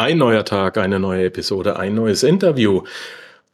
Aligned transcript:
Ein 0.00 0.16
neuer 0.16 0.46
Tag, 0.46 0.78
eine 0.78 0.98
neue 0.98 1.26
Episode, 1.26 1.78
ein 1.78 1.94
neues 1.94 2.22
Interview. 2.22 2.84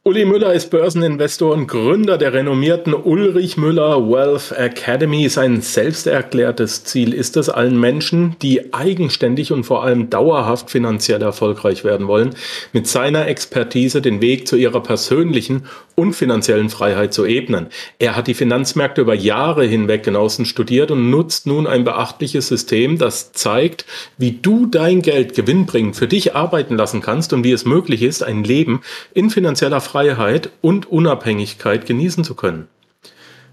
Uli 0.07 0.23
Müller 0.23 0.53
ist 0.53 0.69
Börseninvestor 0.69 1.53
und 1.53 1.67
Gründer 1.67 2.17
der 2.17 2.31
renommierten 2.31 2.93
Ulrich 2.93 3.57
Müller 3.57 4.09
Wealth 4.09 4.53
Academy. 4.53 5.27
Sein 5.27 5.59
selbsterklärtes 5.59 6.85
Ziel 6.85 7.13
ist 7.13 7.35
es, 7.35 7.49
allen 7.49 7.77
Menschen, 7.77 8.37
die 8.41 8.73
eigenständig 8.73 9.51
und 9.51 9.65
vor 9.65 9.83
allem 9.83 10.09
dauerhaft 10.09 10.69
finanziell 10.69 11.21
erfolgreich 11.21 11.83
werden 11.83 12.07
wollen, 12.07 12.35
mit 12.71 12.87
seiner 12.87 13.27
Expertise 13.27 14.01
den 14.01 14.21
Weg 14.21 14.47
zu 14.47 14.55
ihrer 14.55 14.81
persönlichen 14.81 15.63
und 15.95 16.13
finanziellen 16.13 16.69
Freiheit 16.69 17.13
zu 17.13 17.25
ebnen. 17.25 17.67
Er 17.99 18.15
hat 18.15 18.27
die 18.27 18.33
Finanzmärkte 18.33 19.01
über 19.01 19.15
Jahre 19.15 19.65
hinweg 19.65 20.03
genauestens 20.03 20.47
studiert 20.47 20.89
und 20.89 21.09
nutzt 21.09 21.47
nun 21.47 21.67
ein 21.67 21.83
beachtliches 21.83 22.47
System, 22.47 22.97
das 22.97 23.33
zeigt, 23.33 23.85
wie 24.17 24.31
du 24.31 24.67
dein 24.67 25.01
Geld 25.01 25.33
gewinnbringend 25.33 25.97
für 25.97 26.07
dich 26.07 26.33
arbeiten 26.33 26.77
lassen 26.77 27.01
kannst 27.01 27.33
und 27.33 27.43
wie 27.43 27.51
es 27.51 27.65
möglich 27.65 28.03
ist, 28.03 28.23
ein 28.23 28.45
Leben 28.45 28.81
in 29.13 29.31
finanzieller 29.31 29.81
Freiheit 29.81 29.96
und 30.61 30.91
Unabhängigkeit 30.91 31.85
genießen 31.85 32.23
zu 32.23 32.33
können. 32.35 32.67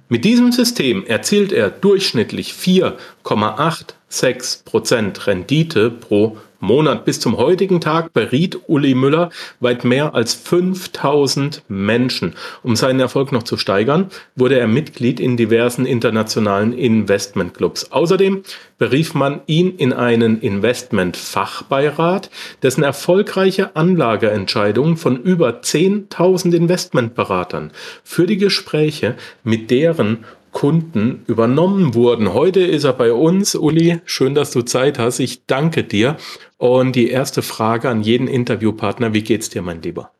Mit 0.08 0.24
diesem 0.24 0.52
System 0.52 1.04
erzielt 1.06 1.52
er 1.52 1.70
durchschnittlich 1.70 2.52
4,86% 2.52 5.26
Rendite 5.26 5.90
pro 5.90 6.38
Monat. 6.64 7.04
Bis 7.04 7.20
zum 7.20 7.36
heutigen 7.36 7.80
Tag 7.80 8.12
beriet 8.12 8.58
Uli 8.66 8.94
Müller 8.94 9.30
weit 9.60 9.84
mehr 9.84 10.14
als 10.14 10.34
5000 10.34 11.62
Menschen. 11.68 12.34
Um 12.62 12.76
seinen 12.76 13.00
Erfolg 13.00 13.32
noch 13.32 13.42
zu 13.44 13.56
steigern, 13.56 14.10
wurde 14.34 14.58
er 14.58 14.66
Mitglied 14.66 15.20
in 15.20 15.36
diversen 15.36 15.86
internationalen 15.86 16.72
Investmentclubs. 16.72 17.92
Außerdem 17.92 18.42
berief 18.78 19.14
man 19.14 19.40
ihn 19.46 19.76
in 19.76 19.92
einen 19.92 20.40
Investmentfachbeirat, 20.40 22.30
dessen 22.62 22.82
erfolgreiche 22.82 23.76
Anlageentscheidungen 23.76 24.96
von 24.96 25.16
über 25.22 25.60
10.000 25.60 26.54
Investmentberatern 26.54 27.70
für 28.02 28.26
die 28.26 28.38
Gespräche 28.38 29.14
mit 29.42 29.70
deren 29.70 30.24
Kunden 30.54 31.24
übernommen 31.26 31.94
wurden. 31.94 32.32
Heute 32.32 32.60
ist 32.60 32.84
er 32.84 32.92
bei 32.92 33.12
uns. 33.12 33.56
Uli, 33.56 34.00
schön, 34.06 34.34
dass 34.34 34.52
du 34.52 34.62
Zeit 34.62 34.98
hast. 35.00 35.18
Ich 35.18 35.46
danke 35.46 35.82
dir. 35.82 36.16
Und 36.64 36.96
die 36.96 37.10
erste 37.10 37.42
Frage 37.42 37.90
an 37.90 38.02
jeden 38.02 38.26
Interviewpartner, 38.26 39.12
wie 39.12 39.20
geht's 39.20 39.50
dir, 39.50 39.60
mein 39.60 39.82
Lieber? 39.82 40.12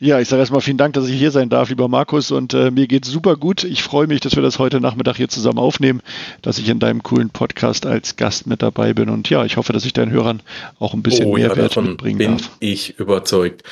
Ja, 0.00 0.18
ich 0.18 0.26
sage 0.26 0.40
erstmal 0.40 0.60
vielen 0.60 0.76
Dank, 0.76 0.94
dass 0.94 1.06
ich 1.06 1.16
hier 1.16 1.30
sein 1.30 1.50
darf, 1.50 1.68
lieber 1.68 1.86
Markus. 1.86 2.32
Und 2.32 2.52
äh, 2.52 2.72
mir 2.72 2.88
geht's 2.88 3.08
super 3.08 3.36
gut. 3.36 3.62
Ich 3.62 3.84
freue 3.84 4.08
mich, 4.08 4.18
dass 4.18 4.34
wir 4.34 4.42
das 4.42 4.58
heute 4.58 4.80
Nachmittag 4.80 5.18
hier 5.18 5.28
zusammen 5.28 5.60
aufnehmen, 5.60 6.02
dass 6.42 6.58
ich 6.58 6.68
in 6.68 6.80
deinem 6.80 7.04
coolen 7.04 7.30
Podcast 7.30 7.86
als 7.86 8.16
Gast 8.16 8.48
mit 8.48 8.60
dabei 8.60 8.92
bin. 8.92 9.08
Und 9.08 9.30
ja, 9.30 9.44
ich 9.44 9.56
hoffe, 9.56 9.72
dass 9.72 9.84
ich 9.84 9.92
deinen 9.92 10.10
Hörern 10.10 10.42
auch 10.80 10.92
ein 10.92 11.04
bisschen 11.04 11.26
oh, 11.26 11.36
Mehrwert 11.36 11.76
ja, 11.76 11.82
mitbringen 11.82 12.18
bin 12.18 12.38
darf. 12.38 12.50
Ich 12.58 12.98
überzeugt. 12.98 13.62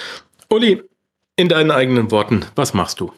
Uli, 0.48 0.80
in 1.34 1.48
deinen 1.48 1.72
eigenen 1.72 2.12
Worten, 2.12 2.44
was 2.54 2.72
machst 2.72 3.00
du? 3.00 3.10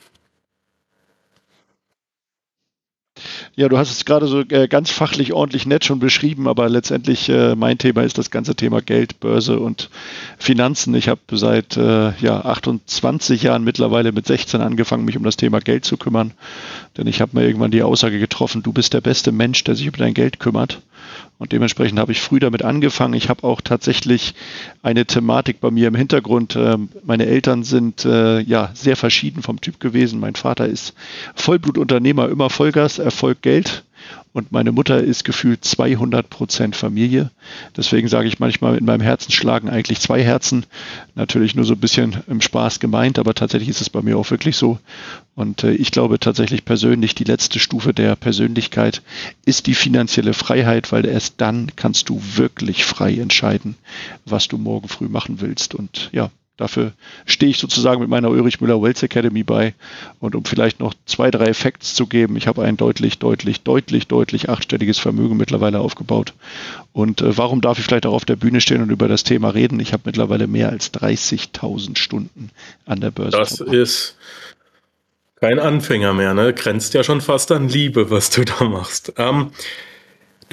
Ja, 3.56 3.68
du 3.68 3.78
hast 3.78 3.92
es 3.92 4.04
gerade 4.04 4.26
so 4.26 4.40
äh, 4.40 4.66
ganz 4.66 4.90
fachlich 4.90 5.32
ordentlich 5.32 5.64
nett 5.64 5.84
schon 5.84 6.00
beschrieben, 6.00 6.48
aber 6.48 6.68
letztendlich 6.68 7.28
äh, 7.28 7.54
mein 7.54 7.78
Thema 7.78 8.02
ist 8.02 8.18
das 8.18 8.32
ganze 8.32 8.56
Thema 8.56 8.82
Geld, 8.82 9.20
Börse 9.20 9.60
und 9.60 9.90
Finanzen. 10.38 10.92
Ich 10.96 11.08
habe 11.08 11.20
seit 11.30 11.76
äh, 11.76 12.12
ja, 12.18 12.44
28 12.44 13.44
Jahren 13.44 13.62
mittlerweile 13.62 14.10
mit 14.10 14.26
16 14.26 14.60
angefangen, 14.60 15.04
mich 15.04 15.16
um 15.16 15.22
das 15.22 15.36
Thema 15.36 15.60
Geld 15.60 15.84
zu 15.84 15.96
kümmern. 15.96 16.32
Denn 16.98 17.06
ich 17.06 17.20
habe 17.20 17.38
mir 17.38 17.46
irgendwann 17.46 17.70
die 17.70 17.84
Aussage 17.84 18.18
getroffen, 18.18 18.64
du 18.64 18.72
bist 18.72 18.92
der 18.92 19.00
beste 19.00 19.30
Mensch, 19.30 19.62
der 19.62 19.76
sich 19.76 19.86
um 19.86 19.94
dein 19.96 20.14
Geld 20.14 20.40
kümmert. 20.40 20.80
Und 21.38 21.52
dementsprechend 21.52 21.98
habe 21.98 22.12
ich 22.12 22.20
früh 22.20 22.38
damit 22.38 22.62
angefangen. 22.62 23.14
Ich 23.14 23.28
habe 23.28 23.44
auch 23.44 23.60
tatsächlich 23.60 24.34
eine 24.82 25.06
Thematik 25.06 25.60
bei 25.60 25.70
mir 25.70 25.88
im 25.88 25.94
Hintergrund. 25.94 26.56
Ähm, 26.56 26.88
meine 27.04 27.26
Eltern 27.26 27.64
sind 27.64 28.04
äh, 28.04 28.40
ja 28.40 28.70
sehr 28.74 28.96
verschieden 28.96 29.42
vom 29.42 29.60
Typ 29.60 29.80
gewesen. 29.80 30.20
Mein 30.20 30.34
Vater 30.34 30.66
ist 30.66 30.94
Vollblutunternehmer, 31.34 32.28
immer 32.28 32.50
Vollgas, 32.50 32.98
Erfolg, 32.98 33.42
Geld. 33.42 33.84
Und 34.32 34.50
meine 34.50 34.72
Mutter 34.72 35.00
ist 35.00 35.24
gefühlt 35.24 35.64
200 35.64 36.28
Prozent 36.28 36.74
Familie. 36.74 37.30
Deswegen 37.76 38.08
sage 38.08 38.26
ich 38.26 38.40
manchmal, 38.40 38.76
in 38.76 38.84
meinem 38.84 39.00
Herzen 39.00 39.30
schlagen 39.30 39.68
eigentlich 39.68 40.00
zwei 40.00 40.22
Herzen. 40.22 40.66
Natürlich 41.14 41.54
nur 41.54 41.64
so 41.64 41.74
ein 41.74 41.80
bisschen 41.80 42.16
im 42.26 42.40
Spaß 42.40 42.80
gemeint, 42.80 43.18
aber 43.18 43.34
tatsächlich 43.34 43.68
ist 43.68 43.80
es 43.80 43.90
bei 43.90 44.02
mir 44.02 44.18
auch 44.18 44.30
wirklich 44.30 44.56
so. 44.56 44.78
Und 45.36 45.62
äh, 45.62 45.72
ich 45.72 45.92
glaube 45.92 46.18
tatsächlich 46.18 46.64
persönlich, 46.64 47.14
die 47.14 47.24
letzte 47.24 47.60
Stufe 47.60 47.94
der 47.94 48.16
Persönlichkeit 48.16 49.02
ist 49.44 49.66
die 49.68 49.74
finanzielle 49.74 50.34
Freiheit, 50.34 50.90
weil 50.90 51.06
erst 51.06 51.34
dann 51.40 51.70
kannst 51.76 52.08
du 52.08 52.20
wirklich 52.34 52.84
frei 52.84 53.14
entscheiden, 53.14 53.76
was 54.24 54.48
du 54.48 54.58
morgen 54.58 54.88
früh 54.88 55.08
machen 55.08 55.40
willst. 55.40 55.74
Und 55.74 56.10
ja, 56.12 56.30
Dafür 56.56 56.92
stehe 57.26 57.50
ich 57.50 57.58
sozusagen 57.58 58.00
mit 58.00 58.08
meiner 58.08 58.30
Ulrich 58.30 58.60
Müller 58.60 58.80
Wealth 58.80 59.02
Academy 59.02 59.42
bei. 59.42 59.74
Und 60.20 60.36
um 60.36 60.44
vielleicht 60.44 60.78
noch 60.78 60.94
zwei, 61.04 61.30
drei 61.32 61.52
Facts 61.52 61.94
zu 61.94 62.06
geben, 62.06 62.36
ich 62.36 62.46
habe 62.46 62.62
ein 62.62 62.76
deutlich, 62.76 63.18
deutlich, 63.18 63.62
deutlich, 63.62 64.06
deutlich 64.06 64.48
achtstelliges 64.48 64.98
Vermögen 65.00 65.36
mittlerweile 65.36 65.80
aufgebaut. 65.80 66.32
Und 66.92 67.22
äh, 67.22 67.36
warum 67.36 67.60
darf 67.60 67.78
ich 67.80 67.84
vielleicht 67.84 68.06
auch 68.06 68.12
auf 68.12 68.24
der 68.24 68.36
Bühne 68.36 68.60
stehen 68.60 68.82
und 68.82 68.90
über 68.90 69.08
das 69.08 69.24
Thema 69.24 69.48
reden? 69.48 69.80
Ich 69.80 69.92
habe 69.92 70.04
mittlerweile 70.06 70.46
mehr 70.46 70.68
als 70.68 70.94
30.000 70.94 71.98
Stunden 71.98 72.50
an 72.86 73.00
der 73.00 73.10
Börse. 73.10 73.36
Das 73.36 73.56
verbracht. 73.56 73.74
ist 73.74 74.16
kein 75.40 75.58
Anfänger 75.58 76.14
mehr, 76.14 76.34
ne? 76.34 76.54
Grenzt 76.54 76.94
ja 76.94 77.02
schon 77.02 77.20
fast 77.20 77.50
an 77.50 77.68
Liebe, 77.68 78.10
was 78.10 78.30
du 78.30 78.44
da 78.44 78.64
machst. 78.64 79.12
Ähm, 79.16 79.50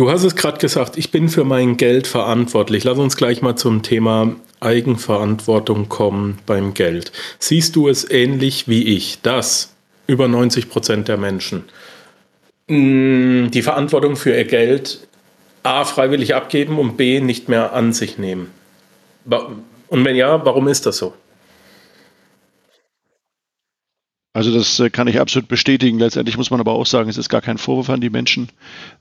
Du 0.01 0.09
hast 0.09 0.23
es 0.23 0.35
gerade 0.35 0.57
gesagt, 0.57 0.97
ich 0.97 1.11
bin 1.11 1.29
für 1.29 1.43
mein 1.43 1.77
Geld 1.77 2.07
verantwortlich. 2.07 2.83
Lass 2.85 2.97
uns 2.97 3.15
gleich 3.15 3.43
mal 3.43 3.55
zum 3.55 3.83
Thema 3.83 4.35
Eigenverantwortung 4.59 5.89
kommen 5.89 6.39
beim 6.47 6.73
Geld. 6.73 7.11
Siehst 7.37 7.75
du 7.75 7.87
es 7.87 8.09
ähnlich 8.09 8.67
wie 8.67 8.95
ich, 8.95 9.21
dass 9.21 9.75
über 10.07 10.27
90 10.27 10.71
Prozent 10.71 11.07
der 11.07 11.17
Menschen 11.17 11.65
mm, 12.67 13.51
die 13.51 13.61
Verantwortung 13.61 14.15
für 14.15 14.35
ihr 14.35 14.45
Geld 14.45 15.07
A 15.61 15.85
freiwillig 15.85 16.33
abgeben 16.33 16.79
und 16.79 16.97
B 16.97 17.21
nicht 17.21 17.47
mehr 17.47 17.73
an 17.73 17.93
sich 17.93 18.17
nehmen? 18.17 18.49
Und 19.27 20.03
wenn 20.03 20.15
ja, 20.15 20.43
warum 20.43 20.67
ist 20.67 20.87
das 20.87 20.97
so? 20.97 21.13
Also 24.33 24.53
das 24.53 24.79
äh, 24.79 24.89
kann 24.89 25.07
ich 25.07 25.19
absolut 25.19 25.49
bestätigen. 25.49 25.99
Letztendlich 25.99 26.37
muss 26.37 26.51
man 26.51 26.61
aber 26.61 26.71
auch 26.71 26.85
sagen, 26.85 27.09
es 27.09 27.17
ist 27.17 27.27
gar 27.27 27.41
kein 27.41 27.57
Vorwurf 27.57 27.89
an 27.89 27.99
die 27.99 28.09
Menschen, 28.09 28.47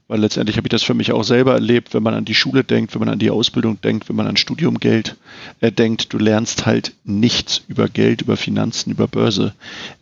weil 0.09 0.19
letztendlich 0.19 0.57
habe 0.57 0.67
ich 0.67 0.71
das 0.71 0.83
für 0.83 0.95
mich 0.95 1.13
auch 1.13 1.23
selber 1.23 1.53
erlebt, 1.55 1.95
wenn 1.95 2.03
man 2.03 2.15
an 2.15 2.25
die 2.25 2.35
Schule 2.35 2.65
denkt, 2.65 2.95
wenn 2.95 3.01
man 3.01 3.11
an 3.11 3.21
die 3.21 3.31
Ausbildung 3.31 3.81
denkt, 3.81 4.09
wenn 4.09 4.17
man 4.17 4.27
an 4.27 4.37
Studiumgeld 4.37 5.17
äh, 5.61 5.71
denkt, 5.71 6.13
du 6.13 6.19
lernst 6.19 6.67
halt 6.67 6.95
nichts 7.05 7.63
über 7.69 7.89
Geld, 7.89 8.23
über 8.23 8.37
Finanzen, 8.37 8.91
über 8.91 9.07
Börse. 9.07 9.55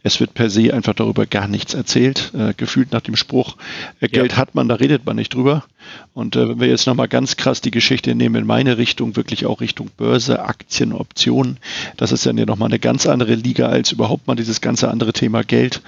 Es 0.03 0.19
wird 0.19 0.33
per 0.33 0.49
se 0.49 0.73
einfach 0.73 0.95
darüber 0.95 1.27
gar 1.27 1.47
nichts 1.47 1.75
erzählt, 1.75 2.33
äh, 2.35 2.55
gefühlt 2.57 2.93
nach 2.93 3.03
dem 3.03 3.17
Spruch, 3.17 3.59
äh, 4.01 4.09
Geld 4.09 4.33
ja. 4.33 4.39
hat 4.39 4.55
man, 4.55 4.67
da 4.67 4.77
redet 4.77 5.05
man 5.05 5.17
nicht 5.17 5.35
drüber. 5.35 5.65
Und 6.15 6.37
äh, 6.37 6.49
wenn 6.49 6.61
wir 6.61 6.69
jetzt 6.69 6.87
nochmal 6.87 7.09
ganz 7.09 7.37
krass 7.37 7.61
die 7.61 7.71
Geschichte 7.71 8.15
nehmen 8.15 8.35
in 8.37 8.47
meine 8.47 8.79
Richtung, 8.79 9.17
wirklich 9.17 9.47
auch 9.47 9.61
Richtung 9.61 9.91
Börse, 9.97 10.43
Aktien, 10.43 10.93
Optionen, 10.93 11.59
das 11.97 12.13
ist 12.13 12.27
dann 12.27 12.39
ja 12.39 12.47
nochmal 12.47 12.69
eine 12.69 12.79
ganz 12.79 13.07
andere 13.07 13.35
Liga 13.35 13.69
als 13.69 13.93
überhaupt 13.93 14.27
mal 14.27 14.37
dieses 14.37 14.61
ganze 14.61 14.89
andere 14.89 15.13
Thema 15.13 15.43
Geld. 15.43 15.83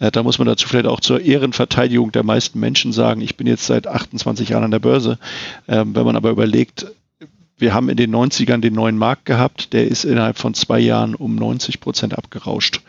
Äh, 0.00 0.10
da 0.10 0.22
muss 0.22 0.38
man 0.38 0.46
dazu 0.46 0.68
vielleicht 0.68 0.86
auch 0.86 1.00
zur 1.00 1.20
Ehrenverteidigung 1.20 2.12
der 2.12 2.24
meisten 2.24 2.58
Menschen 2.60 2.92
sagen, 2.92 3.20
ich 3.20 3.36
bin 3.36 3.46
jetzt 3.46 3.66
seit 3.66 3.86
28 3.86 4.48
Jahren 4.48 4.64
an 4.64 4.70
der 4.70 4.78
Börse. 4.78 5.18
Ähm, 5.68 5.94
wenn 5.94 6.04
man 6.04 6.16
aber 6.16 6.30
überlegt, 6.30 6.86
wir 7.58 7.74
haben 7.74 7.88
in 7.88 7.96
den 7.96 8.14
90ern 8.14 8.60
den 8.60 8.74
neuen 8.74 8.96
Markt 8.96 9.24
gehabt, 9.24 9.72
der 9.72 9.88
ist 9.88 10.04
innerhalb 10.04 10.38
von 10.38 10.54
zwei 10.54 10.78
Jahren 10.78 11.14
um 11.14 11.34
90 11.34 11.80
Prozent 11.80 12.16
abgerauscht. 12.16 12.80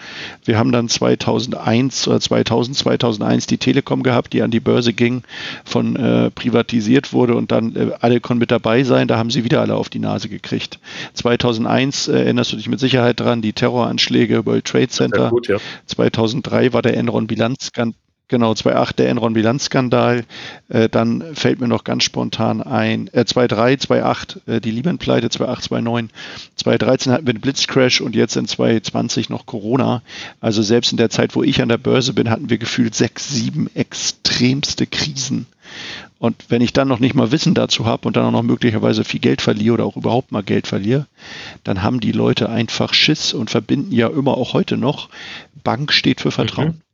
Wir 0.46 0.57
haben 0.57 0.72
dann 0.72 0.88
2001 0.88 2.07
oder 2.07 2.19
2000, 2.19 2.78
2001 2.78 3.47
die 3.47 3.57
Telekom 3.57 4.04
gehabt, 4.04 4.33
die 4.33 4.42
an 4.42 4.51
die 4.51 4.60
Börse 4.60 4.94
ging, 4.94 5.24
von 5.66 5.95
äh, 5.95 6.30
privatisiert 6.30 7.13
wurde 7.13 7.36
und 7.36 7.51
dann 7.51 7.75
äh, 7.75 7.92
alle 8.00 8.19
konnten 8.19 8.39
mit 8.39 8.51
dabei 8.51 8.83
sein. 8.83 9.07
Da 9.07 9.18
haben 9.18 9.31
sie 9.31 9.44
wieder 9.44 9.62
alle 9.62 9.75
auf 9.75 9.89
die 9.89 10.00
Nase 10.00 10.30
gekriegt. 10.30 10.80
2001 11.15 12.07
äh, 12.07 12.19
erinnerst 12.19 12.54
du 12.54 12.57
dich 12.57 12.69
mit 12.69 12.80
Sicherheit 12.80 13.19
dran, 13.19 13.42
die 13.42 13.54
Terroranschläge 13.54 14.45
World 14.45 14.65
Trade 14.65 14.89
Center. 14.89 15.30
Gut, 15.30 15.48
ja. 15.48 15.57
2003 15.88 16.74
war 16.74 16.81
der 16.81 16.95
Enron-Bilanzskandal 16.95 17.95
Genau, 18.30 18.52
2.8 18.52 18.96
der 18.96 19.10
Enron-Bilanzskandal. 19.10 20.24
Äh, 20.70 20.88
dann 20.88 21.36
fällt 21.36 21.60
mir 21.60 21.68
noch 21.68 21.84
ganz 21.84 22.04
spontan 22.04 22.62
ein, 22.62 23.10
äh, 23.12 23.22
2.3, 23.22 23.88
2.8 23.88 24.48
äh, 24.48 24.62
die 24.62 24.70
Lehman-Pleite, 24.70 25.28
2.8, 25.28 25.70
2.9. 25.70 26.10
2013 26.56 27.12
hatten 27.12 27.26
wir 27.26 27.34
den 27.34 27.42
Blitzcrash 27.42 28.02
und 28.02 28.16
jetzt 28.16 28.38
in 28.38 28.48
2020 28.48 29.30
noch 29.30 29.48
Corona. 29.48 30.04
Also 30.42 30.62
selbst 30.62 30.92
in 30.92 30.98
der 30.98 31.10
Zeit, 31.10 31.36
wo 31.36 31.42
ich 31.42 31.60
an 31.64 31.70
der 31.70 31.80
Börse 31.80 32.14
bin, 32.14 32.30
hatten 32.30 32.52
wir 32.52 32.60
gefühlt 32.60 32.94
sechs, 32.94 33.30
sieben 33.30 33.68
extremste 33.74 34.86
Krisen. 34.86 35.48
Und 36.20 36.36
wenn 36.50 36.62
ich 36.62 36.74
dann 36.74 36.88
noch 36.88 37.00
nicht 37.00 37.16
mal 37.16 37.32
Wissen 37.32 37.56
dazu 37.56 37.86
habe 37.86 38.08
und 38.08 38.16
dann 38.16 38.25
auch 38.25 38.32
noch 38.32 38.44
möglicherweise 38.44 39.04
viel 39.06 39.22
Geld 39.22 39.42
verliere 39.42 39.74
oder 39.74 39.86
auch 39.86 39.98
überhaupt 39.98 40.32
mal 40.32 40.44
Geld 40.44 40.68
verliere, 40.68 41.08
dann 41.64 41.82
haben 41.82 42.00
die 42.00 42.12
Leute 42.12 42.50
einfach 42.50 42.94
Schiss 42.94 43.34
und 43.34 43.50
verbinden 43.50 43.92
ja 43.92 44.08
immer 44.08 44.38
auch 44.38 44.54
heute 44.54 44.78
noch, 44.78 45.10
Bank 45.64 45.92
steht 45.92 46.22
für 46.22 46.32
Vertrauen. 46.32 46.68
Mhm. 46.68 46.88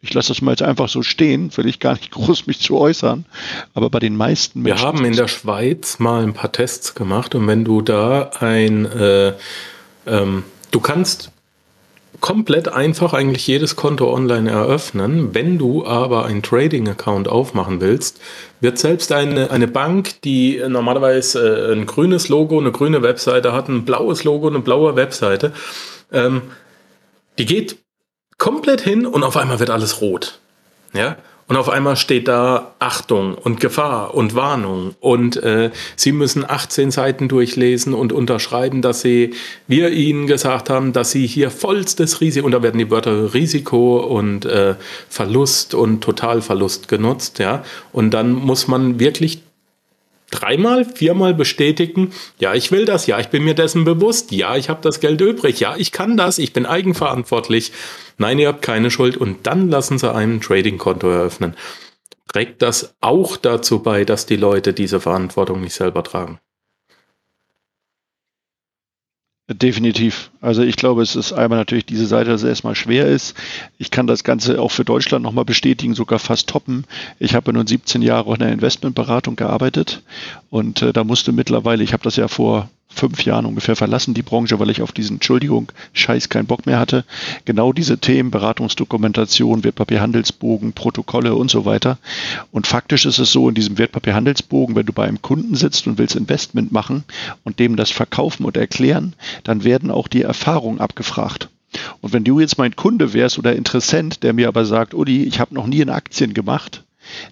Ich 0.00 0.14
lasse 0.14 0.28
das 0.28 0.42
mal 0.42 0.52
jetzt 0.52 0.62
einfach 0.62 0.88
so 0.88 1.02
stehen, 1.02 1.50
will 1.56 1.66
ich 1.66 1.80
gar 1.80 1.94
nicht 1.94 2.10
groß 2.12 2.46
mich 2.46 2.60
zu 2.60 2.78
äußern. 2.78 3.24
Aber 3.74 3.90
bei 3.90 3.98
den 3.98 4.16
meisten 4.16 4.62
Menschen. 4.62 4.80
Wir 4.80 4.86
haben 4.86 5.04
in 5.04 5.16
der 5.16 5.28
Schweiz 5.28 5.98
mal 5.98 6.22
ein 6.22 6.34
paar 6.34 6.52
Tests 6.52 6.94
gemacht 6.94 7.34
und 7.34 7.46
wenn 7.46 7.64
du 7.64 7.82
da 7.82 8.30
ein, 8.38 8.86
äh, 8.86 9.32
ähm, 10.06 10.44
du 10.70 10.80
kannst 10.80 11.32
komplett 12.20 12.68
einfach 12.68 13.12
eigentlich 13.12 13.46
jedes 13.46 13.76
Konto 13.76 14.12
online 14.12 14.50
eröffnen. 14.50 15.34
Wenn 15.34 15.58
du 15.58 15.86
aber 15.86 16.24
einen 16.24 16.42
Trading-Account 16.42 17.28
aufmachen 17.28 17.80
willst, 17.80 18.20
wird 18.60 18.78
selbst 18.78 19.12
eine, 19.12 19.50
eine 19.50 19.68
Bank, 19.68 20.20
die 20.22 20.60
normalerweise 20.66 21.70
äh, 21.70 21.72
ein 21.72 21.86
grünes 21.86 22.28
Logo, 22.28 22.58
eine 22.58 22.72
grüne 22.72 23.02
Webseite 23.02 23.52
hat, 23.52 23.68
ein 23.68 23.84
blaues 23.84 24.24
Logo, 24.24 24.48
eine 24.48 24.60
blaue 24.60 24.96
Webseite, 24.96 25.52
ähm, 26.12 26.42
die 27.38 27.46
geht 27.46 27.76
komplett 28.38 28.80
hin 28.80 29.06
und 29.06 29.24
auf 29.24 29.36
einmal 29.36 29.58
wird 29.58 29.70
alles 29.70 30.00
rot. 30.00 30.38
Ja? 30.94 31.16
Und 31.48 31.56
auf 31.56 31.70
einmal 31.70 31.96
steht 31.96 32.28
da 32.28 32.74
Achtung 32.78 33.34
und 33.34 33.58
Gefahr 33.58 34.14
und 34.14 34.34
Warnung. 34.34 34.94
Und 35.00 35.42
äh, 35.42 35.70
Sie 35.96 36.12
müssen 36.12 36.44
18 36.48 36.90
Seiten 36.90 37.26
durchlesen 37.26 37.94
und 37.94 38.12
unterschreiben, 38.12 38.82
dass 38.82 39.00
Sie, 39.00 39.32
wir 39.66 39.90
Ihnen 39.90 40.26
gesagt 40.26 40.68
haben, 40.68 40.92
dass 40.92 41.10
Sie 41.10 41.26
hier 41.26 41.50
vollstes 41.50 42.20
Risiko, 42.20 42.44
und 42.44 42.52
da 42.52 42.62
werden 42.62 42.76
die 42.76 42.90
Wörter 42.90 43.32
Risiko 43.32 43.96
und 43.96 44.44
äh, 44.44 44.74
Verlust 45.08 45.72
und 45.72 46.02
Totalverlust 46.02 46.86
genutzt, 46.86 47.38
ja. 47.38 47.64
Und 47.92 48.10
dann 48.10 48.32
muss 48.32 48.68
man 48.68 49.00
wirklich 49.00 49.40
dreimal, 50.30 50.84
viermal 50.84 51.34
bestätigen, 51.34 52.12
ja, 52.38 52.54
ich 52.54 52.70
will 52.70 52.84
das, 52.84 53.06
ja, 53.06 53.18
ich 53.18 53.28
bin 53.28 53.44
mir 53.44 53.54
dessen 53.54 53.84
bewusst, 53.84 54.32
ja, 54.32 54.56
ich 54.56 54.68
habe 54.68 54.80
das 54.82 55.00
Geld 55.00 55.20
übrig, 55.20 55.60
ja, 55.60 55.74
ich 55.76 55.92
kann 55.92 56.16
das, 56.16 56.38
ich 56.38 56.52
bin 56.52 56.66
eigenverantwortlich. 56.66 57.72
Nein, 58.18 58.38
ihr 58.38 58.48
habt 58.48 58.62
keine 58.62 58.90
Schuld 58.90 59.16
und 59.16 59.46
dann 59.46 59.68
lassen 59.68 59.98
sie 59.98 60.12
einem 60.12 60.40
Trading-Konto 60.40 61.08
eröffnen. 61.08 61.54
Trägt 62.30 62.62
das 62.62 62.94
auch 63.00 63.36
dazu 63.36 63.82
bei, 63.82 64.04
dass 64.04 64.26
die 64.26 64.36
Leute 64.36 64.74
diese 64.74 65.00
Verantwortung 65.00 65.62
nicht 65.62 65.74
selber 65.74 66.02
tragen? 66.02 66.38
Definitiv. 69.50 70.30
Also 70.42 70.62
ich 70.62 70.76
glaube, 70.76 71.00
es 71.00 71.16
ist 71.16 71.32
einmal 71.32 71.58
natürlich 71.58 71.86
diese 71.86 72.06
Seite, 72.06 72.28
dass 72.28 72.42
es 72.42 72.48
erstmal 72.48 72.74
schwer 72.74 73.06
ist. 73.06 73.34
Ich 73.78 73.90
kann 73.90 74.06
das 74.06 74.22
Ganze 74.22 74.60
auch 74.60 74.70
für 74.70 74.84
Deutschland 74.84 75.22
nochmal 75.22 75.46
bestätigen, 75.46 75.94
sogar 75.94 76.18
fast 76.18 76.50
toppen. 76.50 76.84
Ich 77.18 77.34
habe 77.34 77.54
nun 77.54 77.66
17 77.66 78.02
Jahre 78.02 78.34
in 78.34 78.40
der 78.40 78.52
Investmentberatung 78.52 79.36
gearbeitet 79.36 80.02
und 80.50 80.82
äh, 80.82 80.92
da 80.92 81.02
musste 81.02 81.32
mittlerweile, 81.32 81.82
ich 81.82 81.94
habe 81.94 82.02
das 82.02 82.16
ja 82.16 82.28
vor 82.28 82.68
fünf 82.88 83.24
Jahren 83.24 83.46
ungefähr 83.46 83.76
verlassen, 83.76 84.14
die 84.14 84.22
Branche, 84.22 84.58
weil 84.58 84.70
ich 84.70 84.82
auf 84.82 84.92
diesen, 84.92 85.16
Entschuldigung, 85.16 85.70
Scheiß 85.92 86.28
keinen 86.28 86.46
Bock 86.46 86.66
mehr 86.66 86.78
hatte. 86.78 87.04
Genau 87.44 87.72
diese 87.72 87.98
Themen, 87.98 88.30
Beratungsdokumentation, 88.30 89.62
Wertpapierhandelsbogen, 89.62 90.72
Protokolle 90.72 91.34
und 91.34 91.50
so 91.50 91.64
weiter. 91.64 91.98
Und 92.50 92.66
faktisch 92.66 93.06
ist 93.06 93.18
es 93.18 93.30
so, 93.30 93.48
in 93.48 93.54
diesem 93.54 93.78
Wertpapierhandelsbogen, 93.78 94.74
wenn 94.74 94.86
du 94.86 94.92
bei 94.92 95.06
einem 95.06 95.22
Kunden 95.22 95.54
sitzt 95.54 95.86
und 95.86 95.98
willst 95.98 96.16
Investment 96.16 96.72
machen 96.72 97.04
und 97.44 97.58
dem 97.58 97.76
das 97.76 97.90
verkaufen 97.90 98.44
und 98.44 98.56
erklären, 98.56 99.14
dann 99.44 99.64
werden 99.64 99.90
auch 99.90 100.08
die 100.08 100.22
Erfahrungen 100.22 100.80
abgefragt. 100.80 101.48
Und 102.00 102.12
wenn 102.12 102.24
du 102.24 102.40
jetzt 102.40 102.58
mein 102.58 102.76
Kunde 102.76 103.12
wärst 103.12 103.38
oder 103.38 103.54
Interessent, 103.54 104.22
der 104.22 104.32
mir 104.32 104.48
aber 104.48 104.64
sagt, 104.64 104.94
Uli, 104.94 105.24
ich 105.24 105.38
habe 105.38 105.54
noch 105.54 105.66
nie 105.66 105.80
in 105.80 105.90
Aktien 105.90 106.34
gemacht, 106.34 106.84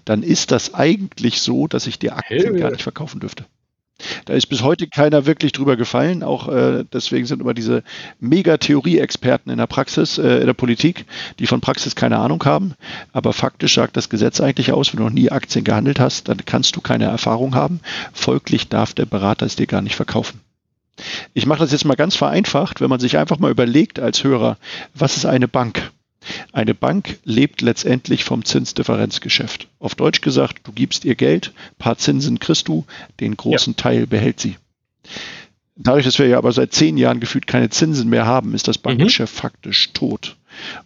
dann 0.05 0.23
ist 0.23 0.51
das 0.51 0.73
eigentlich 0.73 1.41
so, 1.41 1.67
dass 1.67 1.87
ich 1.87 1.99
dir 1.99 2.15
Aktien 2.15 2.53
hey. 2.53 2.59
gar 2.59 2.71
nicht 2.71 2.83
verkaufen 2.83 3.19
dürfte. 3.19 3.45
Da 4.25 4.33
ist 4.33 4.47
bis 4.47 4.61
heute 4.61 4.87
keiner 4.87 5.25
wirklich 5.25 5.51
drüber 5.51 5.75
gefallen. 5.75 6.21
Auch 6.21 6.47
äh, 6.49 6.85
deswegen 6.91 7.25
sind 7.25 7.41
immer 7.41 7.53
diese 7.53 7.83
Mega-Theorie-Experten 8.19 9.49
in 9.49 9.57
der 9.57 9.67
Praxis, 9.67 10.17
äh, 10.17 10.39
in 10.39 10.45
der 10.45 10.53
Politik, 10.53 11.05
die 11.39 11.47
von 11.47 11.61
Praxis 11.61 11.95
keine 11.95 12.19
Ahnung 12.19 12.43
haben. 12.45 12.75
Aber 13.11 13.33
faktisch 13.33 13.75
sagt 13.75 13.97
das 13.97 14.09
Gesetz 14.09 14.39
eigentlich 14.39 14.71
aus, 14.71 14.93
wenn 14.93 14.99
du 14.99 15.05
noch 15.05 15.13
nie 15.13 15.31
Aktien 15.31 15.65
gehandelt 15.65 15.99
hast, 15.99 16.29
dann 16.29 16.45
kannst 16.45 16.75
du 16.75 16.81
keine 16.81 17.05
Erfahrung 17.05 17.55
haben. 17.55 17.79
Folglich 18.13 18.69
darf 18.69 18.93
der 18.93 19.05
Berater 19.05 19.45
es 19.45 19.55
dir 19.55 19.67
gar 19.67 19.81
nicht 19.81 19.95
verkaufen. 19.95 20.41
Ich 21.33 21.45
mache 21.45 21.59
das 21.59 21.71
jetzt 21.71 21.85
mal 21.85 21.95
ganz 21.95 22.15
vereinfacht, 22.15 22.81
wenn 22.81 22.89
man 22.89 22.99
sich 22.99 23.17
einfach 23.17 23.39
mal 23.39 23.51
überlegt 23.51 23.99
als 23.99 24.23
Hörer, 24.23 24.57
was 24.95 25.17
ist 25.17 25.25
eine 25.25 25.47
Bank? 25.47 25.91
Eine 26.51 26.73
Bank 26.73 27.19
lebt 27.23 27.61
letztendlich 27.61 28.23
vom 28.23 28.45
Zinsdifferenzgeschäft. 28.45 29.67
Auf 29.79 29.95
Deutsch 29.95 30.21
gesagt, 30.21 30.67
du 30.67 30.71
gibst 30.71 31.05
ihr 31.05 31.15
Geld, 31.15 31.53
paar 31.77 31.97
Zinsen 31.97 32.39
kriegst 32.39 32.67
du, 32.67 32.85
den 33.19 33.37
großen 33.37 33.73
ja. 33.77 33.81
Teil 33.81 34.07
behält 34.07 34.39
sie. 34.39 34.55
Dadurch, 35.75 36.05
dass 36.05 36.17
wir 36.17 36.27
ja 36.27 36.39
aber 36.39 36.51
seit 36.51 36.73
zehn 36.73 36.97
Jahren 36.97 37.19
gefühlt 37.19 37.45
keine 37.45 37.69
Zinsen 37.69 38.09
mehr 38.09 38.25
haben, 38.25 38.55
ist 38.55 38.67
das 38.67 38.79
Bankgeschäft 38.79 39.35
mhm. 39.35 39.39
faktisch 39.39 39.93
tot. 39.93 40.35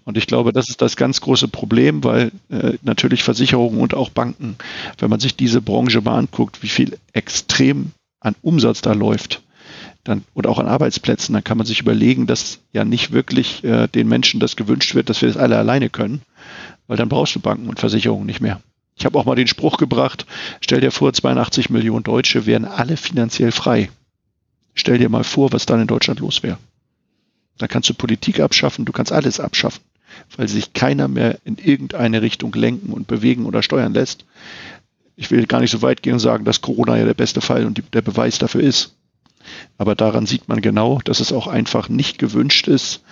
Und 0.04 0.18
ich 0.18 0.28
glaube, 0.28 0.52
das 0.52 0.70
ist 0.70 0.82
das 0.82 0.98
ganz 0.98 1.22
große 1.22 1.48
Problem, 1.48 2.04
weil 2.04 2.32
äh, 2.50 2.74
natürlich 2.82 3.24
Versicherungen 3.24 3.80
und 3.80 3.94
auch 3.94 4.10
Banken, 4.10 4.58
wenn 4.98 5.10
man 5.10 5.22
sich 5.22 5.38
diese 5.38 5.62
Branche 5.62 6.02
mal 6.02 6.18
anguckt, 6.18 6.62
wie 6.62 6.68
viel 6.68 6.98
extrem 7.14 7.92
an 8.20 8.36
Umsatz 8.42 8.82
da 8.82 8.92
läuft, 8.92 9.42
dann, 10.03 10.24
und 10.33 10.48
auch 10.48 10.59
an 10.59 10.68
Arbeitsplätzen, 10.68 11.33
dann 11.33 11.44
kann 11.44 11.57
man 11.57 11.68
sich 11.68 11.81
überlegen, 11.81 12.27
dass 12.27 12.59
ja 12.74 12.83
nicht 12.83 13.12
wirklich 13.12 13.63
äh, 13.63 13.88
den 13.88 14.07
Menschen 14.07 14.39
das 14.39 14.56
gewünscht 14.56 14.95
wird, 14.95 15.09
dass 15.09 15.21
wir 15.21 15.30
das 15.30 15.38
alle 15.38 15.57
alleine 15.57 15.89
können, 15.89 16.21
weil 16.88 16.98
dann 16.98 17.09
brauchst 17.09 17.36
du 17.36 17.39
Banken 17.39 17.69
und 17.69 17.80
Versicherungen 17.80 18.25
nicht 18.25 18.42
mehr. 18.42 18.62
Ich 18.95 19.06
habe 19.06 19.18
auch 19.18 19.25
mal 19.25 19.36
den 19.36 19.48
Spruch 19.48 19.77
gebracht, 19.77 20.25
stell 20.59 20.81
dir 20.81 20.92
vor, 20.92 21.13
82 21.13 21.69
Millionen 21.69 22.03
Deutsche 22.03 22.45
wären 22.45 22.65
alle 22.65 22.98
finanziell 22.98 23.51
frei. 23.51 23.89
Stell 24.74 24.98
dir 24.98 25.09
mal 25.09 25.24
vor, 25.24 25.51
was 25.51 25.65
dann 25.65 25.81
in 25.81 25.88
Deutschland 25.88 26.19
los 26.19 26.44
wäre. 26.44 26.57
Dann 27.57 27.69
kannst 27.69 27.89
du 27.89 27.94
Politik 27.94 28.39
abschaffen, 28.39 28.86
du 28.86 28.92
kannst 28.92 29.12
alles 29.12 29.39
abschaffen, 29.39 29.83
weil 30.36 30.47
sich 30.47 30.74
keiner 30.74 31.07
mehr 31.07 31.38
in 31.45 31.57
irgendeine 31.57 32.21
Richtung 32.21 32.54
lenken 32.54 32.94
und 32.94 33.07
bewegen 33.07 33.45
oder 33.45 33.62
steuern 33.62 33.94
lässt. 33.94 34.25
Ich 35.15 35.30
will 35.30 35.45
gar 35.45 35.59
nicht 35.59 35.71
so 35.71 35.81
weit 35.81 36.01
gehen 36.01 36.13
und 36.13 36.19
sagen, 36.19 36.45
dass 36.45 36.62
Corona 36.62 36.97
ja 36.97 37.06
der 37.06 37.13
beste 37.13 37.42
Fall 37.42 37.65
und 37.65 37.77
die, 37.77 37.83
der 37.83 38.01
Beweis 38.01 38.39
dafür 38.39 38.62
ist. 38.62 38.95
Aber 39.78 39.96
daran 39.96 40.26
sieht 40.26 40.48
man 40.48 40.62
genau, 40.62 41.00
dass 41.04 41.20
es 41.20 41.32
auch 41.32 41.48
einfach 41.48 41.90
nicht 41.90 42.18
gewünscht 42.18 42.68
ist, 42.68 43.04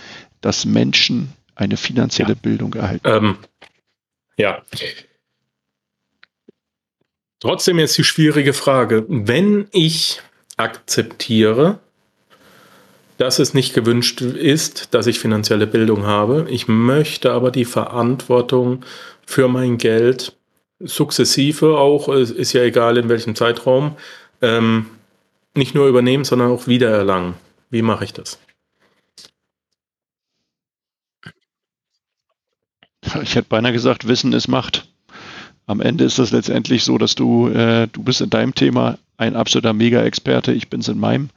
dass 0.41 0.65
Menschen 0.65 1.33
eine 1.55 1.77
finanzielle 1.77 2.33
ja. 2.33 2.39
Bildung 2.41 2.73
erhalten. 2.73 3.07
Ähm, 3.07 3.37
ja. 4.37 4.61
Trotzdem 7.39 7.79
jetzt 7.79 7.97
die 7.97 8.03
schwierige 8.03 8.53
Frage. 8.53 9.05
Wenn 9.07 9.67
ich 9.71 10.21
akzeptiere, 10.57 11.79
dass 13.17 13.39
es 13.39 13.53
nicht 13.53 13.73
gewünscht 13.73 14.21
ist, 14.21 14.93
dass 14.93 15.07
ich 15.07 15.19
finanzielle 15.19 15.67
Bildung 15.67 16.05
habe, 16.05 16.47
ich 16.49 16.67
möchte 16.67 17.31
aber 17.31 17.51
die 17.51 17.65
Verantwortung 17.65 18.85
für 19.25 19.49
mein 19.49 19.77
Geld 19.77 20.37
sukzessive 20.79 21.77
auch, 21.77 22.07
ist 22.07 22.53
ja 22.53 22.63
egal 22.63 22.97
in 22.97 23.09
welchem 23.09 23.35
Zeitraum, 23.35 23.97
ähm, 24.41 24.85
nicht 25.55 25.75
nur 25.75 25.87
übernehmen, 25.87 26.23
sondern 26.23 26.51
auch 26.51 26.67
wiedererlangen. 26.67 27.35
Wie 27.69 27.81
mache 27.81 28.05
ich 28.05 28.13
das? 28.13 28.39
Ich 33.23 33.35
hätte 33.35 33.49
beinahe 33.49 33.73
gesagt, 33.73 34.07
Wissen 34.07 34.33
ist 34.33 34.47
Macht. 34.47 34.87
Am 35.65 35.81
Ende 35.81 36.03
ist 36.03 36.17
das 36.17 36.31
letztendlich 36.31 36.83
so, 36.83 36.97
dass 36.97 37.15
du, 37.15 37.47
äh, 37.47 37.87
du 37.91 38.01
bist 38.01 38.21
in 38.21 38.29
deinem 38.29 38.55
Thema 38.55 38.97
ein 39.17 39.35
absoluter 39.35 39.73
Mega-Experte, 39.73 40.53
ich 40.53 40.69
bin 40.69 40.79
es 40.79 40.87
in 40.87 40.97
meinem. 40.97 41.29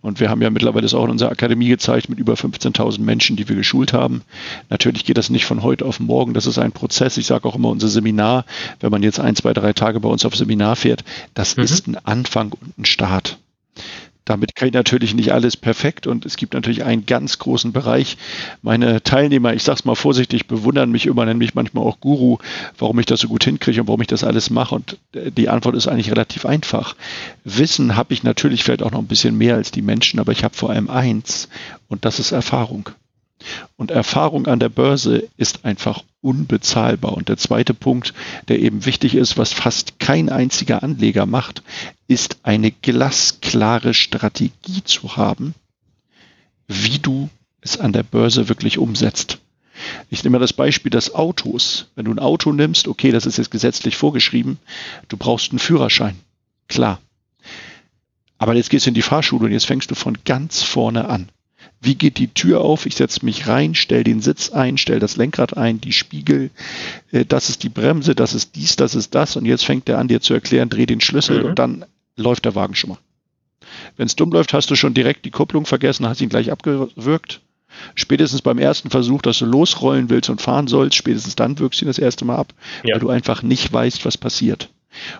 Und 0.00 0.18
wir 0.20 0.30
haben 0.30 0.42
ja 0.42 0.50
mittlerweile 0.50 0.82
das 0.82 0.94
auch 0.94 1.04
in 1.04 1.10
unserer 1.10 1.30
Akademie 1.30 1.68
gezeigt 1.68 2.08
mit 2.08 2.18
über 2.18 2.34
15.000 2.34 3.00
Menschen, 3.00 3.36
die 3.36 3.48
wir 3.48 3.54
geschult 3.54 3.92
haben. 3.92 4.22
Natürlich 4.70 5.04
geht 5.04 5.18
das 5.18 5.30
nicht 5.30 5.44
von 5.44 5.62
heute 5.62 5.84
auf 5.84 6.00
morgen, 6.00 6.34
das 6.34 6.46
ist 6.46 6.58
ein 6.58 6.72
Prozess. 6.72 7.16
Ich 7.16 7.26
sage 7.26 7.46
auch 7.46 7.54
immer, 7.54 7.68
unser 7.68 7.88
Seminar, 7.88 8.44
wenn 8.80 8.90
man 8.90 9.02
jetzt 9.02 9.20
ein, 9.20 9.36
zwei, 9.36 9.52
drei 9.52 9.72
Tage 9.72 10.00
bei 10.00 10.08
uns 10.08 10.24
auf 10.24 10.34
Seminar 10.34 10.76
fährt, 10.76 11.04
das 11.34 11.56
mhm. 11.56 11.62
ist 11.62 11.86
ein 11.86 11.96
Anfang 11.96 12.52
und 12.52 12.78
ein 12.78 12.84
Start. 12.86 13.38
Damit 14.26 14.56
kann 14.56 14.68
ich 14.68 14.74
natürlich 14.74 15.14
nicht 15.14 15.32
alles 15.32 15.56
perfekt 15.56 16.06
und 16.08 16.26
es 16.26 16.36
gibt 16.36 16.52
natürlich 16.54 16.82
einen 16.84 17.06
ganz 17.06 17.38
großen 17.38 17.72
Bereich. 17.72 18.18
Meine 18.60 19.02
Teilnehmer, 19.02 19.54
ich 19.54 19.62
sage 19.62 19.78
es 19.78 19.84
mal 19.84 19.94
vorsichtig, 19.94 20.48
bewundern 20.48 20.90
mich 20.90 21.06
immer, 21.06 21.24
nennen 21.24 21.38
mich 21.38 21.54
manchmal 21.54 21.84
auch 21.84 22.00
Guru, 22.00 22.38
warum 22.76 22.98
ich 22.98 23.06
das 23.06 23.20
so 23.20 23.28
gut 23.28 23.44
hinkriege 23.44 23.80
und 23.80 23.86
warum 23.86 24.00
ich 24.00 24.08
das 24.08 24.24
alles 24.24 24.50
mache. 24.50 24.74
Und 24.74 24.98
äh, 25.12 25.30
die 25.30 25.48
Antwort 25.48 25.76
ist 25.76 25.86
eigentlich 25.86 26.10
relativ 26.10 26.44
einfach. 26.44 26.96
Wissen 27.44 27.94
habe 27.94 28.12
ich 28.12 28.24
natürlich 28.24 28.64
vielleicht 28.64 28.82
auch 28.82 28.90
noch 28.90 28.98
ein 28.98 29.06
bisschen 29.06 29.38
mehr 29.38 29.54
als 29.54 29.70
die 29.70 29.82
Menschen, 29.82 30.18
aber 30.18 30.32
ich 30.32 30.42
habe 30.42 30.56
vor 30.56 30.70
allem 30.70 30.90
eins 30.90 31.48
und 31.86 32.04
das 32.04 32.18
ist 32.18 32.32
Erfahrung. 32.32 32.90
Und 33.76 33.90
Erfahrung 33.90 34.46
an 34.46 34.60
der 34.60 34.68
Börse 34.68 35.28
ist 35.36 35.64
einfach 35.64 36.02
unbezahlbar. 36.20 37.12
Und 37.12 37.28
der 37.28 37.36
zweite 37.36 37.74
Punkt, 37.74 38.14
der 38.48 38.58
eben 38.60 38.84
wichtig 38.86 39.14
ist, 39.14 39.36
was 39.36 39.52
fast 39.52 39.98
kein 39.98 40.28
einziger 40.28 40.82
Anleger 40.82 41.26
macht, 41.26 41.62
ist 42.08 42.38
eine 42.42 42.70
glasklare 42.70 43.94
Strategie 43.94 44.82
zu 44.84 45.16
haben, 45.16 45.54
wie 46.66 46.98
du 46.98 47.28
es 47.60 47.78
an 47.78 47.92
der 47.92 48.02
Börse 48.02 48.48
wirklich 48.48 48.78
umsetzt. 48.78 49.38
Ich 50.08 50.24
nehme 50.24 50.38
das 50.38 50.52
Beispiel 50.52 50.90
des 50.90 51.14
Autos. 51.14 51.88
Wenn 51.94 52.06
du 52.06 52.12
ein 52.12 52.18
Auto 52.18 52.52
nimmst, 52.52 52.88
okay, 52.88 53.12
das 53.12 53.26
ist 53.26 53.36
jetzt 53.36 53.50
gesetzlich 53.50 53.96
vorgeschrieben, 53.96 54.58
du 55.08 55.16
brauchst 55.16 55.50
einen 55.50 55.58
Führerschein. 55.58 56.16
Klar. 56.68 57.00
Aber 58.38 58.54
jetzt 58.54 58.70
gehst 58.70 58.86
du 58.86 58.90
in 58.90 58.94
die 58.94 59.02
Fahrschule 59.02 59.44
und 59.44 59.52
jetzt 59.52 59.66
fängst 59.66 59.90
du 59.90 59.94
von 59.94 60.18
ganz 60.24 60.62
vorne 60.62 61.08
an 61.08 61.28
Wie 61.86 61.94
geht 61.94 62.18
die 62.18 62.26
Tür 62.26 62.62
auf? 62.62 62.84
Ich 62.84 62.96
setze 62.96 63.24
mich 63.24 63.46
rein, 63.46 63.76
stelle 63.76 64.02
den 64.02 64.20
Sitz 64.20 64.50
ein, 64.50 64.76
stelle 64.76 64.98
das 64.98 65.16
Lenkrad 65.16 65.56
ein, 65.56 65.80
die 65.80 65.92
Spiegel, 65.92 66.50
äh, 67.12 67.24
das 67.24 67.48
ist 67.48 67.62
die 67.62 67.68
Bremse, 67.68 68.16
das 68.16 68.34
ist 68.34 68.56
dies, 68.56 68.74
das 68.74 68.96
ist 68.96 69.14
das. 69.14 69.36
Und 69.36 69.46
jetzt 69.46 69.64
fängt 69.64 69.88
er 69.88 69.98
an, 69.98 70.08
dir 70.08 70.20
zu 70.20 70.34
erklären, 70.34 70.68
dreh 70.68 70.86
den 70.86 71.00
Schlüssel 71.00 71.38
mhm. 71.38 71.46
und 71.46 71.58
dann 71.60 71.84
läuft 72.16 72.44
der 72.44 72.56
Wagen 72.56 72.74
schon 72.74 72.90
mal. 72.90 72.98
Wenn 73.96 74.06
es 74.06 74.16
dumm 74.16 74.32
läuft, 74.32 74.52
hast 74.52 74.68
du 74.68 74.74
schon 74.74 74.94
direkt 74.94 75.24
die 75.24 75.30
Kupplung 75.30 75.64
vergessen, 75.64 76.08
hast 76.08 76.20
ihn 76.20 76.28
gleich 76.28 76.50
abgewürgt. 76.50 77.40
Spätestens 77.94 78.42
beim 78.42 78.58
ersten 78.58 78.90
Versuch, 78.90 79.22
dass 79.22 79.38
du 79.38 79.44
losrollen 79.44 80.10
willst 80.10 80.28
und 80.28 80.42
fahren 80.42 80.66
sollst, 80.66 80.96
spätestens 80.96 81.36
dann 81.36 81.60
wirkst 81.60 81.80
du 81.80 81.84
ihn 81.84 81.88
das 81.88 81.98
erste 82.00 82.24
Mal 82.24 82.36
ab, 82.36 82.52
ja. 82.82 82.94
weil 82.94 83.00
du 83.00 83.10
einfach 83.10 83.42
nicht 83.42 83.72
weißt, 83.72 84.04
was 84.04 84.18
passiert. 84.18 84.70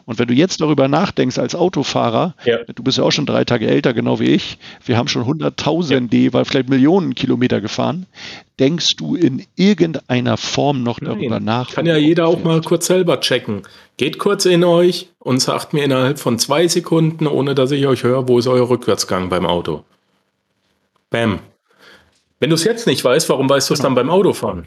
Und 0.05 0.19
wenn 0.19 0.29
du 0.29 0.35
jetzt 0.35 0.61
darüber 0.61 0.89
nachdenkst 0.89 1.39
als 1.39 1.55
Autofahrer, 1.55 2.35
ja. 2.45 2.59
du 2.65 2.83
bist 2.83 2.99
ja 2.99 3.05
auch 3.05 3.13
schon 3.13 3.27
drei 3.27 3.45
Tage 3.45 3.67
älter, 3.67 3.95
genau 3.95 4.21
wie 4.21 4.31
ich, 4.31 4.59
wir 4.85 4.97
haben 4.97 5.09
schon 5.09 5.27
hunderttausende, 5.27 6.17
ja. 6.17 6.33
weil 6.33 6.45
vielleicht 6.45 6.69
Millionen 6.69 7.15
Kilometer 7.15 7.61
gefahren, 7.61 8.07
denkst 8.59 8.97
du 8.97 9.17
in 9.17 9.45
irgendeiner 9.57 10.37
Form 10.37 10.83
noch 10.83 10.99
darüber 11.01 11.37
Nein. 11.37 11.45
nach? 11.45 11.71
Kann 11.73 11.87
ja 11.87 11.97
jeder 11.97 12.27
auch 12.27 12.43
mal 12.43 12.61
kurz 12.61 12.87
selber 12.87 13.21
checken. 13.21 13.63
Geht 13.97 14.19
kurz 14.19 14.45
in 14.45 14.65
euch 14.65 15.09
und 15.19 15.41
sagt 15.41 15.73
mir 15.73 15.85
innerhalb 15.85 16.19
von 16.19 16.39
zwei 16.39 16.69
Sekunden, 16.69 17.27
ohne 17.27 17.55
dass 17.55 17.71
ich 17.71 17.87
euch 17.87 18.03
höre, 18.03 18.29
wo 18.29 18.39
ist 18.39 18.47
euer 18.47 18.69
Rückwärtsgang 18.69 19.29
beim 19.29 19.47
Auto? 19.47 19.85
Bam. 21.11 21.41
Wenn 22.41 22.51
du 22.51 22.55
es 22.55 22.65
jetzt 22.65 22.87
nicht 22.87 23.03
weißt, 23.03 23.29
warum 23.29 23.49
weißt 23.49 23.71
du 23.71 23.75
es 23.75 23.81
genau. 23.81 23.89
dann 23.89 23.95
beim 23.95 24.11
Autofahren? 24.11 24.67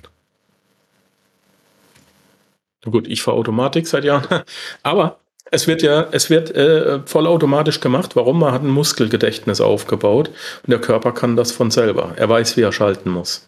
Gut, 2.86 3.08
ich 3.08 3.22
fahre 3.22 3.38
Automatik 3.38 3.88
seit 3.88 4.06
Jahren, 4.06 4.44
aber 4.84 5.20
es 5.52 5.68
wird 5.68 5.82
ja, 5.82 6.08
es 6.12 6.30
wird 6.30 6.52
äh, 6.52 7.00
vollautomatisch 7.06 7.80
gemacht. 7.80 8.16
Warum? 8.16 8.40
Man 8.40 8.54
hat 8.54 8.64
ein 8.64 8.70
Muskelgedächtnis 8.70 9.62
aufgebaut 9.62 10.30
und 10.64 10.70
der 10.70 10.80
Körper 10.80 11.12
kann 11.12 11.36
das 11.36 11.52
von 11.52 11.72
selber. 11.72 12.14
Er 12.16 12.30
weiß, 12.30 12.56
wie 12.56 12.62
er 12.62 12.72
schalten 12.72 13.10
muss. 13.10 13.48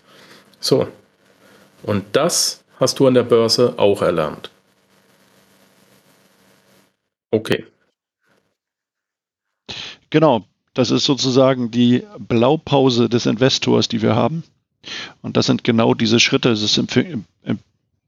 So. 0.60 0.88
Und 1.84 2.04
das 2.14 2.64
hast 2.80 3.00
du 3.00 3.08
an 3.08 3.14
der 3.14 3.24
Börse 3.24 3.76
auch 3.78 4.02
erlernt. 4.02 4.50
Okay. 7.32 7.66
Genau, 10.10 10.46
das 10.74 10.92
ist 10.92 11.06
sozusagen 11.06 11.72
die 11.72 12.04
Blaupause 12.18 13.08
des 13.08 13.26
Investors, 13.26 13.88
die 13.88 14.02
wir 14.02 14.16
haben. 14.16 14.44
Und 15.22 15.38
das 15.38 15.46
sind 15.46 15.64
genau 15.64 15.94
diese 15.94 16.20
Schritte. 16.20 16.50
Es 16.50 16.62
ist 16.62 16.78
im, 16.78 17.26
im, 17.44 17.60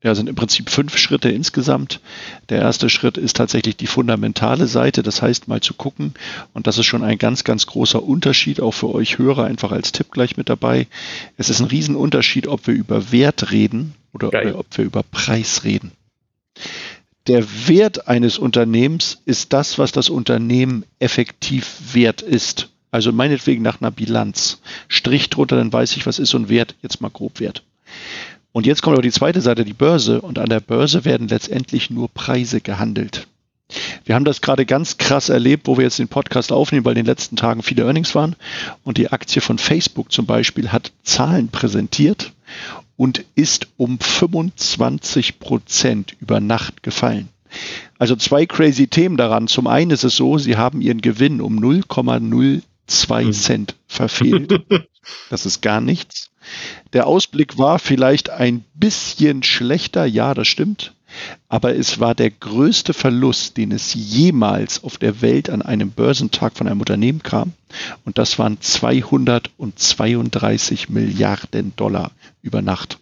ja, 0.03 0.13
sind 0.13 0.27
im 0.27 0.35
Prinzip 0.35 0.69
fünf 0.69 0.97
Schritte 0.97 1.29
insgesamt. 1.29 2.01
Der 2.49 2.59
erste 2.59 2.89
Schritt 2.89 3.17
ist 3.17 3.37
tatsächlich 3.37 3.77
die 3.77 3.87
fundamentale 3.87 4.67
Seite, 4.67 5.01
das 5.01 5.21
heißt 5.21 5.47
mal 5.47 5.61
zu 5.61 5.73
gucken. 5.73 6.13
Und 6.53 6.67
das 6.67 6.77
ist 6.77 6.85
schon 6.85 7.03
ein 7.03 7.17
ganz, 7.17 7.45
ganz 7.45 7.65
großer 7.65 8.03
Unterschied, 8.03 8.59
auch 8.59 8.73
für 8.73 8.93
euch 8.93 9.17
Hörer, 9.17 9.45
einfach 9.45 9.71
als 9.71 9.93
Tipp 9.93 10.11
gleich 10.11 10.35
mit 10.35 10.49
dabei. 10.49 10.87
Es 11.37 11.49
ist 11.49 11.61
ein 11.61 11.67
Riesenunterschied, 11.67 12.47
ob 12.47 12.67
wir 12.67 12.73
über 12.73 13.13
Wert 13.13 13.51
reden 13.51 13.95
oder 14.11 14.29
Geil. 14.29 14.53
ob 14.55 14.65
wir 14.77 14.83
über 14.83 15.03
Preis 15.03 15.63
reden. 15.63 15.91
Der 17.27 17.45
Wert 17.67 18.09
eines 18.09 18.37
Unternehmens 18.37 19.21
ist 19.23 19.53
das, 19.53 19.79
was 19.79 19.93
das 19.93 20.09
Unternehmen 20.09 20.83
effektiv 20.99 21.77
wert 21.93 22.21
ist. 22.21 22.69
Also 22.91 23.13
meinetwegen 23.13 23.63
nach 23.63 23.79
einer 23.79 23.89
Bilanz. 23.89 24.61
Strich 24.89 25.29
drunter, 25.29 25.55
dann 25.55 25.71
weiß 25.71 25.95
ich, 25.95 26.05
was 26.05 26.19
ist 26.19 26.31
so 26.31 26.37
ein 26.37 26.49
Wert, 26.49 26.75
jetzt 26.81 26.99
mal 26.99 27.09
grob 27.09 27.39
Wert. 27.39 27.63
Und 28.53 28.67
jetzt 28.67 28.81
kommt 28.83 28.93
aber 28.93 29.01
die 29.01 29.11
zweite 29.11 29.41
Seite, 29.41 29.65
die 29.65 29.73
Börse. 29.73 30.21
Und 30.21 30.39
an 30.39 30.47
der 30.47 30.61
Börse 30.61 31.03
werden 31.03 31.27
letztendlich 31.27 31.89
nur 31.89 32.07
Preise 32.07 32.61
gehandelt. 32.61 33.27
Wir 34.05 34.13
haben 34.13 34.25
das 34.25 34.41
gerade 34.41 34.65
ganz 34.65 34.97
krass 34.97 35.29
erlebt, 35.29 35.67
wo 35.67 35.77
wir 35.77 35.83
jetzt 35.83 35.97
den 35.97 36.07
Podcast 36.07 36.51
aufnehmen, 36.51 36.85
weil 36.85 36.93
in 36.93 37.03
den 37.03 37.07
letzten 37.07 37.35
Tagen 37.35 37.63
viele 37.63 37.83
Earnings 37.83 38.13
waren. 38.13 38.35
Und 38.83 38.99
die 38.99 39.11
Aktie 39.11 39.41
von 39.41 39.57
Facebook 39.57 40.11
zum 40.11 40.27
Beispiel 40.27 40.71
hat 40.71 40.91
Zahlen 41.03 41.49
präsentiert 41.49 42.31
und 42.95 43.25
ist 43.33 43.67
um 43.77 43.99
25 43.99 45.39
Prozent 45.39 46.15
über 46.19 46.39
Nacht 46.39 46.83
gefallen. 46.83 47.29
Also 47.97 48.15
zwei 48.15 48.45
crazy 48.45 48.87
Themen 48.87 49.17
daran. 49.17 49.47
Zum 49.47 49.65
einen 49.65 49.91
ist 49.91 50.03
es 50.03 50.15
so, 50.15 50.37
sie 50.37 50.57
haben 50.57 50.81
ihren 50.81 51.01
Gewinn 51.01 51.41
um 51.41 51.57
0,02 51.57 52.61
hm. 53.23 53.33
Cent 53.33 53.75
verfehlt. 53.87 54.61
Das 55.29 55.45
ist 55.45 55.61
gar 55.61 55.81
nichts. 55.81 56.29
Der 56.93 57.07
Ausblick 57.07 57.57
war 57.57 57.79
vielleicht 57.79 58.29
ein 58.29 58.63
bisschen 58.73 59.43
schlechter, 59.43 60.05
ja, 60.05 60.33
das 60.33 60.47
stimmt. 60.47 60.93
Aber 61.47 61.75
es 61.75 61.99
war 61.99 62.15
der 62.15 62.31
größte 62.31 62.93
Verlust, 62.93 63.57
den 63.57 63.71
es 63.71 63.93
jemals 63.93 64.83
auf 64.83 64.97
der 64.97 65.21
Welt 65.21 65.47
an 65.49 65.61
einem 65.61 65.91
Börsentag 65.91 66.57
von 66.57 66.67
einem 66.67 66.79
Unternehmen 66.79 67.21
kam. 67.21 67.53
Und 68.03 68.17
das 68.17 68.39
waren 68.39 68.59
232 68.59 70.89
Milliarden 70.89 71.75
Dollar 71.75 72.11
über 72.41 72.63
Nacht. 72.63 72.97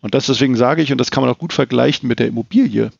Und 0.00 0.14
das 0.14 0.26
deswegen 0.26 0.56
sage 0.56 0.82
ich, 0.82 0.92
und 0.92 0.98
das 0.98 1.10
kann 1.10 1.22
man 1.22 1.32
auch 1.32 1.38
gut 1.38 1.52
vergleichen 1.52 2.08
mit 2.08 2.18
der 2.18 2.28
Immobilie. 2.28 2.90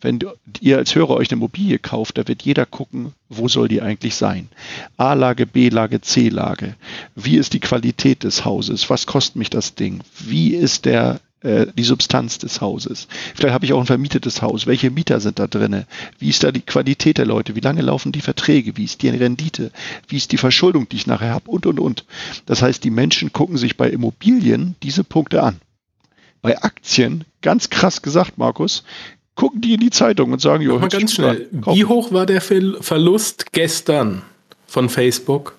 Wenn 0.00 0.18
ihr 0.60 0.78
als 0.78 0.94
Hörer 0.94 1.10
euch 1.10 1.30
eine 1.30 1.38
Immobilie 1.38 1.78
kauft, 1.78 2.18
da 2.18 2.26
wird 2.26 2.42
jeder 2.42 2.66
gucken, 2.66 3.12
wo 3.28 3.48
soll 3.48 3.68
die 3.68 3.82
eigentlich 3.82 4.14
sein? 4.16 4.48
A-Lage, 4.96 5.46
B-Lage, 5.46 6.00
C-Lage. 6.00 6.74
Wie 7.14 7.36
ist 7.36 7.52
die 7.52 7.60
Qualität 7.60 8.24
des 8.24 8.44
Hauses? 8.44 8.90
Was 8.90 9.06
kostet 9.06 9.36
mich 9.36 9.50
das 9.50 9.74
Ding? 9.74 10.00
Wie 10.18 10.54
ist 10.54 10.84
der 10.84 11.20
äh, 11.42 11.68
die 11.74 11.84
Substanz 11.84 12.36
des 12.36 12.60
Hauses. 12.60 13.08
Vielleicht 13.34 13.54
habe 13.54 13.64
ich 13.64 13.72
auch 13.72 13.80
ein 13.80 13.86
vermietetes 13.86 14.42
Haus. 14.42 14.66
Welche 14.66 14.90
Mieter 14.90 15.20
sind 15.20 15.38
da 15.38 15.46
drin? 15.46 15.84
Wie 16.18 16.28
ist 16.28 16.44
da 16.44 16.52
die 16.52 16.60
Qualität 16.60 17.16
der 17.16 17.24
Leute? 17.24 17.56
Wie 17.56 17.60
lange 17.60 17.80
laufen 17.80 18.12
die 18.12 18.20
Verträge? 18.20 18.76
Wie 18.76 18.84
ist 18.84 19.00
die 19.00 19.08
Rendite? 19.08 19.70
Wie 20.06 20.18
ist 20.18 20.32
die 20.32 20.36
Verschuldung, 20.36 20.86
die 20.90 20.96
ich 20.96 21.06
nachher 21.06 21.32
habe? 21.32 21.50
Und, 21.50 21.64
und, 21.64 21.80
und. 21.80 22.04
Das 22.44 22.60
heißt, 22.60 22.84
die 22.84 22.90
Menschen 22.90 23.32
gucken 23.32 23.56
sich 23.56 23.78
bei 23.78 23.88
Immobilien 23.88 24.74
diese 24.82 25.02
Punkte 25.02 25.42
an. 25.42 25.60
Bei 26.42 26.62
Aktien, 26.62 27.24
ganz 27.42 27.70
krass 27.70 28.02
gesagt, 28.02 28.38
Markus, 28.38 28.84
gucken 29.34 29.60
die 29.60 29.74
in 29.74 29.80
die 29.80 29.90
Zeitung 29.90 30.32
und 30.32 30.40
sagen, 30.40 30.62
jo, 30.62 30.78
mal 30.78 30.88
ganz 30.88 31.14
schnell, 31.14 31.48
wie 31.50 31.84
hoch 31.84 32.12
war 32.12 32.26
der 32.26 32.40
Verlust 32.40 33.52
gestern 33.52 34.22
von 34.66 34.88
Facebook? 34.88 35.56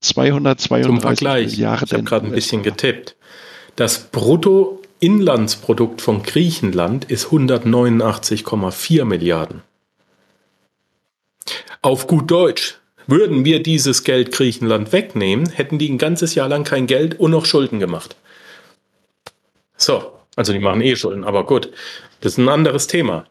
232 0.00 0.86
Zum 0.86 1.00
Vergleich, 1.00 1.52
Milliarden 1.52 1.86
ich 1.86 1.92
habe 1.92 2.04
gerade 2.04 2.26
ein 2.26 2.32
bisschen 2.32 2.62
getippt. 2.62 3.16
Das 3.76 4.10
Bruttoinlandsprodukt 4.10 6.00
von 6.00 6.22
Griechenland 6.22 7.04
ist 7.04 7.26
189,4 7.26 9.04
Milliarden. 9.04 9.62
Auf 11.82 12.06
gut 12.06 12.30
Deutsch, 12.30 12.79
würden 13.10 13.44
wir 13.44 13.62
dieses 13.62 14.04
Geld 14.04 14.32
Griechenland 14.32 14.92
wegnehmen, 14.92 15.48
hätten 15.48 15.78
die 15.78 15.90
ein 15.90 15.98
ganzes 15.98 16.34
Jahr 16.34 16.48
lang 16.48 16.64
kein 16.64 16.86
Geld 16.86 17.18
und 17.18 17.32
noch 17.32 17.44
Schulden 17.44 17.80
gemacht. 17.80 18.16
So, 19.76 20.12
also 20.36 20.52
die 20.52 20.58
machen 20.58 20.80
eh 20.80 20.96
Schulden, 20.96 21.24
aber 21.24 21.44
gut, 21.44 21.70
das 22.20 22.32
ist 22.32 22.38
ein 22.38 22.48
anderes 22.48 22.86
Thema. 22.86 23.26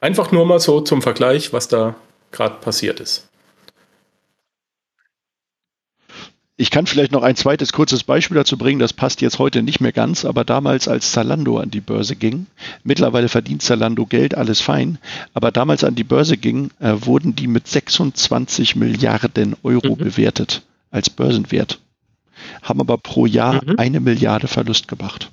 Einfach 0.00 0.32
nur 0.32 0.46
mal 0.46 0.60
so 0.60 0.80
zum 0.80 1.02
Vergleich, 1.02 1.52
was 1.52 1.68
da 1.68 1.94
gerade 2.32 2.56
passiert 2.60 3.00
ist. 3.00 3.28
Ich 6.58 6.70
kann 6.70 6.86
vielleicht 6.86 7.12
noch 7.12 7.22
ein 7.22 7.36
zweites 7.36 7.72
kurzes 7.74 8.02
Beispiel 8.02 8.36
dazu 8.36 8.56
bringen, 8.56 8.78
das 8.78 8.94
passt 8.94 9.20
jetzt 9.20 9.38
heute 9.38 9.62
nicht 9.62 9.80
mehr 9.80 9.92
ganz, 9.92 10.24
aber 10.24 10.42
damals 10.42 10.88
als 10.88 11.12
Zalando 11.12 11.58
an 11.58 11.70
die 11.70 11.82
Börse 11.82 12.16
ging, 12.16 12.46
mittlerweile 12.82 13.28
verdient 13.28 13.60
Zalando 13.60 14.06
Geld, 14.06 14.34
alles 14.34 14.62
fein, 14.62 14.96
aber 15.34 15.52
damals 15.52 15.84
an 15.84 15.96
die 15.96 16.04
Börse 16.04 16.38
ging, 16.38 16.70
äh, 16.80 16.94
wurden 17.00 17.36
die 17.36 17.46
mit 17.46 17.68
26 17.68 18.74
Milliarden 18.74 19.54
Euro 19.62 19.96
mhm. 19.96 19.98
bewertet 19.98 20.62
als 20.90 21.10
Börsenwert, 21.10 21.78
haben 22.62 22.80
aber 22.80 22.96
pro 22.96 23.26
Jahr 23.26 23.62
mhm. 23.62 23.74
eine 23.76 24.00
Milliarde 24.00 24.48
Verlust 24.48 24.88
gemacht. 24.88 25.30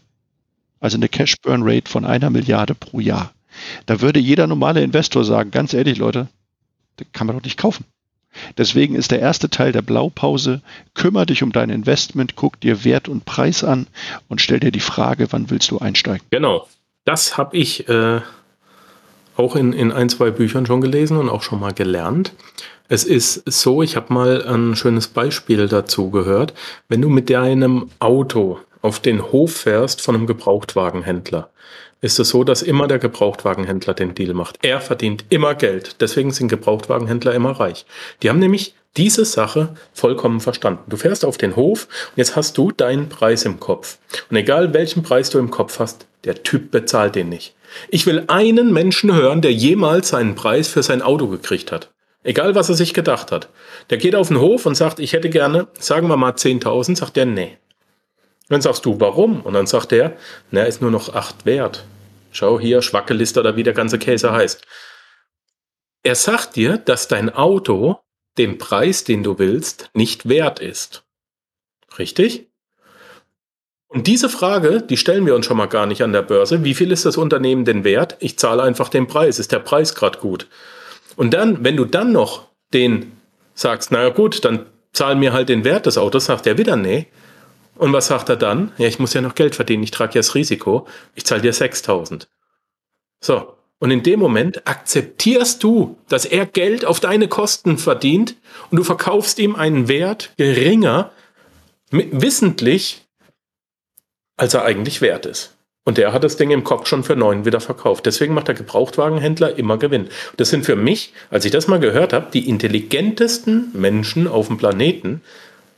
Also 0.82 0.98
eine 0.98 1.08
Cash 1.08 1.38
Burn 1.42 1.62
Rate 1.64 1.90
von 1.90 2.04
einer 2.04 2.30
Milliarde 2.32 2.76
pro 2.76 3.00
Jahr. 3.00 3.32
Da 3.86 4.02
würde 4.02 4.20
jeder 4.20 4.48
normale 4.48 4.84
Investor 4.84 5.24
sagen, 5.24 5.52
ganz 5.52 5.74
ehrlich 5.74 6.00
Leute, 6.00 6.28
das 6.98 7.08
kann 7.14 7.28
man 7.28 7.38
doch 7.38 7.44
nicht 7.44 7.58
kaufen. 7.58 7.86
Deswegen 8.58 8.96
ist 8.96 9.12
der 9.12 9.20
erste 9.20 9.50
Teil 9.50 9.72
der 9.72 9.82
Blaupause, 9.82 10.62
kümmere 10.94 11.28
dich 11.28 11.44
um 11.44 11.52
dein 11.52 11.70
Investment, 11.70 12.36
guck 12.36 12.60
dir 12.60 12.84
Wert 12.84 13.08
und 13.08 13.26
Preis 13.26 13.64
an 13.64 13.88
und 14.28 14.42
stell 14.42 14.60
dir 14.60 14.72
die 14.72 14.80
Frage, 14.80 15.28
wann 15.32 15.50
willst 15.50 15.72
du 15.72 15.80
einsteigen. 15.80 16.26
Genau, 16.30 16.68
das 17.06 17.38
habe 17.38 17.58
ich 17.58 17.88
äh, 17.90 18.22
auch 19.36 19.56
in, 19.56 19.74
in 19.74 19.92
ein, 19.92 20.10
zwei 20.10 20.32
Büchern 20.32 20.66
schon 20.66 20.82
gelesen 20.82 21.18
und 21.18 21.30
auch 21.30 21.42
schon 21.42 21.60
mal 21.60 21.74
gelernt. 21.74 22.34
Es 22.90 23.04
ist 23.04 23.44
so, 23.50 23.82
ich 23.82 23.96
habe 23.96 24.14
mal 24.14 24.46
ein 24.46 24.76
schönes 24.76 25.08
Beispiel 25.08 25.68
dazu 25.68 26.12
gehört. 26.12 26.54
Wenn 26.90 27.02
du 27.02 27.10
mit 27.10 27.30
deinem 27.30 27.90
Auto 28.00 28.60
auf 28.84 29.00
den 29.00 29.32
Hof 29.32 29.56
fährst 29.56 30.02
von 30.02 30.14
einem 30.14 30.28
Gebrauchtwagenhändler, 30.28 31.50
ist 32.02 32.20
es 32.20 32.30
so, 32.30 32.44
dass 32.44 32.62
immer 32.62 32.88
der 32.88 33.00
Gebrauchtwagenhändler 33.00 33.94
den 33.94 34.14
Deal 34.14 34.34
macht. 34.34 34.60
Er 34.62 34.82
verdient 34.82 35.24
immer 35.30 35.56
Geld. 35.56 36.02
Deswegen 36.02 36.32
sind 36.32 36.50
Gebrauchtwagenhändler 36.50 37.34
immer 37.34 37.52
reich. 37.52 37.86
Die 38.22 38.30
haben 38.30 38.40
nämlich 38.40 38.76
diese 38.98 39.24
Sache 39.24 39.70
vollkommen 39.94 40.42
verstanden. 40.42 40.84
Du 40.90 40.98
fährst 40.98 41.24
auf 41.24 41.38
den 41.38 41.56
Hof 41.56 41.88
und 42.12 42.18
jetzt 42.18 42.36
hast 42.36 42.58
du 42.58 42.72
deinen 42.72 43.08
Preis 43.08 43.46
im 43.46 43.60
Kopf. 43.60 43.98
Und 44.30 44.36
egal 44.36 44.74
welchen 44.74 45.02
Preis 45.02 45.30
du 45.30 45.40
im 45.40 45.50
Kopf 45.50 45.80
hast, 45.80 46.06
der 46.26 46.44
Typ 46.44 46.70
bezahlt 46.70 47.16
den 47.16 47.30
nicht. 47.30 47.56
Ich 47.90 48.06
will 48.06 48.26
einen 48.28 48.74
Menschen 48.74 49.16
hören, 49.16 49.42
der 49.42 49.54
jemals 49.54 50.10
seinen 50.10 50.36
Preis 50.36 50.68
für 50.68 50.84
sein 50.84 51.02
Auto 51.02 51.28
gekriegt 51.28 51.72
hat. 51.72 51.90
Egal, 52.24 52.54
was 52.54 52.70
er 52.70 52.76
sich 52.76 52.94
gedacht 52.94 53.32
hat. 53.32 53.50
Der 53.90 53.98
geht 53.98 54.16
auf 54.16 54.28
den 54.28 54.40
Hof 54.40 54.66
und 54.66 54.76
sagt, 54.76 55.00
ich 55.00 55.14
hätte 55.14 55.30
gerne, 55.30 55.68
sagen 55.80 56.08
wir 56.08 56.18
mal 56.18 56.32
10.000, 56.32 56.98
sagt 56.98 57.18
er, 57.18 57.26
nee. 57.26 57.58
Dann 58.54 58.62
sagst 58.62 58.86
du, 58.86 59.00
warum? 59.00 59.42
Und 59.42 59.56
dann 59.56 59.66
sagt 59.66 59.92
er, 59.92 60.16
na, 60.52 60.62
ist 60.62 60.80
nur 60.80 60.92
noch 60.92 61.16
8 61.16 61.48
wert. 61.48 61.86
Schau 62.32 62.60
hier, 62.60 62.84
Schwackeliste 62.84 63.40
oder 63.40 63.56
wie 63.56 63.64
der 63.64 63.74
ganze 63.74 63.98
Käse 63.98 64.32
heißt. 64.32 64.64
Er 66.04 66.14
sagt 66.14 66.56
dir, 66.56 66.78
dass 66.78 67.08
dein 67.08 67.34
Auto 67.34 67.98
den 68.38 68.60
Preis, 68.60 69.06
den 69.06 69.24
du 69.24 69.40
willst, 69.40 69.90
nicht 69.96 70.30
wert 70.30 70.60
ist. 70.60 71.04
Richtig? 71.98 72.52
Und 73.88 74.06
diese 74.06 74.30
Frage, 74.30 74.84
die 74.84 74.98
stellen 74.98 75.26
wir 75.26 75.34
uns 75.34 75.48
schon 75.48 75.58
mal 75.58 75.66
gar 75.66 75.88
nicht 75.88 76.04
an 76.04 76.14
der 76.14 76.22
Börse. 76.22 76.64
Wie 76.64 76.76
viel 76.76 76.92
ist 76.92 77.06
das 77.06 77.18
Unternehmen 77.18 77.66
denn 77.66 77.84
wert? 77.84 78.18
Ich 78.20 78.38
zahle 78.38 78.62
einfach 78.62 78.90
den 78.90 79.08
Preis. 79.08 79.40
Ist 79.40 79.52
der 79.52 79.58
Preis 79.58 79.96
gerade 79.96 80.20
gut? 80.20 80.48
Und 81.16 81.34
dann, 81.34 81.64
wenn 81.64 81.76
du 81.76 81.86
dann 81.86 82.12
noch 82.12 82.50
den 82.72 83.14
sagst, 83.56 83.92
naja 83.92 84.10
gut, 84.10 84.46
dann 84.46 84.68
zahl 84.92 85.16
mir 85.16 85.34
halt 85.34 85.50
den 85.50 85.64
Wert 85.64 85.88
des 85.88 85.98
Autos, 85.98 86.26
sagt 86.26 86.46
er 86.46 86.60
wieder, 86.60 86.76
nee. 86.76 87.08
Und 87.76 87.94
was 87.94 88.08
sagt 88.08 88.30
er 88.30 88.36
dann? 88.36 88.72
Ja, 88.78 88.88
ich 88.88 89.00
muss 89.00 89.14
ja 89.14 89.22
noch 89.22 89.36
Geld 89.36 89.56
verdienen, 89.56 89.84
ich 89.84 89.92
trage 89.92 90.14
ja 90.14 90.20
das 90.20 90.36
Risiko, 90.36 90.88
ich 91.16 91.26
zahle 91.26 91.42
dir 91.42 91.54
6000. 91.54 92.28
So, 93.20 93.56
und 93.80 93.92
in 93.92 94.04
dem 94.04 94.20
Moment 94.20 94.68
akzeptierst 94.68 95.62
du, 95.64 95.98
dass 96.08 96.26
er 96.26 96.46
Geld 96.46 96.86
auf 96.86 97.00
deine 97.00 97.28
Kosten 97.28 97.78
verdient 97.78 98.36
und 98.72 98.78
du 98.78 98.84
verkaufst 98.84 99.40
ihm 99.40 99.56
einen 99.56 99.88
Wert 99.88 100.32
geringer, 100.38 101.12
wissentlich, 101.92 103.06
als 104.38 104.54
er 104.54 104.64
eigentlich 104.64 105.02
wert 105.02 105.26
ist. 105.26 105.56
Und 105.86 105.98
der 105.98 106.14
hat 106.14 106.24
das 106.24 106.38
Ding 106.38 106.52
im 106.52 106.64
Kopf 106.64 106.88
schon 106.88 107.04
für 107.04 107.18
neun 107.18 107.44
wieder 107.44 107.60
verkauft. 107.60 108.06
Deswegen 108.06 108.34
macht 108.34 108.48
der 108.48 108.56
Gebrauchtwagenhändler 108.56 109.58
immer 109.58 109.78
Gewinn. 109.78 110.08
Das 110.38 110.50
sind 110.50 110.66
für 110.66 110.78
mich, 110.78 111.12
als 111.30 111.44
ich 111.44 111.52
das 111.52 111.68
mal 111.68 111.80
gehört 111.80 112.14
habe, 112.14 112.32
die 112.32 112.48
intelligentesten 112.48 113.70
Menschen 113.74 114.28
auf 114.28 114.48
dem 114.48 114.58
Planeten, 114.58 115.22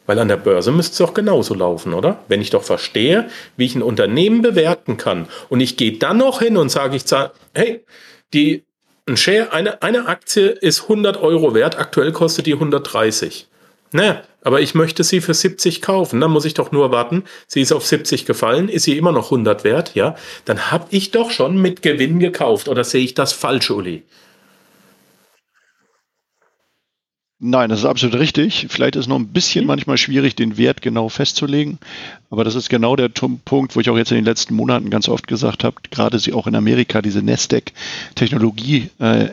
weil 0.06 0.20
an 0.20 0.28
der 0.28 0.38
Börse 0.38 0.72
müsste 0.72 0.92
es 0.92 0.98
doch 0.98 1.14
genauso 1.14 1.54
laufen, 1.54 1.94
oder? 1.94 2.20
Wenn 2.28 2.42
ich 2.42 2.50
doch 2.50 2.64
verstehe, 2.64 3.30
wie 3.58 3.66
ich 3.66 3.76
ein 3.76 3.84
Unternehmen 3.84 4.42
bewerten 4.42 4.98
kann 4.98 5.28
und 5.50 5.60
ich 5.60 5.78
gehe 5.78 5.98
dann 5.98 6.18
noch 6.18 6.42
hin 6.42 6.58
und 6.58 6.70
sage, 6.70 6.96
ich 6.96 7.06
zahle, 7.06 7.32
hey, 7.54 7.84
die, 8.34 8.64
ein 9.08 9.18
Share, 9.18 9.54
eine, 9.54 9.82
eine 9.82 10.08
Aktie 10.08 10.48
ist 10.48 10.84
100 10.84 11.18
Euro 11.18 11.54
wert, 11.54 11.78
aktuell 11.78 12.12
kostet 12.12 12.46
die 12.48 12.54
130. 12.54 13.48
Naja, 13.92 14.24
aber 14.42 14.62
ich 14.62 14.76
möchte 14.76 15.04
sie 15.04 15.22
für 15.22 15.34
70 15.34 15.82
kaufen. 15.82 16.20
Dann 16.20 16.32
muss 16.32 16.46
ich 16.46 16.54
doch 16.54 16.72
nur 16.72 16.92
warten. 16.92 17.24
Sie 17.48 17.62
ist 17.62 17.72
auf 17.72 17.86
70 17.86 18.26
gefallen. 18.26 18.68
Ist 18.68 18.84
sie 18.84 18.98
immer 18.98 19.12
noch 19.12 19.26
100 19.26 19.64
wert? 19.64 19.96
Ja. 19.96 20.16
Dann 20.44 20.70
habe 20.70 20.88
ich 20.90 21.12
doch 21.12 21.32
schon 21.32 21.62
mit 21.62 21.82
Gewinn 21.82 22.20
gekauft. 22.20 22.68
Oder 22.68 22.84
sehe 22.84 23.04
ich 23.04 23.14
das 23.14 23.32
falsch, 23.32 23.72
Uli? 23.72 24.04
Nein, 27.48 27.70
das 27.70 27.80
ist 27.80 27.86
absolut 27.86 28.18
richtig. 28.18 28.66
Vielleicht 28.70 28.96
ist 28.96 29.02
es 29.02 29.08
noch 29.08 29.20
ein 29.20 29.28
bisschen 29.28 29.66
mhm. 29.66 29.68
manchmal 29.68 29.98
schwierig, 29.98 30.36
den 30.36 30.58
Wert 30.58 30.82
genau 30.82 31.10
festzulegen. 31.10 31.78
Aber 32.32 32.44
das 32.44 32.56
ist 32.56 32.70
genau 32.70 32.96
der 32.96 33.10
Punkt, 33.10 33.76
wo 33.76 33.80
ich 33.80 33.90
auch 33.92 33.98
jetzt 33.98 34.12
in 34.12 34.16
den 34.16 34.26
letzten 34.26 34.56
Monaten 34.56 34.90
ganz 34.90 35.08
oft 35.08 35.28
gesagt 35.28 35.64
habe, 35.64 35.76
gerade 35.92 36.18
sie 36.18 36.34
auch 36.34 36.48
in 36.48 36.56
Amerika, 36.56 37.04
diese 37.04 37.22
Nasdaq-Technologie 37.22 38.90
äh, 38.98 39.28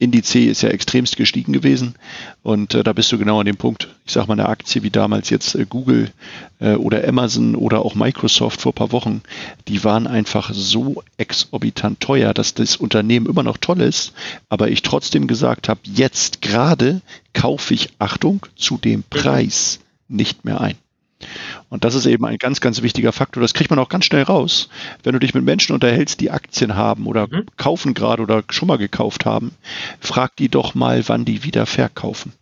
Indice 0.00 0.50
ist 0.50 0.62
ja 0.62 0.70
extremst 0.70 1.16
gestiegen 1.16 1.52
gewesen 1.52 1.94
und 2.42 2.74
äh, 2.74 2.82
da 2.82 2.92
bist 2.92 3.12
du 3.12 3.18
genau 3.18 3.38
an 3.38 3.46
dem 3.46 3.56
Punkt. 3.56 3.94
Ich 4.04 4.12
sage 4.12 4.26
mal, 4.26 4.34
eine 4.34 4.48
Aktie 4.48 4.82
wie 4.82 4.90
damals 4.90 5.30
jetzt 5.30 5.54
äh, 5.54 5.64
Google 5.68 6.10
äh, 6.58 6.74
oder 6.74 7.06
Amazon 7.06 7.54
oder 7.54 7.84
auch 7.84 7.94
Microsoft 7.94 8.60
vor 8.60 8.72
ein 8.72 8.74
paar 8.74 8.90
Wochen, 8.90 9.22
die 9.68 9.84
waren 9.84 10.08
einfach 10.08 10.50
so 10.52 11.04
exorbitant 11.16 12.00
teuer, 12.00 12.34
dass 12.34 12.54
das 12.54 12.74
Unternehmen 12.74 13.26
immer 13.26 13.44
noch 13.44 13.56
toll 13.56 13.82
ist, 13.82 14.14
aber 14.48 14.68
ich 14.68 14.82
trotzdem 14.82 15.28
gesagt 15.28 15.68
habe, 15.68 15.80
jetzt 15.84 16.42
gerade 16.42 17.00
kaufe 17.32 17.72
ich, 17.72 17.90
Achtung, 18.00 18.44
zu 18.56 18.78
dem 18.78 19.04
Preis 19.04 19.78
nicht 20.08 20.44
mehr 20.44 20.60
ein. 20.60 20.81
Und 21.68 21.84
das 21.84 21.94
ist 21.94 22.06
eben 22.06 22.24
ein 22.24 22.38
ganz, 22.38 22.60
ganz 22.60 22.82
wichtiger 22.82 23.12
Faktor. 23.12 23.40
Das 23.40 23.54
kriegt 23.54 23.70
man 23.70 23.78
auch 23.78 23.88
ganz 23.88 24.04
schnell 24.04 24.22
raus. 24.22 24.68
Wenn 25.02 25.12
du 25.12 25.18
dich 25.18 25.34
mit 25.34 25.44
Menschen 25.44 25.74
unterhältst, 25.74 26.20
die 26.20 26.30
Aktien 26.30 26.74
haben 26.74 27.06
oder 27.06 27.28
mhm. 27.28 27.46
kaufen 27.56 27.94
gerade 27.94 28.22
oder 28.22 28.42
schon 28.50 28.68
mal 28.68 28.78
gekauft 28.78 29.24
haben, 29.24 29.52
frag 30.00 30.36
die 30.36 30.48
doch 30.48 30.74
mal, 30.74 31.08
wann 31.08 31.24
die 31.24 31.44
wieder 31.44 31.66
verkaufen. 31.66 32.32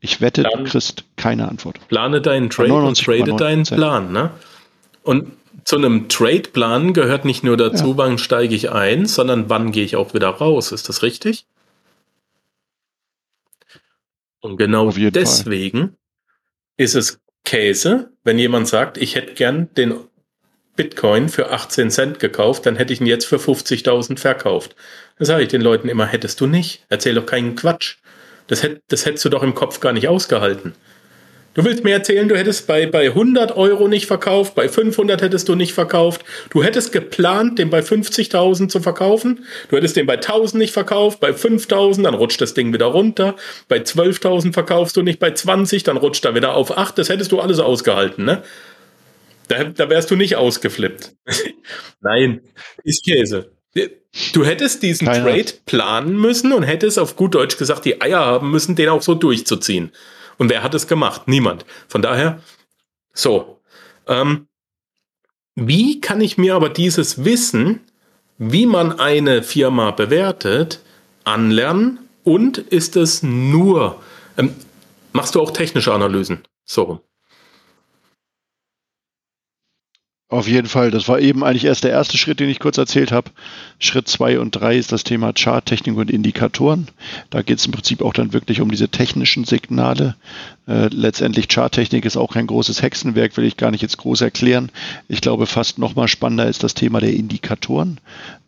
Ich 0.00 0.20
wette, 0.20 0.42
Plan, 0.42 0.64
du 0.64 0.70
kriegst 0.70 1.04
keine 1.16 1.48
Antwort. 1.48 1.78
Plane 1.88 2.22
deinen 2.22 2.48
Trade 2.48 2.72
und 2.72 2.98
trade 2.98 3.36
deinen 3.36 3.64
Plan. 3.64 4.12
Ne? 4.12 4.30
Und 5.02 5.32
zu 5.64 5.76
einem 5.76 6.08
Trade-Plan 6.08 6.94
gehört 6.94 7.24
nicht 7.24 7.44
nur 7.44 7.56
dazu, 7.56 7.90
ja. 7.90 7.96
wann 7.96 8.18
steige 8.18 8.54
ich 8.54 8.70
ein, 8.70 9.06
sondern 9.06 9.50
wann 9.50 9.72
gehe 9.72 9.84
ich 9.84 9.96
auch 9.96 10.14
wieder 10.14 10.28
raus. 10.28 10.72
Ist 10.72 10.88
das 10.88 11.02
richtig? 11.02 11.46
Und 14.40 14.56
genau 14.56 14.90
deswegen 14.90 15.78
Fall. 15.78 15.96
ist 16.78 16.94
es 16.94 17.20
Käse, 17.44 18.12
wenn 18.24 18.38
jemand 18.38 18.68
sagt, 18.68 18.98
ich 18.98 19.14
hätte 19.14 19.34
gern 19.34 19.72
den 19.74 19.94
Bitcoin 20.76 21.28
für 21.28 21.50
18 21.50 21.90
Cent 21.90 22.18
gekauft, 22.20 22.64
dann 22.64 22.76
hätte 22.76 22.92
ich 22.92 23.00
ihn 23.00 23.06
jetzt 23.06 23.26
für 23.26 23.36
50.000 23.36 24.18
verkauft. 24.18 24.76
Dann 25.18 25.26
sage 25.26 25.42
ich 25.42 25.48
den 25.48 25.60
Leuten 25.60 25.88
immer, 25.88 26.06
hättest 26.06 26.40
du 26.40 26.46
nicht. 26.46 26.84
Erzähl 26.88 27.14
doch 27.14 27.26
keinen 27.26 27.56
Quatsch. 27.56 27.96
Das, 28.46 28.62
hätt, 28.62 28.80
das 28.88 29.04
hättest 29.04 29.24
du 29.24 29.28
doch 29.28 29.42
im 29.42 29.54
Kopf 29.54 29.80
gar 29.80 29.92
nicht 29.92 30.08
ausgehalten. 30.08 30.74
Du 31.52 31.64
willst 31.64 31.82
mir 31.82 31.92
erzählen, 31.92 32.28
du 32.28 32.36
hättest 32.36 32.68
bei, 32.68 32.86
bei 32.86 33.06
100 33.08 33.56
Euro 33.56 33.88
nicht 33.88 34.06
verkauft, 34.06 34.54
bei 34.54 34.68
500 34.68 35.20
hättest 35.20 35.48
du 35.48 35.56
nicht 35.56 35.72
verkauft. 35.72 36.24
Du 36.50 36.62
hättest 36.62 36.92
geplant, 36.92 37.58
den 37.58 37.70
bei 37.70 37.80
50.000 37.80 38.68
zu 38.68 38.80
verkaufen. 38.80 39.44
Du 39.68 39.76
hättest 39.76 39.96
den 39.96 40.06
bei 40.06 40.14
1000 40.14 40.60
nicht 40.60 40.72
verkauft, 40.72 41.18
bei 41.18 41.32
5000, 41.32 42.06
dann 42.06 42.14
rutscht 42.14 42.40
das 42.40 42.54
Ding 42.54 42.72
wieder 42.72 42.86
runter. 42.86 43.34
Bei 43.66 43.78
12.000 43.78 44.52
verkaufst 44.52 44.96
du 44.96 45.02
nicht, 45.02 45.18
bei 45.18 45.32
20, 45.32 45.82
dann 45.82 45.96
rutscht 45.96 46.24
er 46.24 46.36
wieder 46.36 46.54
auf 46.54 46.76
8. 46.76 46.96
Das 46.96 47.08
hättest 47.08 47.32
du 47.32 47.40
alles 47.40 47.58
ausgehalten, 47.58 48.24
ne? 48.24 48.42
Da, 49.48 49.64
da 49.64 49.90
wärst 49.90 50.12
du 50.12 50.16
nicht 50.16 50.36
ausgeflippt. 50.36 51.16
Nein, 52.00 52.42
ist 52.84 53.04
Käse. 53.04 53.50
Du 54.32 54.44
hättest 54.44 54.84
diesen 54.84 55.08
Keine. 55.08 55.24
Trade 55.24 55.52
planen 55.66 56.16
müssen 56.16 56.52
und 56.52 56.62
hättest 56.62 56.98
auf 56.98 57.16
gut 57.16 57.34
Deutsch 57.34 57.58
gesagt 57.58 57.84
die 57.84 58.00
Eier 58.00 58.20
haben 58.20 58.52
müssen, 58.52 58.76
den 58.76 58.88
auch 58.88 59.02
so 59.02 59.14
durchzuziehen. 59.14 59.90
Und 60.40 60.48
wer 60.48 60.62
hat 60.62 60.74
es 60.74 60.86
gemacht? 60.86 61.28
Niemand. 61.28 61.66
Von 61.86 62.00
daher, 62.00 62.40
so. 63.12 63.60
Ähm, 64.06 64.48
wie 65.54 66.00
kann 66.00 66.22
ich 66.22 66.38
mir 66.38 66.54
aber 66.54 66.70
dieses 66.70 67.26
Wissen, 67.26 67.80
wie 68.38 68.64
man 68.64 68.98
eine 68.98 69.42
Firma 69.42 69.90
bewertet, 69.90 70.80
anlernen? 71.24 71.98
Und 72.24 72.56
ist 72.56 72.96
es 72.96 73.22
nur, 73.22 74.02
ähm, 74.38 74.54
machst 75.12 75.34
du 75.34 75.42
auch 75.42 75.50
technische 75.50 75.92
Analysen? 75.92 76.42
So. 76.64 77.04
Auf 80.30 80.46
jeden 80.46 80.68
Fall. 80.68 80.92
Das 80.92 81.08
war 81.08 81.18
eben 81.18 81.42
eigentlich 81.42 81.64
erst 81.64 81.82
der 81.82 81.90
erste 81.90 82.16
Schritt, 82.16 82.38
den 82.38 82.48
ich 82.48 82.60
kurz 82.60 82.78
erzählt 82.78 83.10
habe. 83.10 83.32
Schritt 83.80 84.06
zwei 84.06 84.38
und 84.38 84.52
drei 84.52 84.78
ist 84.78 84.92
das 84.92 85.02
Thema 85.02 85.32
Charttechnik 85.32 85.96
und 85.96 86.08
Indikatoren. 86.08 86.86
Da 87.30 87.42
geht 87.42 87.58
es 87.58 87.66
im 87.66 87.72
Prinzip 87.72 88.00
auch 88.00 88.12
dann 88.12 88.32
wirklich 88.32 88.60
um 88.60 88.70
diese 88.70 88.88
technischen 88.88 89.44
Signale. 89.44 90.14
Äh, 90.68 90.86
letztendlich 90.92 91.48
Charttechnik 91.48 92.04
ist 92.04 92.16
auch 92.16 92.32
kein 92.32 92.46
großes 92.46 92.80
Hexenwerk, 92.80 93.36
will 93.36 93.44
ich 93.44 93.56
gar 93.56 93.72
nicht 93.72 93.82
jetzt 93.82 93.96
groß 93.96 94.20
erklären. 94.20 94.70
Ich 95.08 95.20
glaube, 95.20 95.46
fast 95.46 95.78
noch 95.80 95.96
mal 95.96 96.06
spannender 96.06 96.46
ist 96.46 96.62
das 96.62 96.74
Thema 96.74 97.00
der 97.00 97.12
Indikatoren, 97.12 97.98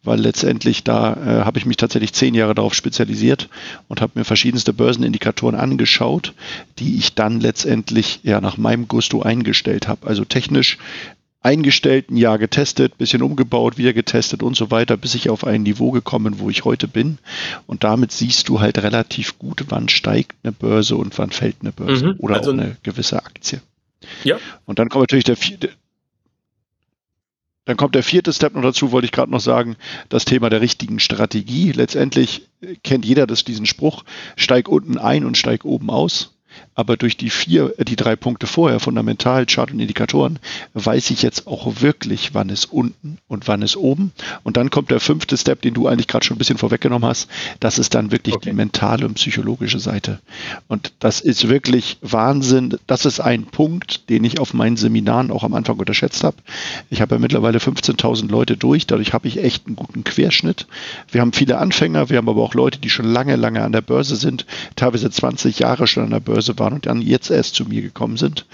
weil 0.05 0.21
letztendlich 0.21 0.85
da 0.85 1.15
äh, 1.15 1.45
habe 1.45 1.59
ich 1.59 1.67
mich 1.67 1.79
tatsächlich 1.79 2.13
zehn 2.13 2.35
Jahre 2.35 2.55
darauf 2.55 2.75
spezialisiert 2.75 3.49
und 3.89 4.01
habe 4.01 4.13
mir 4.15 4.25
verschiedenste 4.25 4.73
Börsenindikatoren 4.73 5.57
angeschaut, 5.57 6.33
die 6.79 6.97
ich 6.97 7.17
dann 7.17 7.41
letztendlich 7.41 8.21
ja 8.23 8.41
nach 8.41 8.57
meinem 8.57 8.87
Gusto 8.87 9.23
eingestellt 9.23 9.89
habe. 9.89 10.07
Also 10.07 10.25
technisch 10.25 10.79
eingestellt, 11.43 12.11
ein 12.11 12.17
Jahr 12.17 12.39
getestet, 12.39 12.99
bisschen 12.99 13.23
umgebaut, 13.23 13.79
wieder 13.79 13.93
getestet 13.93 14.43
und 14.43 14.57
so 14.57 14.71
weiter, 14.71 14.97
bis 14.97 15.15
ich 15.15 15.29
auf 15.29 15.45
ein 15.45 15.63
Niveau 15.63 15.91
gekommen, 15.91 16.39
wo 16.39 16.51
ich 16.51 16.65
heute 16.65 16.89
bin. 16.89 17.19
Und 17.67 17.85
damit 17.85 18.13
siehst 18.13 18.49
du 18.49 18.61
halt 18.61 18.79
relativ 18.83 19.39
gut, 19.39 19.65
wann 19.69 19.89
steigt 19.89 20.37
eine 20.43 20.53
Börse 20.53 20.97
und 20.97 21.17
wann 21.19 21.31
fällt 21.31 21.57
eine 21.61 21.73
Börse 21.73 22.09
mhm, 22.09 22.15
oder 22.19 22.37
also 22.37 22.51
auch 22.51 22.55
eine 22.55 22.77
gewisse 22.83 23.25
Aktie. 23.25 23.61
Ja. 24.25 24.39
Und 24.67 24.79
dann 24.79 24.89
kommt 24.89 25.03
natürlich 25.03 25.25
der 25.25 25.37
vierte, 25.37 25.71
dann 27.65 27.77
kommt 27.77 27.95
der 27.95 28.03
vierte 28.03 28.33
Step 28.33 28.55
noch 28.55 28.63
dazu, 28.63 28.91
wollte 28.91 29.05
ich 29.05 29.13
gerade 29.13 29.31
noch 29.31 29.41
sagen, 29.41 29.77
das 30.09 30.25
Thema 30.25 30.51
der 30.51 30.61
richtigen 30.61 30.99
Strategie. 30.99 31.71
Letztendlich 31.71 32.49
kennt 32.83 33.05
jeder 33.05 33.27
das, 33.27 33.45
diesen 33.45 33.67
Spruch, 33.67 34.05
steig 34.37 34.69
unten 34.69 34.99
ein 34.99 35.25
und 35.25 35.37
steig 35.37 35.65
oben 35.65 35.91
aus. 35.91 36.35
Aber 36.75 36.97
durch 36.97 37.17
die 37.17 37.31
vier, 37.31 37.75
äh, 37.79 37.85
die 37.85 37.97
drei 37.97 38.17
Punkte 38.17 38.47
vorher, 38.47 38.81
fundamental, 38.81 39.47
Chart 39.47 39.71
und 39.71 39.81
Indikatoren, 39.81 40.39
weiß 40.75 41.11
ich 41.11 41.23
jetzt 41.23 41.47
auch 41.47 41.81
wirklich, 41.81 42.35
wann 42.35 42.51
es 42.51 42.65
unten 42.65 43.19
und 43.29 43.49
wann 43.49 43.63
es 43.63 43.77
oben. 43.77 44.13
Und 44.43 44.57
dann 44.57 44.71
kommt 44.71 44.91
der 44.91 45.01
fünfte 45.01 45.37
Step, 45.37 45.63
den 45.63 45.75
du 45.75 45.87
eigentlich 45.87 46.09
gerade 46.09 46.25
schon 46.25 46.37
ein 46.37 46.39
bisschen 46.39 46.59
vorweggenommen 46.59 47.09
hast. 47.09 47.29
Das 47.61 47.79
ist 47.79 47.95
dann 47.95 48.11
wirklich 48.11 48.37
okay. 48.37 48.51
die 48.51 48.57
mentale 48.57 49.07
und 49.07 49.15
psychologische 49.15 49.79
Seite. 49.79 50.21
Und 50.69 50.93
das 50.99 51.21
ist 51.21 51.49
wirklich 51.49 51.99
Wahnsinn. 52.01 52.79
Das 52.87 53.05
ist 53.05 53.21
ein 53.21 53.45
Punkt, 53.45 54.09
den 54.11 54.25
ich 54.25 54.39
auf 54.39 54.55
meinen 54.55 54.77
Seminaren 54.77 55.31
auch 55.31 55.45
am 55.45 55.55
Anfang 55.55 55.79
unterschätzt 55.79 56.25
habe. 56.25 56.37
Ich 56.91 57.01
habe 57.01 57.15
ja 57.15 57.19
mittlerweile 57.19 57.59
15.000 57.59 58.29
Leute 58.29 58.57
durch. 58.57 58.87
Dadurch 58.87 59.13
habe 59.13 59.29
ich 59.29 59.39
echt 59.39 59.67
einen 59.67 59.77
guten 59.77 60.05
Querschnitt. 60.05 60.67
Wir 61.11 61.21
haben 61.21 61.33
viele 61.33 61.59
Anfänger. 61.59 62.11
Wir 62.11 62.19
haben 62.19 62.29
aber 62.29 62.43
auch 62.43 62.55
Leute, 62.55 62.79
die 62.79 62.91
schon 62.91 63.07
lange, 63.07 63.37
lange 63.37 63.63
an 63.63 63.73
der 63.73 63.83
Börse 63.83 64.17
sind. 64.17 64.47
Teilweise 64.77 65.11
20 65.11 65.59
Jahre 65.59 65.87
schon 65.87 66.05
an 66.05 66.11
der 66.11 66.21
Börse 66.21 66.33
Börse 66.33 66.55
waren 66.63 66.75
und 66.75 66.87
dann 66.87 67.03
jetzt 67.03 67.31
erst 67.31 67.57
zu 67.57 67.65
mir 67.65 67.83
gekommen 67.83 68.17
sind. 68.17 68.47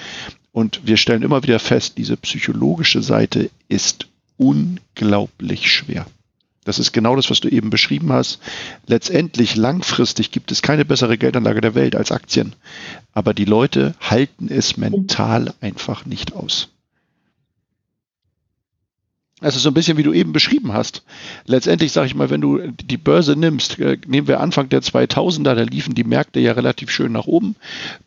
Und 0.50 0.80
wir 0.84 0.96
stellen 0.96 1.22
immer 1.22 1.42
wieder 1.42 1.58
fest, 1.58 1.98
diese 1.98 2.16
psychologische 2.16 3.02
Seite 3.02 3.50
ist 3.68 4.08
unglaublich 4.38 5.70
schwer. 5.70 6.06
Das 6.64 6.78
ist 6.78 6.92
genau 6.92 7.16
das, 7.16 7.30
was 7.30 7.40
du 7.40 7.48
eben 7.48 7.70
beschrieben 7.70 8.12
hast. 8.12 8.40
Letztendlich 8.86 9.56
langfristig 9.56 10.30
gibt 10.30 10.50
es 10.50 10.62
keine 10.62 10.84
bessere 10.84 11.16
Geldanlage 11.16 11.60
der 11.60 11.74
Welt 11.74 11.96
als 11.96 12.12
Aktien. 12.12 12.54
Aber 13.12 13.34
die 13.34 13.44
Leute 13.44 13.94
halten 14.00 14.48
es 14.50 14.76
mental 14.76 15.54
einfach 15.60 16.04
nicht 16.06 16.34
aus. 16.34 16.68
Also 19.40 19.60
so 19.60 19.70
ein 19.70 19.74
bisschen 19.74 19.96
wie 19.96 20.02
du 20.02 20.12
eben 20.12 20.32
beschrieben 20.32 20.72
hast. 20.72 21.04
Letztendlich 21.46 21.92
sage 21.92 22.08
ich 22.08 22.14
mal, 22.16 22.28
wenn 22.28 22.40
du 22.40 22.58
die 22.58 22.96
Börse 22.96 23.36
nimmst, 23.36 23.78
äh, 23.78 23.96
nehmen 24.06 24.26
wir 24.26 24.40
Anfang 24.40 24.68
der 24.68 24.82
2000er, 24.82 25.54
da 25.54 25.62
liefen 25.62 25.94
die 25.94 26.04
Märkte 26.04 26.40
ja 26.40 26.52
relativ 26.52 26.90
schön 26.90 27.12
nach 27.12 27.26
oben, 27.26 27.54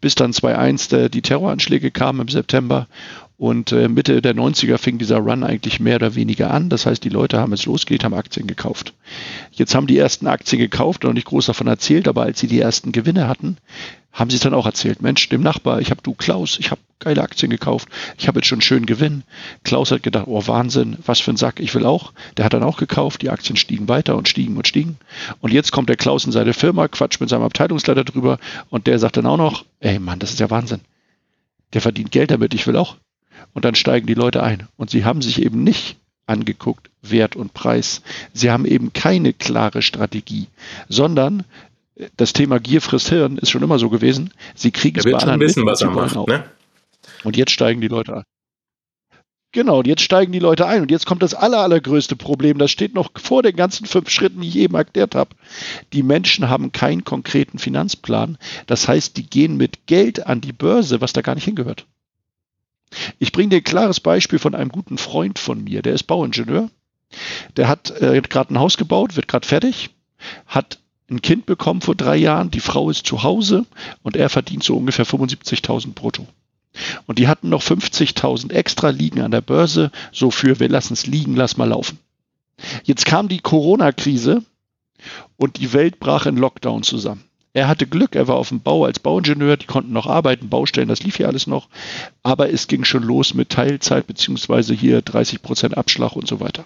bis 0.02 0.16
dann 0.16 0.34
2001 0.34 0.90
die 1.12 1.22
Terroranschläge 1.22 1.92
kamen 1.92 2.22
im 2.22 2.28
September 2.28 2.88
und 3.42 3.72
äh, 3.72 3.88
Mitte 3.88 4.22
der 4.22 4.36
90er 4.36 4.78
fing 4.78 5.00
dieser 5.00 5.18
Run 5.18 5.44
eigentlich 5.44 5.80
mehr 5.80 5.96
oder 5.96 6.14
weniger 6.14 6.52
an. 6.52 6.70
Das 6.70 6.86
heißt, 6.86 7.04
die 7.04 7.10
Leute 7.10 7.40
haben 7.40 7.54
es 7.54 7.66
losgeht, 7.66 8.04
haben 8.04 8.14
Aktien 8.14 8.46
gekauft. 8.46 8.94
Jetzt 9.52 9.74
haben 9.74 9.88
die 9.88 9.98
ersten 9.98 10.28
Aktien 10.28 10.60
gekauft 10.60 11.06
und 11.06 11.16
nicht 11.16 11.26
groß 11.26 11.48
davon 11.48 11.66
erzählt, 11.66 12.08
aber 12.08 12.22
als 12.22 12.40
sie 12.40 12.46
die 12.46 12.60
ersten 12.60 12.92
Gewinne 12.92 13.28
hatten, 13.28 13.58
haben 14.14 14.30
sie 14.30 14.36
es 14.36 14.44
dann 14.44 14.54
auch 14.54 14.68
erzählt. 14.68 15.02
Mensch, 15.02 15.28
dem 15.30 15.42
Nachbar, 15.42 15.82
ich 15.82 15.90
habe 15.90 16.04
du 16.04 16.14
Klaus, 16.14 16.60
ich 16.60 16.70
habe 16.70 16.82
geile 17.00 17.24
Aktien 17.24 17.50
gekauft, 17.50 17.88
ich 18.20 18.28
habe 18.28 18.38
jetzt 18.38 18.48
schon 18.48 18.62
schönen 18.62 18.86
Gewinn. 18.86 19.24
Klaus 19.64 19.90
hat 19.90 20.04
gedacht, 20.04 20.28
oh 20.28 20.46
Wahnsinn, 20.46 20.98
was 21.04 21.20
für 21.20 21.32
ein 21.32 21.38
Sack, 21.38 21.60
ich 21.60 21.74
will 21.74 21.88
auch. 21.88 22.14
Der 22.38 22.46
hat 22.46 22.54
dann 22.54 22.62
auch 22.62 22.78
gekauft, 22.78 23.24
die 23.24 23.32
Aktien 23.32 23.56
stiegen 23.56 23.90
weiter 23.90 24.18
und 24.18 24.30
stiegen 24.30 24.56
und 24.56 24.68
stiegen. 24.68 24.98
Und 25.40 25.52
jetzt 25.52 25.72
kommt 25.72 25.90
der 25.90 25.98
Klaus 25.98 26.26
in 26.26 26.32
seine 26.32 26.54
Firma, 26.54 26.88
quatscht 26.88 27.20
mit 27.20 27.30
seinem 27.30 27.42
Abteilungsleiter 27.42 28.04
drüber 28.04 28.38
und 28.70 28.86
der 28.86 29.00
sagt 29.00 29.18
dann 29.18 29.26
auch 29.26 29.38
noch, 29.38 29.66
ey 29.80 29.98
Mann, 29.98 30.20
das 30.20 30.30
ist 30.30 30.40
ja 30.40 30.52
Wahnsinn. 30.52 30.82
Der 31.74 31.82
verdient 31.82 32.12
Geld 32.12 32.30
damit, 32.30 32.54
ich 32.54 32.68
will 32.68 32.78
auch. 32.78 32.98
Und 33.54 33.66
dann 33.66 33.76
steigen 33.76 34.08
die 34.08 34.14
Leute 34.14 34.44
ein. 34.44 34.68
Und 34.78 34.90
sie 34.90 35.06
haben 35.06 35.22
sich 35.22 35.42
eben 35.42 35.64
nicht 35.64 35.98
angeguckt, 36.26 36.90
Wert 37.02 37.36
und 37.36 37.54
Preis. 37.54 38.02
Sie 38.34 38.52
haben 38.52 38.66
eben 38.66 38.94
keine 38.94 39.34
klare 39.34 39.82
Strategie, 39.82 40.48
sondern 40.88 41.44
das 42.18 42.34
Thema 42.34 42.60
Gier 42.60 42.82
frisst 42.82 43.10
Hirn 43.10 43.38
ist 43.38 43.52
schon 43.52 43.64
immer 43.64 43.80
so 43.80 43.90
gewesen. 43.90 44.32
Sie 44.56 44.72
kriegen 44.72 44.98
es 44.98 45.06
bei 45.06 45.14
anderen 45.14 45.40
wissen, 45.40 45.66
was 45.66 45.82
er 45.82 45.92
macht. 45.92 46.16
Ne? 46.28 46.46
Und 47.24 47.38
jetzt 47.38 47.52
steigen 47.52 47.82
die 47.82 47.88
Leute 47.88 48.18
ein. 48.18 48.24
Genau, 49.54 49.80
und 49.80 49.88
jetzt 49.88 50.02
steigen 50.02 50.32
die 50.32 50.40
Leute 50.40 50.66
ein. 50.66 50.82
Und 50.82 50.92
jetzt 50.92 51.06
kommt 51.06 51.22
das 51.22 51.34
aller, 51.34 51.60
allergrößte 51.60 52.16
Problem. 52.16 52.58
Das 52.58 52.72
steht 52.72 52.96
noch 52.96 53.12
vor 53.16 53.44
den 53.44 53.58
ganzen 53.58 53.86
fünf 53.86 54.10
Schritten, 54.10 54.40
die 54.40 54.48
ich 54.48 54.56
eben 54.56 54.76
erklärt 54.76 55.14
habe. 55.14 55.36
Die 55.92 56.04
Menschen 56.04 56.50
haben 56.50 56.72
keinen 56.72 57.04
konkreten 57.04 57.60
Finanzplan. 57.60 58.38
Das 58.68 58.88
heißt, 58.88 59.18
die 59.18 59.30
gehen 59.30 59.58
mit 59.58 59.88
Geld 59.88 60.26
an 60.26 60.40
die 60.40 60.54
Börse, 60.54 61.02
was 61.02 61.12
da 61.12 61.22
gar 61.22 61.36
nicht 61.36 61.44
hingehört. 61.44 61.86
Ich 63.20 63.32
bringe 63.32 63.50
dir 63.50 63.58
ein 63.58 63.64
klares 63.64 64.00
Beispiel 64.00 64.40
von 64.40 64.56
einem 64.56 64.70
guten 64.70 64.98
Freund 64.98 65.40
von 65.40 65.64
mir. 65.64 65.82
Der 65.82 65.94
ist 65.94 66.04
Bauingenieur. 66.04 66.70
Der 67.58 67.68
hat 67.68 67.92
äh, 68.02 68.22
gerade 68.22 68.54
ein 68.54 68.60
Haus 68.60 68.78
gebaut, 68.78 69.16
wird 69.16 69.28
gerade 69.28 69.48
fertig, 69.48 69.90
hat 70.48 70.80
ein 71.10 71.22
Kind 71.22 71.46
bekommen 71.46 71.82
vor 71.82 71.96
drei 71.96 72.16
Jahren, 72.16 72.52
die 72.52 72.62
Frau 72.62 72.90
ist 72.90 73.06
zu 73.06 73.24
Hause 73.24 73.66
und 74.02 74.16
er 74.16 74.30
verdient 74.30 74.64
so 74.64 74.78
ungefähr 74.78 75.06
75.000 75.06 75.94
brutto. 75.94 76.26
Und 77.06 77.20
die 77.20 77.28
hatten 77.28 77.50
noch 77.50 77.62
50.000 77.62 78.54
extra 78.54 78.90
liegen 78.90 79.22
an 79.22 79.32
der 79.32 79.42
Börse, 79.42 79.92
so 80.14 80.32
für 80.32 80.62
wir 80.62 80.70
lassen 80.70 80.94
es 80.94 81.06
liegen, 81.06 81.36
lass 81.36 81.58
mal 81.58 81.68
laufen. 81.68 82.00
Jetzt 82.84 83.06
kam 83.06 83.28
die 83.28 83.40
Corona-Krise 83.40 84.44
und 85.36 85.58
die 85.58 85.74
Welt 85.74 86.00
brach 86.00 86.26
in 86.26 86.38
Lockdown 86.38 86.84
zusammen. 86.84 87.26
Er 87.54 87.68
hatte 87.68 87.86
Glück, 87.86 88.16
er 88.16 88.28
war 88.28 88.38
auf 88.38 88.50
dem 88.50 88.62
Bau 88.62 88.86
als 88.86 89.00
Bauingenieur, 89.00 89.58
die 89.58 89.66
konnten 89.66 89.92
noch 89.92 90.08
arbeiten, 90.08 90.50
Baustellen, 90.50 90.88
das 90.88 91.04
lief 91.04 91.20
ja 91.20 91.28
alles 91.28 91.48
noch. 91.48 91.68
Aber 92.24 92.52
es 92.52 92.68
ging 92.68 92.86
schon 92.86 93.04
los 93.04 93.34
mit 93.34 93.50
Teilzeit 93.50 94.08
beziehungsweise 94.08 94.74
hier 94.74 95.02
30 95.02 95.42
Prozent 95.42 95.78
Abschlag 95.78 96.16
und 96.16 96.28
so 96.28 96.40
weiter. 96.40 96.64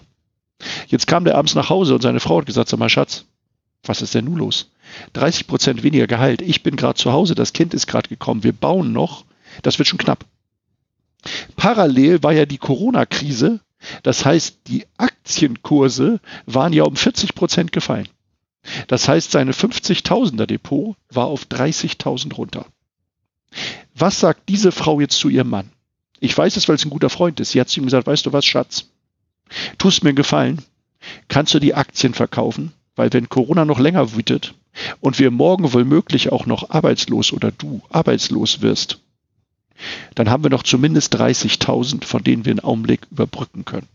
Jetzt 0.86 1.06
kam 1.06 1.24
der 1.24 1.36
abends 1.36 1.54
nach 1.54 1.70
Hause 1.70 1.94
und 1.94 2.02
seine 2.02 2.20
Frau 2.20 2.38
hat 2.38 2.46
gesagt, 2.46 2.68
sag 2.68 2.78
mal 2.78 2.88
Schatz, 2.88 3.24
was 3.82 4.00
ist 4.00 4.14
denn 4.14 4.26
nun 4.26 4.38
los? 4.38 4.70
30 5.14 5.46
Prozent 5.48 5.82
weniger 5.82 6.06
Gehalt. 6.06 6.40
Ich 6.40 6.62
bin 6.62 6.76
gerade 6.76 6.94
zu 6.94 7.12
Hause, 7.12 7.34
das 7.34 7.52
Kind 7.52 7.74
ist 7.74 7.86
gerade 7.86 8.08
gekommen, 8.08 8.44
wir 8.44 8.52
bauen 8.52 8.92
noch. 8.92 9.24
Das 9.62 9.78
wird 9.78 9.88
schon 9.88 9.98
knapp. 9.98 10.24
Parallel 11.56 12.22
war 12.22 12.32
ja 12.32 12.46
die 12.46 12.58
Corona-Krise. 12.58 13.60
Das 14.02 14.24
heißt, 14.24 14.60
die 14.68 14.86
Aktienkurse 14.96 16.20
waren 16.46 16.72
ja 16.72 16.84
um 16.84 16.96
40 16.96 17.34
Prozent 17.34 17.72
gefallen. 17.72 18.08
Das 18.88 19.08
heißt, 19.08 19.30
seine 19.30 19.52
50.000er 19.52 20.46
Depot 20.46 20.96
war 21.10 21.26
auf 21.26 21.44
30.000 21.44 22.34
runter. 22.34 22.66
Was 23.94 24.20
sagt 24.20 24.48
diese 24.48 24.72
Frau 24.72 25.00
jetzt 25.00 25.18
zu 25.18 25.28
ihrem 25.28 25.50
Mann? 25.50 25.70
Ich 26.20 26.36
weiß 26.36 26.56
es, 26.56 26.68
weil 26.68 26.76
es 26.76 26.84
ein 26.84 26.90
guter 26.90 27.10
Freund 27.10 27.40
ist. 27.40 27.50
Sie 27.50 27.60
hat 27.60 27.68
zu 27.68 27.80
ihm 27.80 27.84
gesagt, 27.84 28.06
weißt 28.06 28.26
du 28.26 28.32
was, 28.32 28.44
Schatz? 28.44 28.86
Tust 29.78 30.02
mir 30.02 30.10
einen 30.10 30.16
Gefallen. 30.16 30.62
Kannst 31.28 31.54
du 31.54 31.58
die 31.58 31.74
Aktien 31.74 32.14
verkaufen? 32.14 32.72
Weil 32.96 33.12
wenn 33.12 33.28
Corona 33.28 33.64
noch 33.64 33.78
länger 33.78 34.14
wütet 34.14 34.54
und 35.00 35.18
wir 35.18 35.30
morgen 35.30 35.72
womöglich 35.72 36.32
auch 36.32 36.46
noch 36.46 36.70
arbeitslos 36.70 37.32
oder 37.32 37.52
du 37.52 37.82
arbeitslos 37.90 38.62
wirst, 38.62 39.00
dann 40.14 40.30
haben 40.30 40.42
wir 40.42 40.50
noch 40.50 40.62
zumindest 40.62 41.14
30.000, 41.14 42.04
von 42.04 42.24
denen 42.24 42.46
wir 42.46 42.52
einen 42.52 42.60
Augenblick 42.60 43.06
überbrücken 43.10 43.66
können. 43.66 43.88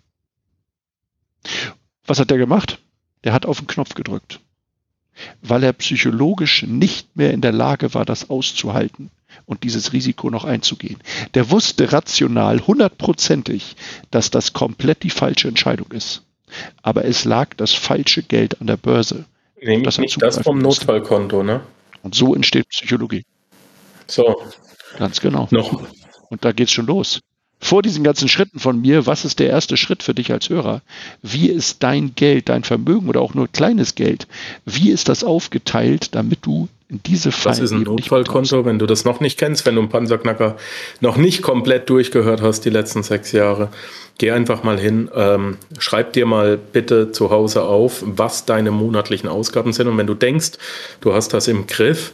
Was 2.06 2.20
hat 2.20 2.30
der 2.30 2.38
gemacht? 2.38 2.80
Der 3.24 3.34
hat 3.34 3.46
auf 3.46 3.60
den 3.60 3.68
Knopf 3.68 3.96
gedrückt, 3.96 4.40
weil 5.42 5.64
er 5.64 5.74
psychologisch 5.74 6.64
nicht 6.64 7.16
mehr 7.16 7.32
in 7.32 7.42
der 7.42 7.52
Lage 7.52 7.94
war, 7.94 8.06
das 8.06 8.30
auszuhalten 8.30 9.10
und 9.46 9.64
dieses 9.64 9.94
Risiko 9.94 10.30
noch 10.30 10.46
einzugehen. 10.46 10.98
Der 11.34 11.52
wusste 11.52 11.92
rational, 11.92 12.66
hundertprozentig, 12.66 13.76
dass 14.10 14.32
das 14.32 14.54
komplett 14.54 15.04
die 15.04 15.10
falsche 15.10 15.48
Entscheidung 15.48 15.92
ist 15.92 16.24
aber 16.82 17.06
es 17.06 17.26
lag 17.26 17.54
das 17.56 17.74
falsche 17.74 18.24
Geld 18.24 18.60
an 18.62 18.68
der 18.68 18.78
Börse. 18.78 19.26
Nämlich 19.62 19.84
das 19.84 19.98
nicht 19.98 20.22
das 20.22 20.40
vom 20.40 20.58
Notfallkonto, 20.60 21.44
ne? 21.44 21.62
Und 22.04 22.16
so 22.16 22.34
entsteht 22.34 22.68
Psychologie. 22.70 23.26
So. 24.08 24.42
Ganz 24.98 25.22
genau. 25.22 25.48
Noch. 25.52 25.88
Und 26.30 26.44
da 26.44 26.52
geht's 26.52 26.72
schon 26.72 26.88
los. 26.88 27.20
Vor 27.64 27.84
diesen 27.84 28.04
ganzen 28.04 28.28
Schritten 28.28 28.60
von 28.60 28.82
mir, 28.82 29.06
was 29.06 29.24
ist 29.24 29.40
der 29.40 29.50
erste 29.50 29.78
Schritt 29.78 30.02
für 30.02 30.16
dich 30.16 30.32
als 30.32 30.50
Hörer? 30.50 30.82
Wie 31.22 31.48
ist 31.48 31.84
dein 31.84 32.16
Geld, 32.16 32.50
dein 32.50 32.64
Vermögen 32.64 33.08
oder 33.08 33.22
auch 33.22 33.36
nur 33.36 33.48
kleines 33.48 33.94
Geld, 33.94 34.28
wie 34.66 34.90
ist 34.90 35.10
das 35.10 35.24
aufgeteilt, 35.24 36.16
damit 36.16 36.40
du 36.42 36.68
in 36.90 37.02
diese 37.06 37.32
Fallen 37.32 37.56
Das 37.56 37.64
ist 37.64 37.72
ein 37.72 37.84
Notfallkonto, 37.84 38.66
wenn 38.66 38.80
du 38.80 38.88
das 38.88 39.06
noch 39.06 39.22
nicht 39.22 39.38
kennst, 39.38 39.66
wenn 39.66 39.76
du 39.76 39.82
einen 39.82 39.90
Panzerknacker 39.90 40.58
noch 41.00 41.18
nicht 41.18 41.44
komplett 41.44 41.90
durchgehört 41.90 42.42
hast 42.42 42.66
die 42.66 42.72
letzten 42.72 43.04
sechs 43.04 43.32
Jahre. 43.32 43.70
Geh 44.18 44.32
einfach 44.32 44.64
mal 44.64 44.80
hin, 44.80 45.10
ähm, 45.16 45.58
schreib 45.78 46.14
dir 46.14 46.26
mal 46.26 46.58
bitte 46.58 47.12
zu 47.12 47.30
Hause 47.30 47.64
auf, 47.64 48.04
was 48.06 48.46
deine 48.46 48.72
monatlichen 48.72 49.30
Ausgaben 49.30 49.72
sind. 49.72 49.88
Und 49.88 49.98
wenn 49.98 50.08
du 50.08 50.16
denkst, 50.16 50.54
du 51.00 51.14
hast 51.14 51.30
das 51.34 51.48
im 51.48 51.68
Griff, 51.68 52.12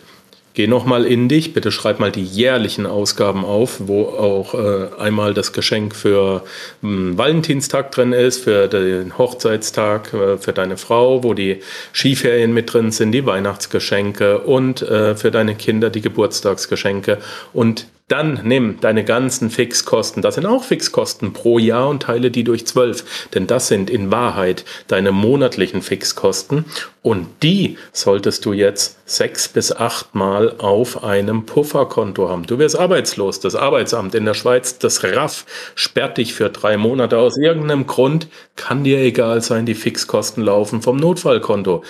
Geh 0.58 0.66
nochmal 0.66 1.06
in 1.06 1.30
dich, 1.30 1.54
bitte 1.54 1.72
schreib 1.72 2.00
mal 2.00 2.12
die 2.12 2.24
jährlichen 2.24 2.88
Ausgaben 2.88 3.46
auf, 3.46 3.76
wo 3.82 4.06
auch 4.06 4.56
äh, 4.56 4.88
einmal 5.00 5.36
das 5.36 5.54
Geschenk 5.54 5.96
für 5.96 6.42
den 6.82 6.90
hm, 7.12 7.18
Valentinstag 7.20 7.92
drin 7.92 8.12
ist, 8.12 8.44
für 8.44 8.68
den 8.68 9.20
Hochzeitstag, 9.20 10.16
äh, 10.16 10.40
für 10.40 10.54
deine 10.54 10.78
Frau, 10.78 11.24
wo 11.24 11.36
die 11.36 11.62
Skiferien 11.94 12.56
mit 12.56 12.74
drin 12.74 12.90
sind, 12.90 13.12
die 13.12 13.24
Weihnachtsgeschenke 13.24 14.40
und 14.40 14.82
äh, 14.82 15.16
für 15.16 15.30
deine 15.30 15.54
Kinder 15.54 15.92
die 15.92 16.02
Geburtstagsgeschenke. 16.02 17.20
Und 17.54 17.86
dann 18.08 18.42
nimm 18.44 18.80
deine 18.80 19.04
ganzen 19.04 19.50
Fixkosten, 19.50 20.22
das 20.22 20.36
sind 20.36 20.46
auch 20.46 20.64
Fixkosten 20.64 21.34
pro 21.34 21.60
Jahr 21.60 21.90
und 21.90 22.04
teile 22.04 22.32
die 22.32 22.46
durch 22.46 22.66
zwölf, 22.66 23.28
denn 23.34 23.48
das 23.48 23.68
sind 23.68 23.90
in 23.90 24.12
Wahrheit 24.12 24.64
deine 24.88 25.12
monatlichen 25.12 25.82
Fixkosten 25.82 26.66
und 27.02 27.28
die 27.44 27.78
solltest 27.92 28.46
du 28.46 28.54
jetzt 28.54 28.98
sechs 29.06 29.48
bis 29.48 29.72
acht 29.72 30.16
Mal 30.16 30.56
auf 30.58 31.04
einem 31.04 31.46
Pufferkonto 31.46 32.30
haben. 32.30 32.46
Du 32.46 32.60
wirst 32.60 32.78
arbeitslos. 32.78 33.40
Das 33.40 33.56
Arbeitsamt 33.56 34.14
in 34.16 34.26
der 34.26 34.34
Schweiz, 34.34 34.78
das 34.78 35.04
RAF, 35.04 35.46
sperrt 35.76 36.18
dich 36.18 36.34
für 36.34 36.50
drei 36.50 36.76
Monate 36.76 37.18
aus 37.18 37.38
irgendeinem 37.38 37.88
Grund. 37.88 38.28
Kann 38.58 38.84
dir 38.84 39.00
egal 39.00 39.42
sein, 39.42 39.66
die 39.66 39.76
Fixkosten 39.76 40.44
laufen 40.44 40.82
vom 40.82 40.98
Notfallkonto. 40.98 41.84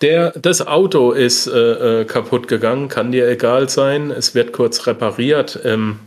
Der, 0.00 0.30
das 0.30 0.64
Auto 0.64 1.10
ist 1.10 1.48
äh, 1.48 2.00
äh, 2.00 2.04
kaputt 2.04 2.46
gegangen, 2.46 2.88
kann 2.88 3.10
dir 3.10 3.28
egal 3.28 3.68
sein. 3.68 4.10
Es 4.10 4.34
wird 4.34 4.52
kurz 4.52 4.86
repariert. 4.86 5.58
Ähm, 5.64 5.98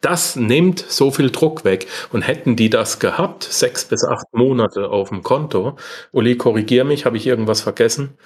das 0.00 0.36
nimmt 0.36 0.80
so 0.80 1.10
viel 1.10 1.30
Druck 1.30 1.64
weg. 1.64 1.86
Und 2.12 2.22
hätten 2.22 2.56
die 2.56 2.70
das 2.70 2.98
gehabt, 2.98 3.44
sechs 3.44 3.84
bis 3.84 4.04
acht 4.04 4.26
Monate 4.32 4.88
auf 4.90 5.08
dem 5.08 5.22
Konto, 5.22 5.76
Uli, 6.12 6.36
korrigier 6.36 6.84
mich, 6.84 7.06
habe 7.06 7.16
ich 7.16 7.26
irgendwas 7.26 7.60
vergessen? 7.62 8.18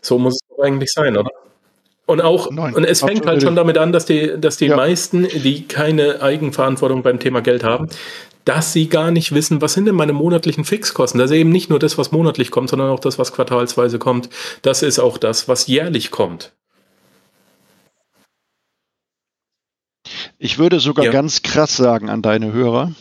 So 0.00 0.18
muss 0.18 0.38
es 0.40 0.64
eigentlich 0.64 0.92
sein, 0.92 1.16
oder? 1.16 1.30
Und 2.06 2.22
auch, 2.22 2.50
Nein, 2.50 2.74
und 2.74 2.84
es 2.84 3.00
fängt 3.02 3.26
halt 3.26 3.42
schon 3.42 3.54
damit 3.54 3.78
an, 3.78 3.92
dass 3.92 4.04
die, 4.04 4.34
dass 4.36 4.56
die 4.56 4.66
ja. 4.66 4.76
meisten, 4.76 5.28
die 5.28 5.68
keine 5.68 6.22
Eigenverantwortung 6.22 7.02
beim 7.02 7.20
Thema 7.20 7.40
Geld 7.40 7.62
haben, 7.62 7.88
dass 8.44 8.72
sie 8.72 8.88
gar 8.88 9.10
nicht 9.10 9.32
wissen, 9.32 9.60
was 9.60 9.74
sind 9.74 9.86
denn 9.86 9.94
meine 9.94 10.12
monatlichen 10.12 10.64
Fixkosten. 10.64 11.18
Das 11.18 11.30
ist 11.30 11.36
eben 11.36 11.50
nicht 11.50 11.70
nur 11.70 11.78
das, 11.78 11.98
was 11.98 12.12
monatlich 12.12 12.50
kommt, 12.50 12.70
sondern 12.70 12.90
auch 12.90 13.00
das, 13.00 13.18
was 13.18 13.32
quartalsweise 13.32 13.98
kommt. 13.98 14.30
Das 14.62 14.82
ist 14.82 14.98
auch 14.98 15.18
das, 15.18 15.48
was 15.48 15.66
jährlich 15.66 16.10
kommt. 16.10 16.52
Ich 20.38 20.58
würde 20.58 20.80
sogar 20.80 21.04
ja. 21.04 21.12
ganz 21.12 21.42
krass 21.42 21.76
sagen 21.76 22.08
an 22.08 22.22
deine 22.22 22.52
Hörer, 22.52 22.92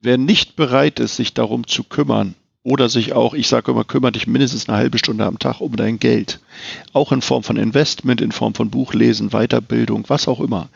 wer 0.00 0.18
nicht 0.18 0.56
bereit 0.56 1.00
ist, 1.00 1.16
sich 1.16 1.32
darum 1.34 1.66
zu 1.66 1.84
kümmern, 1.84 2.34
oder 2.68 2.90
sich 2.90 3.14
auch, 3.14 3.32
ich 3.32 3.48
sage 3.48 3.70
immer, 3.70 3.84
kümmere 3.84 4.12
dich 4.12 4.26
mindestens 4.26 4.68
eine 4.68 4.76
halbe 4.76 4.98
Stunde 4.98 5.24
am 5.24 5.38
Tag 5.38 5.62
um 5.62 5.74
dein 5.76 5.98
Geld. 5.98 6.38
Auch 6.92 7.12
in 7.12 7.22
Form 7.22 7.42
von 7.42 7.56
Investment, 7.56 8.20
in 8.20 8.30
Form 8.30 8.54
von 8.54 8.68
Buchlesen, 8.68 9.30
Weiterbildung, 9.30 10.04
was 10.08 10.28
auch 10.28 10.38
immer. 10.40 10.68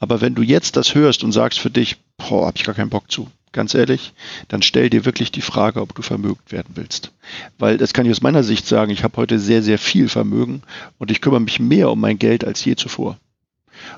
Aber 0.00 0.20
wenn 0.20 0.34
du 0.34 0.42
jetzt 0.42 0.76
das 0.76 0.94
hörst 0.94 1.24
und 1.24 1.32
sagst 1.32 1.58
für 1.58 1.70
dich, 1.70 1.96
boah, 2.28 2.46
hab 2.46 2.56
ich 2.56 2.64
gar 2.64 2.74
keinen 2.74 2.90
Bock 2.90 3.10
zu, 3.10 3.28
ganz 3.52 3.74
ehrlich, 3.74 4.12
dann 4.48 4.62
stell 4.62 4.90
dir 4.90 5.04
wirklich 5.04 5.32
die 5.32 5.40
Frage, 5.40 5.80
ob 5.80 5.94
du 5.94 6.02
vermögend 6.02 6.52
werden 6.52 6.70
willst. 6.74 7.12
Weil 7.58 7.78
das 7.78 7.92
kann 7.92 8.06
ich 8.06 8.12
aus 8.12 8.22
meiner 8.22 8.42
Sicht 8.42 8.66
sagen, 8.66 8.92
ich 8.92 9.04
habe 9.04 9.16
heute 9.16 9.38
sehr, 9.38 9.62
sehr 9.62 9.78
viel 9.78 10.08
Vermögen 10.08 10.62
und 10.98 11.10
ich 11.10 11.20
kümmere 11.20 11.40
mich 11.40 11.60
mehr 11.60 11.90
um 11.90 12.00
mein 12.00 12.18
Geld 12.18 12.44
als 12.44 12.64
je 12.64 12.76
zuvor. 12.76 13.18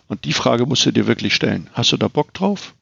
Und 0.07 0.25
die 0.25 0.33
Frage 0.33 0.67
musst 0.67 0.87
du 0.87 0.93
dir 0.93 1.07
wirklich 1.07 1.35
stellen. 1.35 1.69
Hast 1.73 1.93
du 1.93 1.97
da 1.97 2.09
Bock 2.09 2.33
drauf? 2.35 2.75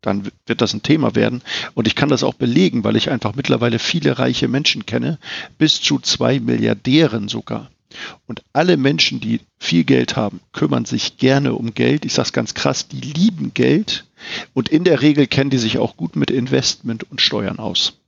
dann 0.00 0.30
wird 0.46 0.60
das 0.60 0.74
ein 0.74 0.82
Thema 0.82 1.14
werden. 1.14 1.42
Und 1.74 1.86
ich 1.86 1.94
kann 1.94 2.08
das 2.08 2.22
auch 2.22 2.34
belegen, 2.34 2.84
weil 2.84 2.96
ich 2.96 3.10
einfach 3.10 3.34
mittlerweile 3.34 3.78
viele 3.78 4.18
reiche 4.18 4.48
Menschen 4.48 4.86
kenne, 4.86 5.18
bis 5.58 5.80
zu 5.80 5.98
zwei 5.98 6.40
Milliardären 6.40 7.28
sogar. 7.28 7.70
Und 8.26 8.42
alle 8.52 8.76
Menschen, 8.76 9.20
die 9.20 9.40
viel 9.58 9.84
Geld 9.84 10.16
haben, 10.16 10.40
kümmern 10.52 10.84
sich 10.84 11.16
gerne 11.16 11.54
um 11.54 11.74
Geld. 11.74 12.04
Ich 12.04 12.14
sage 12.14 12.26
es 12.26 12.32
ganz 12.32 12.54
krass, 12.54 12.88
die 12.88 13.00
lieben 13.00 13.54
Geld. 13.54 14.04
Und 14.54 14.68
in 14.68 14.84
der 14.84 15.00
Regel 15.00 15.26
kennen 15.26 15.50
die 15.50 15.58
sich 15.58 15.78
auch 15.78 15.96
gut 15.96 16.16
mit 16.16 16.30
Investment 16.30 17.10
und 17.10 17.20
Steuern 17.20 17.58
aus. 17.58 17.98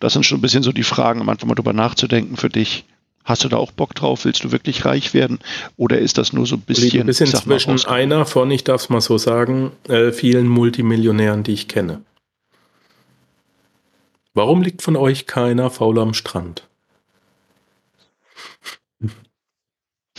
Das 0.00 0.14
sind 0.14 0.24
schon 0.24 0.38
ein 0.38 0.42
bisschen 0.42 0.62
so 0.62 0.72
die 0.72 0.82
Fragen, 0.82 1.20
um 1.20 1.28
einfach 1.28 1.46
mal 1.46 1.54
drüber 1.54 1.72
nachzudenken 1.72 2.36
für 2.36 2.48
dich. 2.48 2.84
Hast 3.24 3.44
du 3.44 3.48
da 3.48 3.56
auch 3.56 3.70
Bock 3.70 3.94
drauf? 3.94 4.24
Willst 4.24 4.42
du 4.42 4.50
wirklich 4.50 4.84
reich 4.84 5.14
werden? 5.14 5.38
Oder 5.76 5.98
ist 5.98 6.18
das 6.18 6.32
nur 6.32 6.44
so 6.44 6.56
ein 6.56 6.62
bisschen. 6.62 7.00
Du 7.00 7.06
bist 7.06 7.20
inzwischen 7.20 7.76
mal, 7.76 7.86
einer 7.86 8.26
von, 8.26 8.50
ich 8.50 8.64
darf 8.64 8.82
es 8.82 8.88
mal 8.88 9.00
so 9.00 9.16
sagen, 9.16 9.70
äh, 9.88 10.10
vielen 10.10 10.48
Multimillionären, 10.48 11.44
die 11.44 11.52
ich 11.52 11.68
kenne. 11.68 12.02
Warum 14.34 14.62
liegt 14.62 14.82
von 14.82 14.96
euch 14.96 15.26
keiner 15.26 15.70
faul 15.70 15.98
am 15.98 16.14
Strand? 16.14 16.66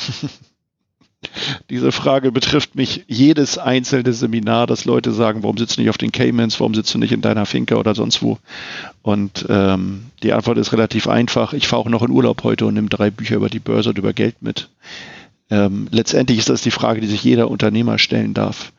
Diese 1.70 1.92
Frage 1.92 2.32
betrifft 2.32 2.76
mich 2.76 3.06
jedes 3.08 3.58
einzelne 3.58 4.14
Seminar, 4.14 4.68
dass 4.68 4.86
Leute 4.86 5.12
sagen, 5.12 5.44
warum 5.44 5.58
sitzt 5.58 5.78
du 5.78 5.82
nicht 5.82 5.90
auf 5.90 5.98
den 5.98 6.12
Caymans, 6.12 6.60
warum 6.60 6.74
sitzt 6.74 6.94
du 6.94 6.98
nicht 6.98 7.12
in 7.12 7.22
deiner 7.22 7.46
Finca 7.46 7.76
oder 7.76 7.96
sonst 7.96 8.22
wo? 8.22 8.38
Und 9.02 9.46
ähm, 9.50 10.06
die 10.22 10.34
Antwort 10.34 10.58
ist 10.58 10.74
relativ 10.74 11.08
einfach. 11.08 11.54
Ich 11.54 11.68
fahre 11.68 11.84
auch 11.84 11.90
noch 11.90 12.04
in 12.04 12.12
Urlaub 12.12 12.44
heute 12.44 12.66
und 12.66 12.74
nehme 12.74 12.90
drei 12.90 13.10
Bücher 13.10 13.38
über 13.38 13.50
die 13.50 13.60
Börse 13.60 13.90
und 13.90 13.98
über 13.98 14.14
Geld 14.14 14.42
mit. 14.42 14.70
Ähm, 15.50 15.88
letztendlich 15.92 16.40
ist 16.40 16.50
das 16.50 16.62
die 16.62 16.72
Frage, 16.72 17.02
die 17.02 17.08
sich 17.08 17.24
jeder 17.24 17.50
Unternehmer 17.50 18.00
stellen 18.00 18.34
darf. 18.34 18.74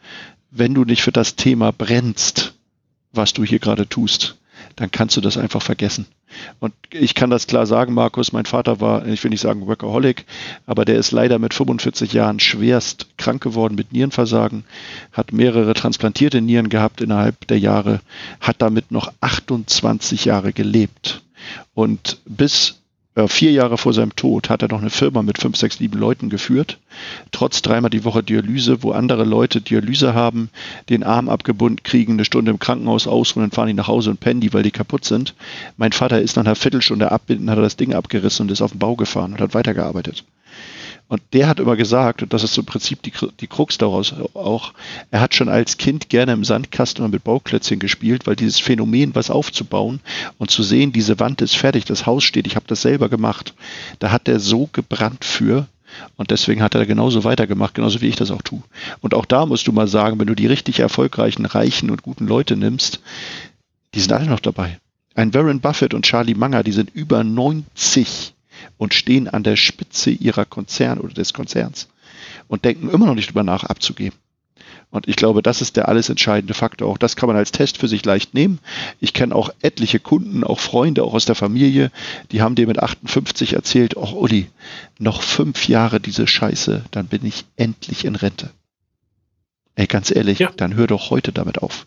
Wenn 0.51 0.75
du 0.75 0.85
nicht 0.85 1.03
für 1.03 1.13
das 1.13 1.37
Thema 1.37 1.73
brennst, 1.73 2.55
was 3.13 3.33
du 3.33 3.45
hier 3.45 3.59
gerade 3.59 3.89
tust, 3.89 4.37
dann 4.77 4.91
kannst 4.91 5.17
du 5.17 5.21
das 5.21 5.37
einfach 5.37 5.63
vergessen. 5.63 6.07
Und 6.59 6.75
ich 6.91 7.15
kann 7.15 7.31
das 7.31 7.47
klar 7.47 7.67
sagen, 7.67 7.95
Markus, 7.95 8.33
mein 8.33 8.47
Vater 8.47 8.81
war, 8.81 9.07
ich 9.07 9.23
will 9.23 9.31
nicht 9.31 9.41
sagen 9.41 9.67
Workaholic, 9.67 10.25
aber 10.67 10.85
der 10.85 10.97
ist 10.97 11.13
leider 11.13 11.39
mit 11.39 11.55
45 11.55 12.13
Jahren 12.13 12.41
schwerst 12.41 13.07
krank 13.17 13.43
geworden 13.43 13.75
mit 13.77 13.93
Nierenversagen, 13.93 14.65
hat 15.13 15.33
mehrere 15.33 15.75
transplantierte 15.75 16.41
Nieren 16.41 16.69
gehabt 16.69 17.01
innerhalb 17.01 17.47
der 17.47 17.59
Jahre, 17.59 18.01
hat 18.41 18.61
damit 18.63 18.91
noch 18.91 19.13
28 19.21 20.25
Jahre 20.25 20.53
gelebt. 20.53 21.23
Und 21.75 22.21
bis 22.25 22.81
vier 23.29 23.53
Jahre 23.53 23.79
vor 23.79 23.93
seinem 23.93 24.17
Tod 24.17 24.51
hat 24.51 24.63
er 24.63 24.69
noch 24.69 24.81
eine 24.81 24.91
Firma 24.91 25.23
mit 25.23 25.39
fünf, 25.39 25.57
sechs, 25.57 25.79
sieben 25.79 25.99
Leuten 25.99 26.31
geführt, 26.31 26.79
trotz 27.31 27.63
dreimal 27.63 27.91
die 27.91 28.05
Woche 28.05 28.25
Dialyse, 28.25 28.83
wo 28.83 28.91
andere 28.91 29.25
Leute 29.25 29.61
Dialyse 29.61 30.15
haben, 30.15 30.51
den 30.89 31.05
Arm 31.05 31.29
abgebunden 31.29 31.83
kriegen, 31.85 32.15
eine 32.15 32.25
Stunde 32.25 32.51
im 32.51 32.59
Krankenhaus 32.59 33.07
ausruhen, 33.07 33.45
dann 33.45 33.53
fahren 33.53 33.69
die 33.69 33.75
nach 33.75 33.89
Hause 33.89 34.11
und 34.11 34.21
pennen 34.21 34.41
die, 34.41 34.53
weil 34.53 34.65
die 34.65 34.73
kaputt 34.73 35.05
sind. 35.05 35.35
Mein 35.77 35.93
Vater 35.93 36.21
ist 36.21 36.37
nach 36.37 36.45
einer 36.45 36.57
Viertelstunde 36.57 37.13
abbinden, 37.13 37.51
hat 37.51 37.59
er 37.59 37.63
das 37.63 37.77
Ding 37.77 37.95
abgerissen 37.95 38.47
und 38.47 38.53
ist 38.53 38.63
auf 38.63 38.73
den 38.73 38.81
Bau 38.81 38.97
gefahren 38.97 39.33
und 39.33 39.41
hat 39.41 39.55
weitergearbeitet. 39.55 40.25
Und 41.07 41.21
der 41.33 41.49
hat 41.49 41.61
immer 41.61 41.77
gesagt, 41.77 42.23
und 42.23 42.33
das 42.33 42.43
ist 42.43 42.55
so 42.55 42.63
im 42.63 42.67
Prinzip 42.67 43.03
die, 43.03 43.13
die 43.41 43.47
Krux 43.47 43.77
daraus 43.79 44.15
auch, 44.35 44.73
er 45.11 45.21
hat 45.21 45.35
schon 45.35 45.49
als 45.49 45.77
Kind 45.77 46.09
gerne 46.09 46.33
im 46.33 46.45
Sandkasten 46.45 47.09
mit 47.11 47.25
Bauklötzchen 47.25 47.79
gespielt, 47.79 48.27
weil 48.27 48.37
dieses 48.37 48.59
Phänomen, 48.59 49.15
was 49.15 49.31
aufzubauen 49.31 50.01
und 50.39 50.51
zu 50.51 50.63
sehen, 50.63 50.93
diese 50.93 51.21
Wand 51.21 51.43
ist 51.43 51.57
fertig, 51.57 51.85
das 51.85 52.07
Haus 52.07 52.25
steht, 52.25 52.47
ich 52.47 52.57
habe 52.57 52.67
das 52.67 52.83
selber 52.83 53.09
gemacht, 53.09 53.55
da 53.99 54.11
hat 54.11 54.29
er 54.29 54.41
so 54.41 54.69
gebrannt 54.73 55.25
für, 55.25 55.69
und 56.17 56.31
deswegen 56.31 56.63
hat 56.63 56.75
er 56.75 56.87
genauso 56.87 57.25
weitergemacht, 57.25 57.75
genauso 57.75 58.01
wie 58.01 58.09
ich 58.09 58.17
das 58.17 58.31
auch 58.31 58.43
tue. 58.43 58.63
Und 59.01 59.15
auch 59.15 59.25
da 59.25 59.47
musst 59.47 59.67
du 59.67 59.73
mal 59.73 59.89
sagen, 59.89 60.19
wenn 60.19 60.27
du 60.27 60.35
die 60.35 60.47
richtig 60.47 60.81
erfolgreichen, 60.81 61.47
reichen 61.47 61.91
und 61.91 62.03
guten 62.03 62.27
Leute 62.27 62.57
nimmst, 62.57 63.01
die 63.95 64.01
sind 64.01 64.13
alle 64.13 64.27
noch 64.27 64.41
dabei. 64.41 64.79
Ein 65.15 65.33
Warren 65.35 65.61
Buffett 65.61 65.95
und 65.95 66.05
Charlie 66.05 66.35
Munger, 66.35 66.65
die 66.65 66.73
sind 66.73 66.91
über 66.93 67.23
90 67.23 68.34
und 68.77 68.95
stehen 68.95 69.29
an 69.29 69.43
der 69.43 69.57
Spitze 69.57 70.11
ihrer 70.11 70.45
Konzern 70.45 71.01
oder 71.01 71.15
des 71.15 71.33
Konzerns 71.33 71.89
und 72.49 72.65
denken 72.65 72.91
immer 72.91 73.07
noch 73.07 73.15
nicht 73.15 73.31
drüber 73.31 73.43
nach, 73.43 73.65
abzugeben. 73.65 74.19
Und 74.91 75.09
ich 75.09 75.17
glaube, 75.17 75.43
das 75.43 75.61
ist 75.61 75.77
der 75.77 75.89
alles 75.89 76.09
entscheidende 76.09 76.55
Faktor. 76.55 76.89
Auch 76.89 76.99
das 76.99 77.17
kann 77.17 77.27
man 77.27 77.37
als 77.37 77.51
Test 77.51 77.79
für 77.79 77.89
sich 77.89 78.05
leicht 78.05 78.33
nehmen. 78.33 78.61
Ich 79.01 79.13
kenne 79.13 79.35
auch 79.35 79.51
etliche 79.61 79.99
Kunden, 79.99 80.45
auch 80.45 80.61
Freunde, 80.61 81.03
auch 81.03 81.15
aus 81.15 81.25
der 81.25 81.35
Familie, 81.35 81.91
die 82.31 82.43
haben 82.43 82.55
dir 82.55 82.69
mit 82.69 82.81
58 82.81 83.55
erzählt, 83.55 83.97
oh 83.97 84.13
Uli, 84.13 84.49
noch 85.01 85.23
fünf 85.23 85.67
Jahre 85.67 85.99
diese 85.99 86.29
Scheiße, 86.29 86.85
dann 86.93 87.07
bin 87.07 87.27
ich 87.27 87.45
endlich 87.57 88.05
in 88.05 88.15
Rente. 88.15 88.51
Ey, 89.75 89.89
ganz 89.89 90.15
ehrlich, 90.15 90.39
ja. 90.39 90.53
dann 90.57 90.75
hör 90.75 90.87
doch 90.87 91.11
heute 91.11 91.33
damit 91.33 91.61
auf. 91.61 91.87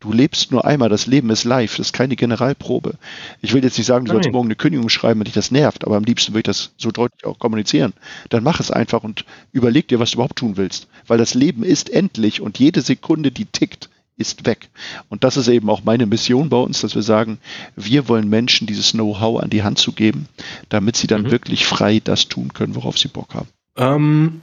Du 0.00 0.12
lebst 0.12 0.52
nur 0.52 0.64
einmal, 0.64 0.88
das 0.88 1.06
Leben 1.06 1.30
ist 1.30 1.44
live, 1.44 1.76
das 1.76 1.88
ist 1.88 1.92
keine 1.92 2.16
Generalprobe. 2.16 2.94
Ich 3.40 3.54
will 3.54 3.64
jetzt 3.64 3.78
nicht 3.78 3.86
sagen, 3.86 4.04
du 4.04 4.12
Nein. 4.12 4.22
sollst 4.22 4.32
morgen 4.32 4.48
eine 4.48 4.56
Kündigung 4.56 4.88
schreiben, 4.88 5.20
wenn 5.20 5.24
dich 5.24 5.34
das 5.34 5.50
nervt, 5.50 5.84
aber 5.84 5.96
am 5.96 6.04
liebsten 6.04 6.32
würde 6.32 6.40
ich 6.40 6.56
das 6.56 6.72
so 6.76 6.90
deutlich 6.90 7.24
auch 7.24 7.38
kommunizieren. 7.38 7.94
Dann 8.28 8.44
mach 8.44 8.60
es 8.60 8.70
einfach 8.70 9.02
und 9.02 9.24
überleg 9.52 9.88
dir, 9.88 9.98
was 9.98 10.10
du 10.10 10.16
überhaupt 10.16 10.36
tun 10.36 10.56
willst. 10.56 10.88
Weil 11.06 11.18
das 11.18 11.34
Leben 11.34 11.62
ist 11.62 11.88
endlich 11.88 12.40
und 12.40 12.58
jede 12.58 12.82
Sekunde, 12.82 13.30
die 13.30 13.46
tickt, 13.46 13.88
ist 14.18 14.46
weg. 14.46 14.68
Und 15.08 15.24
das 15.24 15.36
ist 15.36 15.48
eben 15.48 15.68
auch 15.68 15.84
meine 15.84 16.06
Mission 16.06 16.48
bei 16.48 16.56
uns, 16.56 16.80
dass 16.80 16.94
wir 16.94 17.02
sagen, 17.02 17.38
wir 17.74 18.08
wollen 18.08 18.28
Menschen 18.28 18.66
dieses 18.66 18.92
Know-how 18.92 19.42
an 19.42 19.50
die 19.50 19.62
Hand 19.62 19.78
zu 19.78 19.92
geben, 19.92 20.28
damit 20.68 20.96
sie 20.96 21.06
dann 21.06 21.24
mhm. 21.24 21.30
wirklich 21.30 21.66
frei 21.66 22.00
das 22.02 22.28
tun 22.28 22.52
können, 22.52 22.74
worauf 22.74 22.98
sie 22.98 23.08
Bock 23.08 23.34
haben. 23.34 23.48
Ähm, 23.76 24.40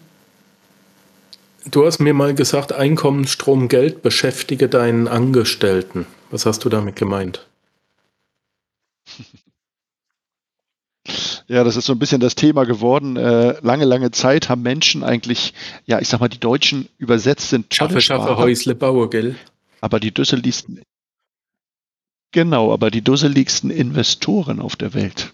Du 1.70 1.86
hast 1.86 2.00
mir 2.00 2.14
mal 2.14 2.34
gesagt, 2.34 2.74
Einkommen, 2.74 3.28
Strom, 3.28 3.68
Geld 3.68 4.02
beschäftige 4.02 4.68
deinen 4.68 5.08
Angestellten. 5.08 6.06
Was 6.30 6.46
hast 6.46 6.66
du 6.66 6.70
damit 6.70 6.96
gemeint? 6.96 7.48
Ja, 11.48 11.64
das 11.64 11.76
ist 11.76 11.86
so 11.86 11.94
ein 11.94 12.00
bisschen 12.00 12.22
das 12.22 12.36
Thema 12.36 12.66
geworden. 12.66 13.18
Äh, 13.18 13.60
lange, 13.62 13.86
lange 13.86 14.12
Zeit 14.12 14.50
haben 14.50 14.62
Menschen 14.62 15.04
eigentlich, 15.04 15.54
ja, 15.86 16.00
ich 16.00 16.08
sag 16.08 16.20
mal, 16.20 16.30
die 16.30 16.40
Deutschen 16.40 16.88
übersetzt 16.98 17.50
sind. 17.50 17.74
Schaffe, 17.74 18.02
schaffe, 18.02 18.38
Häusle, 18.38 18.76
baue, 18.76 19.10
gell? 19.10 19.36
Aber 19.82 20.00
die 20.00 20.12
dusseligsten, 20.12 20.82
genau, 22.32 22.72
aber 22.72 22.90
die 22.90 23.02
dusseligsten 23.02 23.70
Investoren 23.70 24.62
auf 24.62 24.78
der 24.78 24.94
Welt 24.94 25.34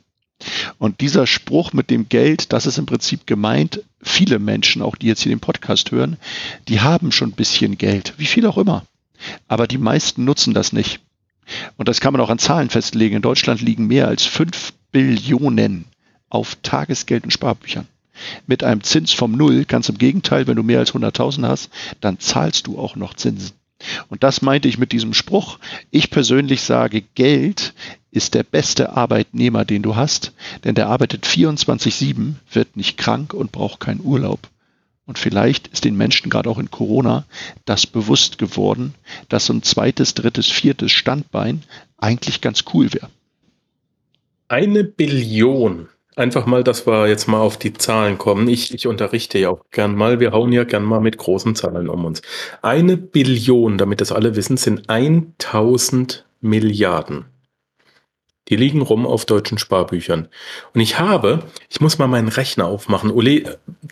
und 0.78 1.02
dieser 1.02 1.28
Spruch 1.28 1.74
mit 1.74 1.90
dem 1.90 2.10
Geld, 2.10 2.54
das 2.54 2.66
ist 2.66 2.78
im 2.78 2.86
Prinzip 2.86 3.28
gemeint, 3.28 3.84
viele 4.02 4.40
Menschen, 4.40 4.82
auch 4.82 4.96
die 4.96 5.08
jetzt 5.08 5.22
hier 5.22 5.34
den 5.34 5.42
Podcast 5.42 5.92
hören, 5.92 6.18
die 6.68 6.82
haben 6.82 7.12
schon 7.12 7.30
ein 7.30 7.34
bisschen 7.34 7.78
Geld, 7.78 8.14
wie 8.18 8.26
viel 8.26 8.46
auch 8.46 8.58
immer. 8.58 8.86
Aber 9.48 9.68
die 9.68 9.78
meisten 9.78 10.24
nutzen 10.24 10.54
das 10.54 10.72
nicht. 10.72 11.02
Und 11.78 11.88
das 11.90 12.00
kann 12.00 12.14
man 12.14 12.22
auch 12.22 12.30
an 12.30 12.40
Zahlen 12.40 12.70
festlegen. 12.70 13.18
In 13.18 13.22
Deutschland 13.22 13.62
liegen 13.62 13.88
mehr 13.88 14.08
als 14.08 14.26
5 14.26 14.74
Billionen 14.92 15.86
auf 16.30 16.58
Tagesgeld 16.62 17.24
und 17.24 17.32
Sparbüchern. 17.32 17.88
Mit 18.48 18.64
einem 18.64 18.84
Zins 18.84 19.14
vom 19.14 19.32
Null, 19.32 19.66
ganz 19.66 19.90
im 19.90 19.98
Gegenteil, 19.98 20.48
wenn 20.48 20.58
du 20.58 20.64
mehr 20.64 20.80
als 20.80 20.94
100.000 20.94 21.48
hast, 21.48 21.70
dann 22.02 22.20
zahlst 22.20 22.68
du 22.68 22.78
auch 22.78 22.96
noch 22.96 23.14
Zinsen. 23.14 23.52
Und 24.10 24.24
das 24.24 24.42
meinte 24.42 24.68
ich 24.68 24.78
mit 24.78 24.92
diesem 24.92 25.14
Spruch. 25.14 25.58
Ich 25.90 26.10
persönlich 26.10 26.62
sage, 26.62 27.02
Geld 27.16 27.74
ist 28.12 28.34
der 28.34 28.44
beste 28.44 28.94
Arbeitnehmer, 28.94 29.66
den 29.66 29.82
du 29.82 29.96
hast, 29.96 30.34
denn 30.64 30.76
der 30.76 30.88
arbeitet 30.88 31.26
24-7, 31.26 32.34
wird 32.52 32.76
nicht 32.76 32.98
krank 32.98 33.34
und 33.34 33.52
braucht 33.52 33.80
keinen 33.80 34.02
Urlaub. 34.02 34.40
Und 35.06 35.18
vielleicht 35.18 35.68
ist 35.70 35.86
den 35.86 35.98
Menschen 35.98 36.30
gerade 36.30 36.50
auch 36.50 36.60
in 36.60 36.70
Corona 36.70 37.26
das 37.66 37.88
bewusst 37.88 38.38
geworden, 38.38 38.94
dass 39.28 39.48
so 39.48 39.54
ein 39.54 39.64
zweites, 39.64 40.14
drittes, 40.14 40.48
viertes 40.48 40.92
Standbein 40.92 41.64
eigentlich 41.98 42.42
ganz 42.42 42.64
cool 42.74 42.94
wäre. 42.94 43.10
Eine 44.50 44.84
Billion. 44.84 45.90
Einfach 46.16 46.46
mal, 46.46 46.64
dass 46.64 46.86
wir 46.86 47.08
jetzt 47.08 47.28
mal 47.28 47.40
auf 47.40 47.58
die 47.58 47.74
Zahlen 47.74 48.18
kommen. 48.18 48.48
Ich, 48.50 48.74
ich 48.74 48.86
unterrichte 48.86 49.40
ja 49.40 49.50
auch 49.50 49.66
gern 49.72 49.96
mal. 49.96 50.20
Wir 50.20 50.32
hauen 50.32 50.52
ja 50.52 50.64
gern 50.64 50.84
mal 50.84 51.00
mit 51.00 51.18
großen 51.18 51.56
Zahlen 51.56 51.90
um 51.90 52.06
uns. 52.06 52.22
Eine 52.62 52.98
Billion, 52.98 53.78
damit 53.78 54.02
das 54.02 54.12
alle 54.12 54.36
wissen, 54.36 54.58
sind 54.58 54.90
1000 54.90 56.26
Milliarden. 56.42 57.26
Die 58.50 58.56
liegen 58.56 58.82
rum 58.82 59.06
auf 59.06 59.26
deutschen 59.26 59.58
Sparbüchern. 59.58 60.28
Und 60.74 60.82
ich 60.82 61.00
habe, 61.00 61.44
ich 61.70 61.82
muss 61.82 62.00
mal 62.00 62.08
meinen 62.08 62.28
Rechner 62.28 62.66
aufmachen, 62.66 63.12
Uli, 63.12 63.46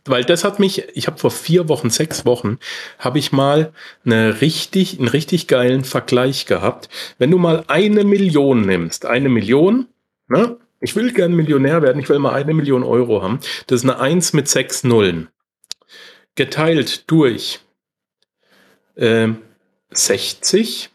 weil 0.05 0.23
das 0.23 0.43
hat 0.43 0.59
mich, 0.59 0.83
ich 0.95 1.07
habe 1.07 1.17
vor 1.17 1.31
vier 1.31 1.69
Wochen, 1.69 1.89
sechs 1.89 2.25
Wochen, 2.25 2.57
habe 2.97 3.19
ich 3.19 3.31
mal 3.31 3.71
eine 4.05 4.41
richtig, 4.41 4.97
einen 4.97 5.07
richtig 5.07 5.47
geilen 5.47 5.83
Vergleich 5.83 6.45
gehabt. 6.45 6.89
Wenn 7.17 7.31
du 7.31 7.37
mal 7.37 7.63
eine 7.67 8.03
Million 8.03 8.61
nimmst, 8.61 9.05
eine 9.05 9.29
Million, 9.29 9.87
ne? 10.27 10.57
Ich 10.79 10.95
will 10.95 11.11
gern 11.11 11.33
Millionär 11.33 11.81
werden, 11.81 11.99
ich 11.99 12.07
will 12.07 12.19
mal 12.19 12.33
eine 12.33 12.53
Million 12.53 12.83
Euro 12.83 13.23
haben. 13.23 13.39
Das 13.65 13.83
ist 13.83 13.89
eine 13.89 13.99
Eins 13.99 14.33
mit 14.33 14.47
sechs 14.47 14.83
Nullen. 14.83 15.29
Geteilt 16.35 17.09
durch 17.09 17.61
äh, 18.95 19.29
60 19.89 20.91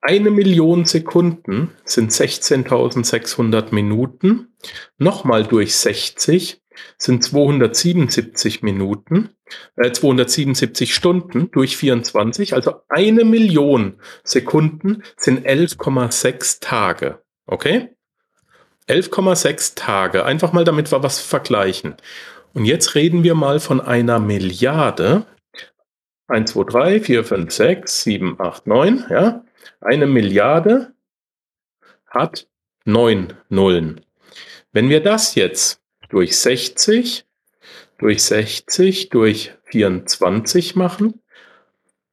eine 0.00 0.30
Million 0.30 0.84
Sekunden 0.86 1.72
sind 1.84 2.12
16.600 2.12 3.74
Minuten. 3.74 4.54
Nochmal 4.96 5.44
durch 5.44 5.74
60 5.74 6.62
sind 6.96 7.24
277 7.24 8.62
Minuten, 8.62 9.30
äh, 9.76 9.90
277 9.90 10.94
Stunden 10.94 11.50
durch 11.50 11.76
24. 11.76 12.54
Also 12.54 12.82
eine 12.88 13.24
Million 13.24 14.00
Sekunden 14.22 15.02
sind 15.16 15.44
11,6 15.44 16.60
Tage. 16.60 17.22
Okay? 17.46 17.90
11,6 18.86 19.74
Tage. 19.74 20.24
Einfach 20.24 20.52
mal, 20.52 20.64
damit 20.64 20.92
wir 20.92 21.02
was 21.02 21.20
vergleichen. 21.20 21.96
Und 22.54 22.64
jetzt 22.64 22.94
reden 22.94 23.24
wir 23.24 23.34
mal 23.34 23.60
von 23.60 23.80
einer 23.80 24.18
Milliarde. 24.20 25.26
1, 26.28 26.52
2, 26.52 26.64
3, 26.64 27.00
4, 27.00 27.24
5, 27.24 27.52
6, 27.52 28.02
7, 28.02 28.36
8, 28.38 28.66
9, 28.66 29.04
ja. 29.10 29.44
Eine 29.80 30.06
Milliarde 30.06 30.92
hat 32.06 32.48
neun 32.84 33.34
Nullen. 33.48 34.00
Wenn 34.72 34.88
wir 34.88 35.00
das 35.00 35.34
jetzt 35.36 35.80
durch 36.08 36.36
60, 36.36 37.24
durch 37.98 38.22
60, 38.22 39.08
durch 39.10 39.52
24 39.64 40.74
machen 40.74 41.20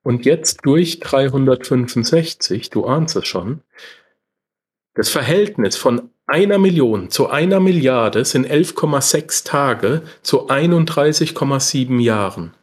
und 0.04 0.26
jetzt 0.26 0.60
durch 0.64 1.00
365, 1.00 2.70
du 2.70 2.86
ahnst 2.86 3.16
es 3.16 3.28
schon, 3.28 3.62
das 4.94 5.10
Verhältnis 5.10 5.76
von 5.76 6.12
einer 6.28 6.60
Million 6.60 7.10
zu 7.10 7.30
einer 7.30 7.60
Milliarde 7.60 8.26
sind 8.26 8.48
11,6 8.48 9.46
Tage 9.46 10.04
zu 10.22 10.50
31,7 10.50 12.00
Jahren. 12.00 12.54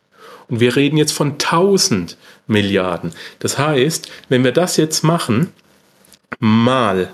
Und 0.52 0.60
wir 0.60 0.76
reden 0.76 0.96
jetzt 0.98 1.12
von 1.12 1.32
1000 1.32 2.18
Milliarden. 2.46 3.12
Das 3.38 3.56
heißt, 3.56 4.10
wenn 4.28 4.44
wir 4.44 4.52
das 4.52 4.76
jetzt 4.76 5.02
machen, 5.02 5.54
mal 6.40 7.08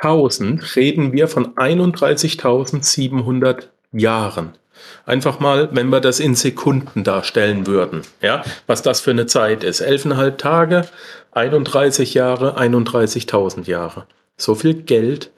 1000, 0.00 0.74
reden 0.74 1.12
wir 1.12 1.28
von 1.28 1.54
31.700 1.54 3.68
Jahren. 3.92 4.58
Einfach 5.06 5.38
mal, 5.38 5.68
wenn 5.70 5.90
wir 5.90 6.00
das 6.00 6.18
in 6.18 6.34
Sekunden 6.34 7.04
darstellen 7.04 7.68
würden, 7.68 8.02
ja, 8.20 8.42
was 8.66 8.82
das 8.82 9.00
für 9.00 9.12
eine 9.12 9.26
Zeit 9.26 9.62
ist. 9.62 9.80
11,5 9.80 10.38
Tage, 10.38 10.88
31 11.30 12.14
Jahre, 12.14 12.58
31.000 12.58 13.68
Jahre. 13.68 14.08
So 14.36 14.56
viel 14.56 14.74
Geld. 14.74 15.30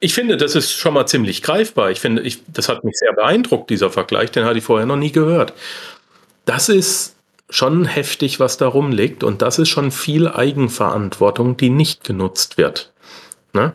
Ich 0.00 0.14
finde, 0.14 0.36
das 0.36 0.54
ist 0.54 0.72
schon 0.72 0.94
mal 0.94 1.06
ziemlich 1.06 1.42
greifbar. 1.42 1.90
Ich 1.90 1.98
finde, 1.98 2.22
ich, 2.22 2.42
das 2.46 2.68
hat 2.68 2.84
mich 2.84 2.96
sehr 2.96 3.12
beeindruckt, 3.12 3.70
dieser 3.70 3.90
Vergleich. 3.90 4.30
Den 4.30 4.44
hatte 4.44 4.58
ich 4.58 4.64
vorher 4.64 4.86
noch 4.86 4.96
nie 4.96 5.10
gehört. 5.10 5.54
Das 6.44 6.68
ist 6.68 7.16
schon 7.50 7.84
heftig, 7.84 8.38
was 8.38 8.58
da 8.58 8.68
rumliegt. 8.68 9.24
Und 9.24 9.42
das 9.42 9.58
ist 9.58 9.70
schon 9.70 9.90
viel 9.90 10.28
Eigenverantwortung, 10.28 11.56
die 11.56 11.70
nicht 11.70 12.04
genutzt 12.04 12.58
wird. 12.58 12.92
Ne? 13.52 13.74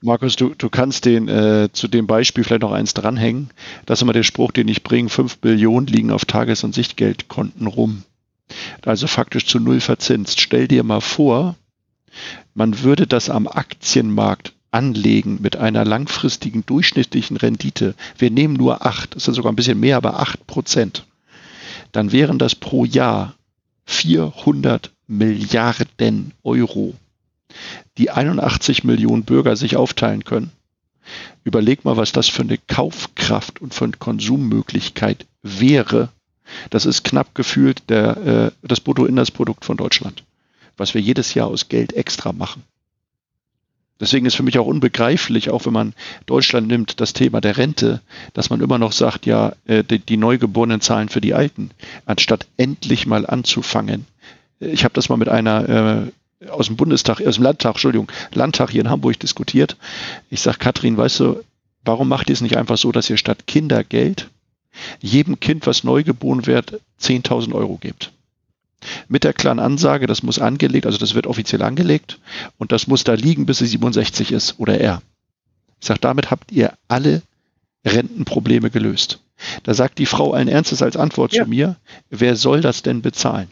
Markus, 0.00 0.36
du, 0.36 0.54
du 0.54 0.68
kannst 0.68 1.04
den 1.04 1.28
äh, 1.28 1.68
zu 1.72 1.88
dem 1.88 2.06
Beispiel 2.06 2.44
vielleicht 2.44 2.62
noch 2.62 2.72
eins 2.72 2.94
dranhängen. 2.94 3.50
Das 3.86 3.98
ist 3.98 4.02
immer 4.02 4.12
der 4.12 4.24
Spruch, 4.24 4.52
den 4.52 4.68
ich 4.68 4.82
bringe. 4.82 5.08
Fünf 5.08 5.38
Billionen 5.38 5.86
liegen 5.86 6.10
auf 6.10 6.24
Tages- 6.24 6.64
und 6.64 6.74
Sichtgeldkonten 6.74 7.66
rum. 7.66 8.04
Also 8.84 9.06
faktisch 9.06 9.46
zu 9.46 9.58
null 9.58 9.80
verzinst. 9.80 10.40
Stell 10.40 10.68
dir 10.68 10.82
mal 10.82 11.00
vor, 11.00 11.56
man 12.54 12.82
würde 12.82 13.06
das 13.06 13.30
am 13.30 13.46
Aktienmarkt 13.46 14.52
anlegen 14.70 15.38
mit 15.40 15.56
einer 15.56 15.84
langfristigen 15.84 16.64
durchschnittlichen 16.66 17.36
Rendite, 17.36 17.94
wir 18.18 18.30
nehmen 18.30 18.54
nur 18.54 18.84
8, 18.84 19.16
das 19.16 19.28
ist 19.28 19.36
sogar 19.36 19.52
ein 19.52 19.56
bisschen 19.56 19.80
mehr, 19.80 19.96
aber 19.96 20.20
8 20.20 20.46
Prozent, 20.46 21.06
dann 21.92 22.12
wären 22.12 22.38
das 22.38 22.54
pro 22.54 22.84
Jahr 22.84 23.34
400 23.86 24.92
Milliarden 25.06 26.32
Euro, 26.42 26.94
die 27.96 28.10
81 28.10 28.84
Millionen 28.84 29.24
Bürger 29.24 29.56
sich 29.56 29.76
aufteilen 29.76 30.24
können. 30.24 30.52
Überleg 31.44 31.86
mal, 31.86 31.96
was 31.96 32.12
das 32.12 32.28
für 32.28 32.42
eine 32.42 32.58
Kaufkraft 32.58 33.62
und 33.62 33.72
für 33.72 33.84
eine 33.84 33.94
Konsummöglichkeit 33.94 35.24
wäre. 35.42 36.10
Das 36.68 36.84
ist 36.84 37.04
knapp 37.04 37.34
gefühlt 37.34 37.88
der, 37.88 38.16
äh, 38.18 38.50
das 38.62 38.80
Bruttoinlandsprodukt 38.80 39.64
von 39.64 39.78
Deutschland 39.78 40.24
was 40.78 40.94
wir 40.94 41.00
jedes 41.00 41.34
Jahr 41.34 41.48
aus 41.48 41.68
Geld 41.68 41.92
extra 41.92 42.32
machen. 42.32 42.62
Deswegen 44.00 44.26
ist 44.26 44.36
für 44.36 44.44
mich 44.44 44.58
auch 44.58 44.66
unbegreiflich, 44.66 45.50
auch 45.50 45.66
wenn 45.66 45.72
man 45.72 45.94
Deutschland 46.26 46.68
nimmt, 46.68 47.00
das 47.00 47.12
Thema 47.12 47.40
der 47.40 47.56
Rente, 47.56 48.00
dass 48.32 48.48
man 48.48 48.60
immer 48.60 48.78
noch 48.78 48.92
sagt, 48.92 49.26
ja, 49.26 49.54
äh, 49.66 49.82
die, 49.82 49.98
die 49.98 50.16
Neugeborenen 50.16 50.80
zahlen 50.80 51.08
für 51.08 51.20
die 51.20 51.34
Alten, 51.34 51.70
anstatt 52.06 52.46
endlich 52.56 53.06
mal 53.06 53.26
anzufangen. 53.26 54.06
Ich 54.60 54.84
habe 54.84 54.94
das 54.94 55.08
mal 55.08 55.16
mit 55.16 55.28
einer 55.28 56.12
äh, 56.40 56.48
aus 56.48 56.66
dem 56.66 56.76
Bundestag, 56.76 57.20
aus 57.26 57.34
dem 57.34 57.44
Landtag, 57.44 57.72
Entschuldigung, 57.72 58.10
Landtag 58.32 58.70
hier 58.70 58.82
in 58.82 58.90
Hamburg 58.90 59.18
diskutiert. 59.18 59.76
Ich 60.30 60.40
sage, 60.40 60.58
Katrin, 60.58 60.96
weißt 60.96 61.20
du, 61.20 61.40
warum 61.84 62.08
macht 62.08 62.28
ihr 62.28 62.34
es 62.34 62.40
nicht 62.40 62.56
einfach 62.56 62.78
so, 62.78 62.92
dass 62.92 63.10
ihr 63.10 63.16
statt 63.16 63.48
Kindergeld 63.48 64.28
jedem 65.00 65.40
Kind, 65.40 65.66
was 65.66 65.82
neugeboren 65.82 66.46
wird, 66.46 66.80
10.000 67.00 67.52
Euro 67.52 67.78
gebt? 67.78 68.12
Mit 69.08 69.24
der 69.24 69.32
klaren 69.32 69.58
Ansage, 69.58 70.06
das 70.06 70.22
muss 70.22 70.38
angelegt, 70.38 70.86
also 70.86 70.98
das 70.98 71.14
wird 71.14 71.26
offiziell 71.26 71.62
angelegt 71.62 72.18
und 72.58 72.72
das 72.72 72.86
muss 72.86 73.04
da 73.04 73.14
liegen, 73.14 73.46
bis 73.46 73.58
sie 73.58 73.66
67 73.66 74.32
ist 74.32 74.58
oder 74.58 74.78
er. 74.78 75.02
Ich 75.80 75.86
sage, 75.86 76.00
damit 76.00 76.30
habt 76.30 76.52
ihr 76.52 76.72
alle 76.88 77.22
Rentenprobleme 77.84 78.70
gelöst. 78.70 79.20
Da 79.62 79.74
sagt 79.74 79.98
die 79.98 80.06
Frau 80.06 80.32
allen 80.32 80.48
Ernstes 80.48 80.82
als 80.82 80.96
Antwort 80.96 81.32
ja. 81.32 81.44
zu 81.44 81.48
mir, 81.48 81.76
wer 82.10 82.36
soll 82.36 82.60
das 82.60 82.82
denn 82.82 83.02
bezahlen? 83.02 83.48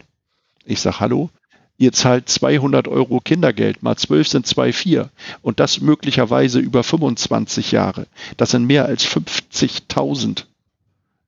Ich 0.65 0.81
sage, 0.81 0.99
hallo, 0.99 1.29
ihr 1.77 1.93
zahlt 1.93 2.27
200 2.27 2.87
Euro 2.87 3.21
Kindergeld, 3.21 3.83
mal 3.83 3.95
12 3.95 4.27
sind 4.27 4.47
2,4 4.47 5.09
und 5.41 5.59
das 5.59 5.79
möglicherweise 5.79 6.59
über 6.59 6.83
25 6.83 7.71
Jahre. 7.71 8.07
Das 8.35 8.51
sind 8.51 8.65
mehr 8.65 8.85
als 8.85 9.07
50.000 9.07 10.43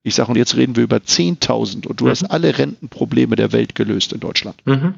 ich 0.03 0.15
sage, 0.15 0.29
und 0.29 0.37
jetzt 0.37 0.55
reden 0.55 0.75
wir 0.75 0.83
über 0.83 0.97
10.000 0.97 1.87
und 1.87 1.99
du 1.99 2.05
mhm. 2.05 2.09
hast 2.09 2.23
alle 2.25 2.57
Rentenprobleme 2.57 3.35
der 3.35 3.51
Welt 3.51 3.75
gelöst 3.75 4.13
in 4.13 4.19
Deutschland. 4.19 4.55
Mhm. 4.65 4.95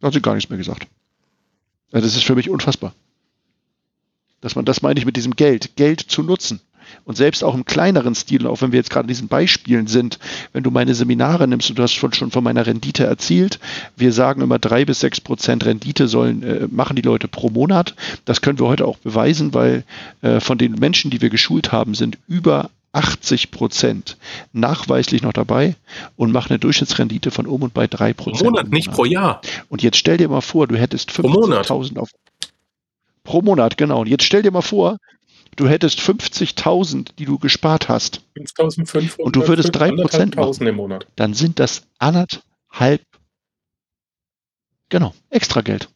Da 0.00 0.06
hat 0.06 0.14
sie 0.14 0.22
gar 0.22 0.34
nichts 0.34 0.48
mehr 0.48 0.58
gesagt. 0.58 0.86
Also 1.92 2.06
das 2.06 2.16
ist 2.16 2.24
für 2.24 2.34
mich 2.34 2.48
unfassbar. 2.48 2.94
Dass 4.40 4.56
man, 4.56 4.64
das 4.64 4.80
meine 4.80 4.98
ich 4.98 5.04
mit 5.04 5.16
diesem 5.16 5.36
Geld, 5.36 5.76
Geld 5.76 6.00
zu 6.00 6.22
nutzen. 6.22 6.60
Und 7.04 7.16
selbst 7.16 7.44
auch 7.44 7.54
im 7.54 7.64
kleineren 7.64 8.16
Stil, 8.16 8.46
auch 8.46 8.62
wenn 8.62 8.72
wir 8.72 8.78
jetzt 8.78 8.90
gerade 8.90 9.04
in 9.04 9.08
diesen 9.08 9.28
Beispielen 9.28 9.86
sind, 9.86 10.18
wenn 10.52 10.64
du 10.64 10.72
meine 10.72 10.94
Seminare 10.94 11.46
nimmst 11.46 11.70
und 11.70 11.78
du 11.78 11.82
hast 11.84 11.92
schon 11.92 12.12
von 12.12 12.42
meiner 12.42 12.66
Rendite 12.66 13.04
erzielt, 13.04 13.60
wir 13.96 14.12
sagen 14.12 14.42
immer 14.42 14.58
drei 14.58 14.84
bis 14.84 14.98
sechs 15.00 15.20
Prozent 15.20 15.64
Rendite 15.64 16.08
sollen, 16.08 16.42
äh, 16.42 16.66
machen 16.68 16.96
die 16.96 17.02
Leute 17.02 17.28
pro 17.28 17.48
Monat. 17.48 17.94
Das 18.24 18.40
können 18.40 18.58
wir 18.58 18.66
heute 18.66 18.86
auch 18.86 18.98
beweisen, 18.98 19.54
weil 19.54 19.84
äh, 20.22 20.40
von 20.40 20.58
den 20.58 20.72
Menschen, 20.72 21.10
die 21.10 21.20
wir 21.20 21.30
geschult 21.30 21.70
haben, 21.70 21.94
sind 21.94 22.18
über 22.26 22.70
80 22.92 23.50
Prozent 23.50 24.16
nachweislich 24.52 25.22
noch 25.22 25.32
dabei 25.32 25.76
und 26.16 26.32
machen 26.32 26.50
eine 26.50 26.58
Durchschnittsrendite 26.58 27.30
von 27.30 27.46
um 27.46 27.62
und 27.62 27.74
bei 27.74 27.86
3 27.86 28.12
Prozent. 28.14 28.38
Pro 28.38 28.50
Monat, 28.50 28.68
nicht 28.68 28.90
pro 28.90 29.04
Jahr. 29.04 29.40
Und 29.68 29.82
jetzt 29.82 29.96
stell 29.96 30.16
dir 30.16 30.28
mal 30.28 30.40
vor, 30.40 30.66
du 30.66 30.76
hättest 30.76 31.10
50.000 31.10 31.98
auf. 31.98 32.10
Pro 33.22 33.42
Monat, 33.42 33.76
genau. 33.76 34.00
Und 34.00 34.08
jetzt 34.08 34.24
stell 34.24 34.42
dir 34.42 34.50
mal 34.50 34.62
vor, 34.62 34.98
du 35.56 35.68
hättest 35.68 36.00
50.000, 36.00 37.10
die 37.18 37.26
du 37.26 37.38
gespart 37.38 37.88
hast. 37.88 38.22
5.500. 38.36 39.20
Und 39.20 39.36
du 39.36 39.46
würdest 39.46 39.74
3 39.74 39.92
Prozent 39.92 40.36
machen. 40.36 40.66
Im 40.66 40.76
Monat. 40.76 41.06
Dann 41.16 41.34
sind 41.34 41.60
das 41.60 41.82
anderthalb 41.98 43.02
Genau, 44.90 45.14
extra 45.30 45.62
Geld. 45.62 45.88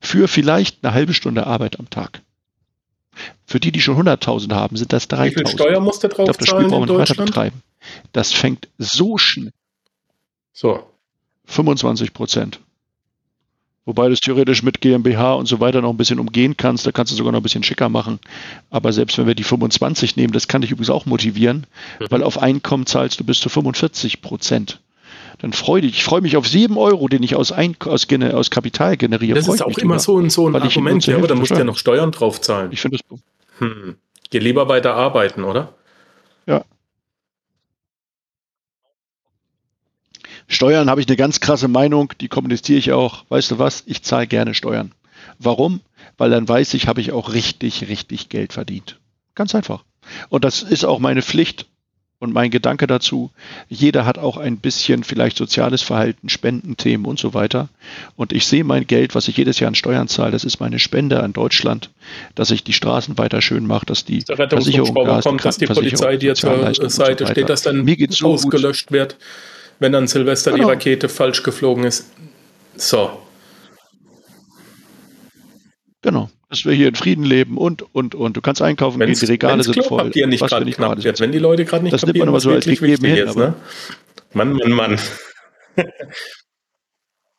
Für 0.00 0.28
vielleicht 0.28 0.84
eine 0.84 0.92
halbe 0.92 1.14
Stunde 1.14 1.46
Arbeit 1.46 1.78
am 1.78 1.88
Tag. 1.88 2.20
Für 3.46 3.60
die, 3.60 3.72
die 3.72 3.80
schon 3.80 3.96
100.000 3.96 4.52
haben, 4.54 4.76
sind 4.76 4.92
das 4.92 5.08
3.000. 5.08 5.24
Wie 5.24 5.34
viel 5.34 5.46
Steuer 5.46 5.80
musst 5.80 6.04
du 6.04 6.08
drauf 6.08 6.28
ich 6.28 6.36
das 6.36 6.48
Spiel 6.48 6.68
brauchen 6.68 6.88
wir 6.88 6.98
weiter 6.98 7.14
betreiben. 7.14 7.62
Das 8.12 8.32
fängt 8.32 8.68
so 8.78 9.18
schnell. 9.18 9.52
So. 10.52 10.82
25 11.46 12.12
Prozent. 12.12 12.60
Wobei 13.88 14.08
du 14.08 14.12
es 14.12 14.20
theoretisch 14.20 14.62
mit 14.62 14.82
GmbH 14.82 15.32
und 15.32 15.46
so 15.46 15.60
weiter 15.60 15.80
noch 15.80 15.88
ein 15.88 15.96
bisschen 15.96 16.18
umgehen 16.18 16.58
kannst, 16.58 16.86
da 16.86 16.92
kannst 16.92 17.10
du 17.10 17.16
sogar 17.16 17.32
noch 17.32 17.40
ein 17.40 17.42
bisschen 17.42 17.62
schicker 17.62 17.88
machen. 17.88 18.18
Aber 18.68 18.92
selbst 18.92 19.16
wenn 19.16 19.26
wir 19.26 19.34
die 19.34 19.44
25 19.44 20.14
nehmen, 20.16 20.34
das 20.34 20.46
kann 20.46 20.60
dich 20.60 20.72
übrigens 20.72 20.90
auch 20.90 21.06
motivieren, 21.06 21.66
mhm. 21.98 22.06
weil 22.10 22.22
auf 22.22 22.36
Einkommen 22.36 22.84
zahlst 22.84 23.18
du 23.18 23.24
bis 23.24 23.40
zu 23.40 23.48
45 23.48 24.20
Prozent. 24.20 24.80
Dann 25.38 25.52
freu 25.52 25.80
dich. 25.80 25.92
Ich 25.92 26.04
freue 26.04 26.20
mich 26.20 26.36
auf 26.36 26.48
7 26.48 26.76
Euro, 26.76 27.08
den 27.08 27.22
ich 27.22 27.36
aus, 27.36 27.52
Ein 27.52 27.76
aus, 27.84 28.06
aus 28.10 28.50
Kapital 28.50 28.96
generiere. 28.96 29.36
Das 29.36 29.48
ist 29.48 29.62
auch 29.62 29.78
immer 29.78 29.98
so 29.98 30.18
ein, 30.18 30.30
so 30.30 30.48
ein 30.48 30.56
Argument, 30.56 31.06
ja, 31.06 31.16
aber 31.16 31.28
da 31.28 31.36
musst 31.36 31.52
du 31.52 31.56
ja 31.56 31.64
noch 31.64 31.78
Steuern 31.78 32.10
drauf 32.10 32.40
zahlen. 32.40 32.70
Ich 32.72 32.80
finde 32.80 32.98
das. 33.08 33.20
Hm. 33.58 33.96
Geh 34.30 34.38
lieber 34.40 34.68
weiter 34.68 34.94
arbeiten, 34.94 35.44
oder? 35.44 35.74
Ja. 36.46 36.64
Steuern 40.48 40.90
habe 40.90 41.00
ich 41.00 41.08
eine 41.08 41.16
ganz 41.16 41.40
krasse 41.40 41.68
Meinung, 41.68 42.12
die 42.20 42.28
kommuniziere 42.28 42.78
ich 42.78 42.92
auch. 42.92 43.24
Weißt 43.28 43.50
du 43.50 43.58
was? 43.58 43.84
Ich 43.86 44.02
zahle 44.02 44.26
gerne 44.26 44.54
Steuern. 44.54 44.92
Warum? 45.38 45.80
Weil 46.16 46.30
dann 46.30 46.48
weiß 46.48 46.74
ich, 46.74 46.88
habe 46.88 47.00
ich 47.00 47.12
auch 47.12 47.32
richtig, 47.32 47.88
richtig 47.88 48.28
Geld 48.28 48.52
verdient. 48.52 48.98
Ganz 49.34 49.54
einfach. 49.54 49.84
Und 50.30 50.44
das 50.44 50.62
ist 50.62 50.84
auch 50.84 50.98
meine 50.98 51.22
Pflicht 51.22 51.66
und 52.18 52.32
mein 52.32 52.50
Gedanke 52.50 52.86
dazu. 52.86 53.30
Jeder 53.68 54.04
hat 54.04 54.18
auch 54.18 54.36
ein 54.36 54.58
bisschen 54.58 55.04
vielleicht 55.04 55.36
soziales 55.36 55.82
Verhalten, 55.82 56.28
Spendenthemen 56.28 57.06
und 57.06 57.18
so 57.18 57.34
weiter. 57.34 57.68
Und 58.16 58.32
ich 58.32 58.46
sehe 58.46 58.64
mein 58.64 58.86
Geld, 58.86 59.14
was 59.14 59.28
ich 59.28 59.36
jedes 59.36 59.60
Jahr 59.60 59.68
an 59.68 59.74
Steuern 59.74 60.08
zahle, 60.08 60.32
das 60.32 60.44
ist 60.44 60.60
meine 60.60 60.78
Spende 60.78 61.22
an 61.22 61.32
Deutschland, 61.32 61.90
dass 62.34 62.50
ich 62.50 62.64
die 62.64 62.72
Straßen 62.72 63.18
weiter 63.18 63.40
schön 63.40 63.66
mache, 63.66 63.86
dass 63.86 64.04
die 64.04 64.22
Versicherung 64.26 64.94
Gas, 64.94 65.24
kommt, 65.24 65.44
dass 65.44 65.58
die 65.58 65.66
Polizei 65.66 66.16
dir 66.16 66.34
zur 66.34 66.74
Seite 66.90 67.26
so 67.26 67.32
steht, 67.32 67.48
dass 67.48 67.62
dann 67.62 67.84
Mir 67.84 67.96
geht's 67.96 68.18
so 68.18 68.32
ausgelöscht 68.32 68.88
gut. 68.88 68.94
wird 68.94 69.16
wenn 69.78 69.94
an 69.94 70.06
Silvester 70.06 70.52
genau. 70.52 70.64
die 70.64 70.70
Rakete 70.70 71.08
falsch 71.08 71.42
geflogen 71.42 71.84
ist. 71.84 72.10
So. 72.76 73.22
Genau. 76.02 76.30
Dass 76.50 76.64
wir 76.64 76.72
hier 76.72 76.88
in 76.88 76.94
Frieden 76.94 77.24
leben 77.24 77.58
und, 77.58 77.82
und, 77.94 78.14
und. 78.14 78.36
Du 78.36 78.40
kannst 78.40 78.62
einkaufen 78.62 78.98
wenn's, 79.00 79.20
gehen, 79.20 79.26
die 79.26 79.32
Regale 79.32 79.62
sind 79.62 79.84
voll. 79.84 80.08
Nicht 80.08 80.46
gerade 80.46 80.64
nicht 80.64 80.76
knapp 80.76 81.02
wird, 81.02 81.20
wenn 81.20 81.32
die 81.32 81.38
Leute 81.38 81.64
gerade 81.66 81.84
nicht 81.84 81.92
das 81.92 82.00
kapieren, 82.00 82.26
nimmt 82.26 82.32
man 82.32 82.40
so 82.40 82.50
als 82.50 82.64
gegeben 82.64 83.04
hin, 83.04 83.16
ist, 83.16 83.36
ne? 83.36 83.54
Mann, 84.32 84.54
Mann, 84.54 84.70
Mann. 84.70 85.00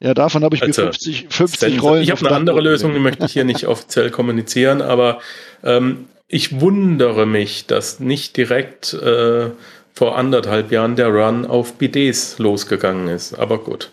Ja, 0.01 0.13
davon 0.13 0.45
habe 0.45 0.55
ich 0.55 0.63
also, 0.63 0.83
mir 0.83 0.93
50, 0.93 1.27
50 1.29 1.81
Rollen. 1.81 2.03
Ich 2.03 2.11
habe 2.11 2.25
eine 2.25 2.35
andere 2.35 2.61
Lösung, 2.61 2.93
die 2.93 2.99
möchte 2.99 3.25
ich 3.25 3.33
hier 3.33 3.43
nicht 3.43 3.67
offiziell 3.67 4.09
kommunizieren, 4.11 4.81
aber 4.81 5.19
ähm, 5.61 6.05
ich 6.27 6.61
wundere 6.61 7.25
mich, 7.25 7.65
dass 7.65 7.99
nicht 7.99 8.37
direkt 8.37 8.93
äh, 8.93 9.49
vor 9.93 10.17
anderthalb 10.17 10.71
Jahren 10.71 10.95
der 10.95 11.09
Run 11.09 11.45
auf 11.45 11.73
BDs 11.73 12.39
losgegangen 12.39 13.09
ist. 13.09 13.37
Aber 13.37 13.57
gut. 13.57 13.89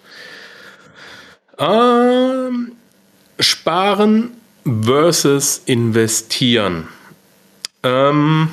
Ähm, 1.58 2.72
sparen 3.40 4.30
versus 4.66 5.62
investieren. 5.66 6.88
Ähm, 7.82 8.50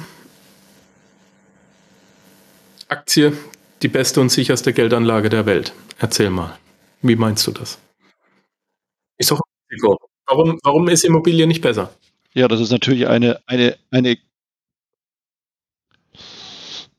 Aktie, 2.87 3.33
die 3.81 3.87
beste 3.87 4.21
und 4.21 4.29
sicherste 4.29 4.73
Geldanlage 4.73 5.29
der 5.29 5.45
Welt. 5.45 5.73
Erzähl 5.97 6.29
mal. 6.29 6.57
Wie 7.01 7.15
meinst 7.15 7.45
du 7.47 7.51
das? 7.51 7.79
Ist 9.17 9.31
doch 9.31 9.39
Warum, 10.25 10.59
warum 10.63 10.87
ist 10.87 11.03
Immobilie 11.03 11.47
nicht 11.47 11.61
besser? 11.61 11.93
Ja, 12.33 12.47
das 12.47 12.61
ist 12.61 12.71
natürlich 12.71 13.07
eine, 13.07 13.39
eine, 13.47 13.75
eine 13.91 14.17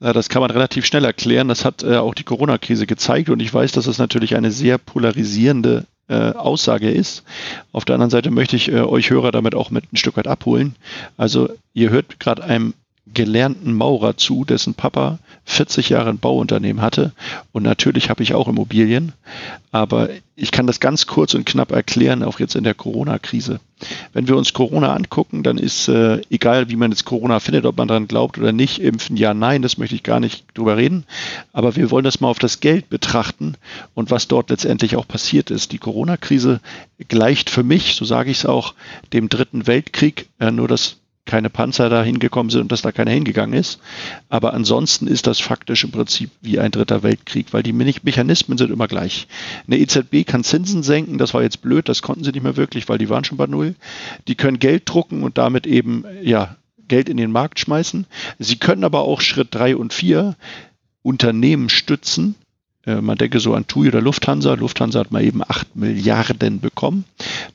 ja, 0.01 0.13
das 0.13 0.29
kann 0.29 0.43
man 0.43 0.51
relativ 0.51 0.85
schnell 0.85 1.05
erklären. 1.05 1.49
Das 1.49 1.65
hat 1.65 1.83
äh, 1.83 1.97
auch 1.97 2.15
die 2.15 2.25
Corona-Krise 2.25 2.87
gezeigt 2.87 3.31
und 3.31 3.41
ich 3.41 3.53
weiß, 3.53 3.73
dass 3.73 3.87
es 3.87 3.99
natürlich 3.99 4.37
eine 4.37 4.51
sehr 4.51 4.77
polarisierende 4.77 5.87
äh, 6.09 6.33
Aussage 6.33 6.91
ist. 6.91 7.23
Auf 7.73 7.85
der 7.85 7.95
anderen 7.95 8.11
Seite 8.11 8.31
möchte 8.31 8.57
ich 8.57 8.69
äh, 8.69 8.81
euch 8.81 9.11
Hörer 9.11 9.33
damit 9.33 9.55
auch 9.55 9.71
mit 9.71 9.93
ein 9.93 9.97
Stück 9.97 10.17
weit 10.17 10.27
abholen. 10.27 10.75
Also 11.17 11.51
ihr 11.73 11.91
hört 11.91 12.21
gerade 12.21 12.45
einem 12.45 12.75
gelernten 13.13 13.75
Maurer 13.75 14.17
zu, 14.17 14.45
dessen 14.45 14.75
Papa 14.75 15.19
40 15.45 15.91
Jahre 15.91 16.11
ein 16.11 16.19
Bauunternehmen 16.19 16.83
hatte. 16.83 17.13
Und 17.53 17.63
natürlich 17.63 18.09
habe 18.11 18.23
ich 18.23 18.35
auch 18.35 18.49
Immobilien. 18.49 19.13
Aber 19.73 20.09
ich 20.37 20.51
kann 20.51 20.67
das 20.67 20.81
ganz 20.81 21.07
kurz 21.07 21.35
und 21.35 21.45
knapp 21.47 21.71
erklären, 21.71 22.23
auch 22.23 22.41
jetzt 22.41 22.57
in 22.57 22.65
der 22.65 22.75
Corona-Krise. 22.75 23.61
Wenn 24.13 24.29
wir 24.29 24.37
uns 24.37 24.53
Corona 24.53 24.95
angucken, 24.95 25.43
dann 25.43 25.59
ist 25.59 25.89
äh, 25.89 26.21
egal, 26.31 26.69
wie 26.69 26.77
man 26.77 26.91
jetzt 26.91 27.05
Corona 27.05 27.41
findet, 27.41 27.67
ob 27.67 27.77
man 27.77 27.89
daran 27.89 28.09
glaubt 28.09 28.39
oder 28.39 28.53
nicht, 28.53 28.81
impfen 28.81 29.17
ja, 29.17 29.35
nein, 29.35 29.63
das 29.63 29.79
möchte 29.79 29.95
ich 29.95 30.03
gar 30.03 30.21
nicht 30.21 30.45
drüber 30.55 30.77
reden. 30.77 31.05
Aber 31.53 31.77
wir 31.77 31.91
wollen 31.91 32.05
das 32.05 32.21
mal 32.21 32.29
auf 32.29 32.39
das 32.39 32.61
Geld 32.61 32.89
betrachten 32.89 33.57
und 33.95 34.11
was 34.11 34.29
dort 34.29 34.51
letztendlich 34.51 34.97
auch 34.97 35.09
passiert 35.09 35.51
ist. 35.51 35.73
Die 35.73 35.79
Corona-Krise 35.79 36.61
gleicht 37.09 37.51
für 37.51 37.63
mich, 37.63 37.95
so 37.95 38.05
sage 38.05 38.31
ich 38.31 38.39
es 38.39 38.47
auch, 38.47 38.75
dem 39.13 39.29
Dritten 39.29 39.67
Weltkrieg, 39.67 40.29
äh, 40.39 40.51
nur 40.51 40.69
dass 40.69 40.99
keine 41.27 41.49
Panzer 41.49 41.89
da 41.89 42.03
hingekommen 42.03 42.51
sind 42.51 42.63
und 42.63 42.73
dass 42.73 42.83
da 42.83 42.93
keiner 42.93 43.11
hingegangen 43.11 43.59
ist. 43.59 43.81
Aber 44.29 44.53
ansonsten 44.53 45.07
ist 45.07 45.27
das 45.27 45.41
faktisch 45.41 45.85
im 45.85 45.91
Prinzip 45.91 46.31
wie 46.43 46.59
ein 46.59 46.71
dritter 46.71 47.03
Weltkrieg, 47.03 47.53
weil 47.53 47.63
die 47.63 47.73
Mechanismen 47.73 48.59
sind 48.59 48.71
immer 48.71 48.89
gleich. 48.89 49.27
Eine 49.67 49.79
EZB 49.79 50.27
kann 50.27 50.45
Zinsen 50.45 50.83
senken, 50.83 51.19
das 51.19 51.33
war 51.33 51.43
jetzt 51.43 51.63
blöd, 51.63 51.89
das 51.89 52.03
konnten 52.03 52.25
sie 52.25 52.33
nicht 52.33 52.43
mehr 52.43 52.57
wirklich, 52.57 52.89
weil 52.89 52.99
die 52.99 53.09
waren 53.09 53.25
schon 53.25 53.39
bei 53.39 53.47
Null. 53.47 53.75
Die 54.29 54.35
können 54.35 54.59
Geld 54.59 54.83
drucken 54.87 55.23
und 55.23 55.39
damit 55.39 55.67
eben, 55.67 56.05
ja, 56.23 56.57
Geld 56.87 57.09
in 57.09 57.17
den 57.17 57.33
Markt 57.33 57.59
schmeißen. 57.59 58.07
Sie 58.39 58.57
können 58.57 58.85
aber 58.85 59.01
auch 59.01 59.23
Schritt 59.23 59.49
drei 59.53 59.75
und 59.75 59.95
vier 59.95 60.37
Unternehmen 61.03 61.71
stützen, 61.71 62.35
äh, 62.87 63.01
man 63.01 63.19
denke 63.19 63.41
so 63.41 63.55
an 63.55 63.67
TUI 63.67 63.89
oder 63.89 64.01
Lufthansa. 64.01 64.55
Lufthansa 64.55 65.01
hat 65.01 65.13
mal 65.13 65.25
eben 65.25 65.43
8 65.43 65.77
Milliarden 65.77 66.61
bekommen. 66.61 67.05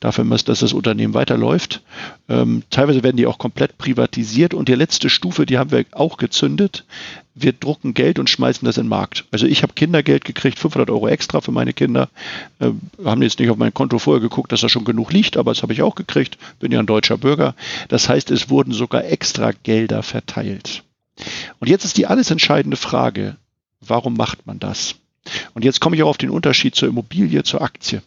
Dafür, 0.00 0.24
dass 0.24 0.60
das 0.60 0.72
Unternehmen 0.72 1.12
weiterläuft. 1.12 1.82
Ähm, 2.28 2.62
teilweise 2.70 3.02
werden 3.02 3.18
die 3.18 3.26
auch 3.26 3.36
komplett 3.36 3.76
privatisiert. 3.76 4.54
Und 4.54 4.68
die 4.68 4.74
letzte 4.74 5.10
Stufe, 5.10 5.44
die 5.44 5.58
haben 5.58 5.70
wir 5.70 5.84
auch 5.92 6.16
gezündet. 6.16 6.86
Wir 7.34 7.52
drucken 7.52 7.92
Geld 7.92 8.18
und 8.18 8.30
schmeißen 8.30 8.64
das 8.64 8.78
in 8.78 8.84
den 8.84 8.88
Markt. 8.88 9.26
Also 9.30 9.46
ich 9.46 9.62
habe 9.62 9.74
Kindergeld 9.74 10.24
gekriegt, 10.24 10.58
500 10.58 10.90
Euro 10.90 11.06
extra 11.06 11.42
für 11.42 11.52
meine 11.52 11.74
Kinder. 11.74 12.08
Äh, 12.60 12.70
haben 13.04 13.22
jetzt 13.22 13.38
nicht 13.38 13.50
auf 13.50 13.58
mein 13.58 13.74
Konto 13.74 13.98
vorher 13.98 14.22
geguckt, 14.22 14.52
dass 14.52 14.62
da 14.62 14.70
schon 14.70 14.84
genug 14.84 15.12
liegt, 15.12 15.36
aber 15.36 15.52
das 15.52 15.62
habe 15.62 15.74
ich 15.74 15.82
auch 15.82 15.94
gekriegt. 15.94 16.38
Bin 16.60 16.72
ja 16.72 16.80
ein 16.80 16.86
deutscher 16.86 17.18
Bürger. 17.18 17.54
Das 17.88 18.08
heißt, 18.08 18.30
es 18.30 18.48
wurden 18.48 18.72
sogar 18.72 19.04
extra 19.04 19.52
Gelder 19.52 20.02
verteilt. 20.02 20.82
Und 21.58 21.68
jetzt 21.68 21.84
ist 21.84 21.98
die 21.98 22.06
alles 22.06 22.30
entscheidende 22.30 22.78
Frage. 22.78 23.36
Warum 23.80 24.14
macht 24.14 24.46
man 24.46 24.58
das? 24.58 24.96
Und 25.52 25.64
jetzt 25.64 25.80
komme 25.80 25.96
ich 25.96 26.02
auch 26.02 26.08
auf 26.08 26.18
den 26.18 26.30
Unterschied 26.30 26.74
zur 26.74 26.88
Immobilie, 26.88 27.42
zur 27.42 27.60
Aktie. 27.60 28.02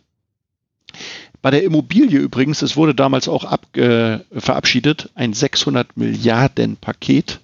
Bei 1.42 1.52
der 1.52 1.64
Immobilie 1.64 2.20
übrigens, 2.20 2.62
es 2.62 2.78
wurde 2.78 2.96
damals 2.96 3.28
auch 3.28 3.44
ab, 3.44 3.76
äh, 3.76 4.20
verabschiedet, 4.32 5.10
ein 5.16 5.34
600 5.34 5.98
Milliarden 5.98 6.78
Paket, 6.78 7.42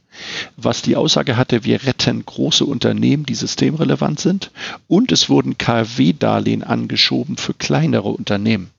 was 0.55 0.81
die 0.81 0.95
Aussage 0.95 1.37
hatte, 1.37 1.65
wir 1.65 1.83
retten 1.83 2.25
große 2.25 2.65
Unternehmen, 2.65 3.25
die 3.25 3.35
systemrelevant 3.35 4.19
sind. 4.19 4.51
Und 4.87 5.11
es 5.11 5.29
wurden 5.29 5.57
KfW-Darlehen 5.57 6.63
angeschoben 6.63 7.37
für 7.37 7.53
kleinere 7.53 8.09
Unternehmen 8.09 8.71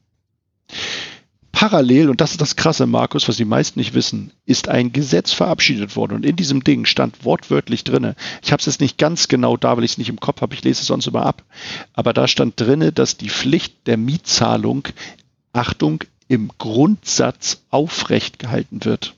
parallel, 1.52 2.10
und 2.10 2.20
das 2.20 2.32
ist 2.32 2.40
das 2.40 2.56
Krasse, 2.56 2.86
Markus, 2.86 3.28
was 3.28 3.36
die 3.36 3.44
meisten 3.44 3.78
nicht 3.78 3.94
wissen, 3.94 4.32
ist 4.46 4.68
ein 4.68 4.92
Gesetz 4.92 5.32
verabschiedet 5.32 5.96
worden. 5.96 6.14
Und 6.14 6.26
in 6.26 6.36
diesem 6.36 6.64
Ding 6.64 6.84
stand 6.86 7.24
wortwörtlich 7.24 7.84
drinne. 7.84 8.16
Ich 8.42 8.52
habe 8.52 8.60
es 8.60 8.66
jetzt 8.66 8.80
nicht 8.80 8.98
ganz 8.98 9.28
genau 9.28 9.56
da, 9.56 9.76
weil 9.76 9.84
ich 9.84 9.92
es 9.92 9.98
nicht 9.98 10.08
im 10.08 10.20
Kopf 10.20 10.40
habe, 10.40 10.54
ich 10.54 10.64
lese 10.64 10.80
es 10.80 10.86
sonst 10.86 11.06
immer 11.06 11.26
ab. 11.26 11.44
Aber 11.92 12.12
da 12.12 12.28
stand 12.28 12.60
drinne, 12.60 12.92
dass 12.92 13.16
die 13.16 13.30
Pflicht 13.30 13.86
der 13.86 13.96
Mietzahlung, 13.96 14.88
Achtung, 15.52 16.04
im 16.28 16.50
Grundsatz 16.58 17.62
aufrecht 17.70 18.38
gehalten 18.38 18.84
wird. 18.84 19.16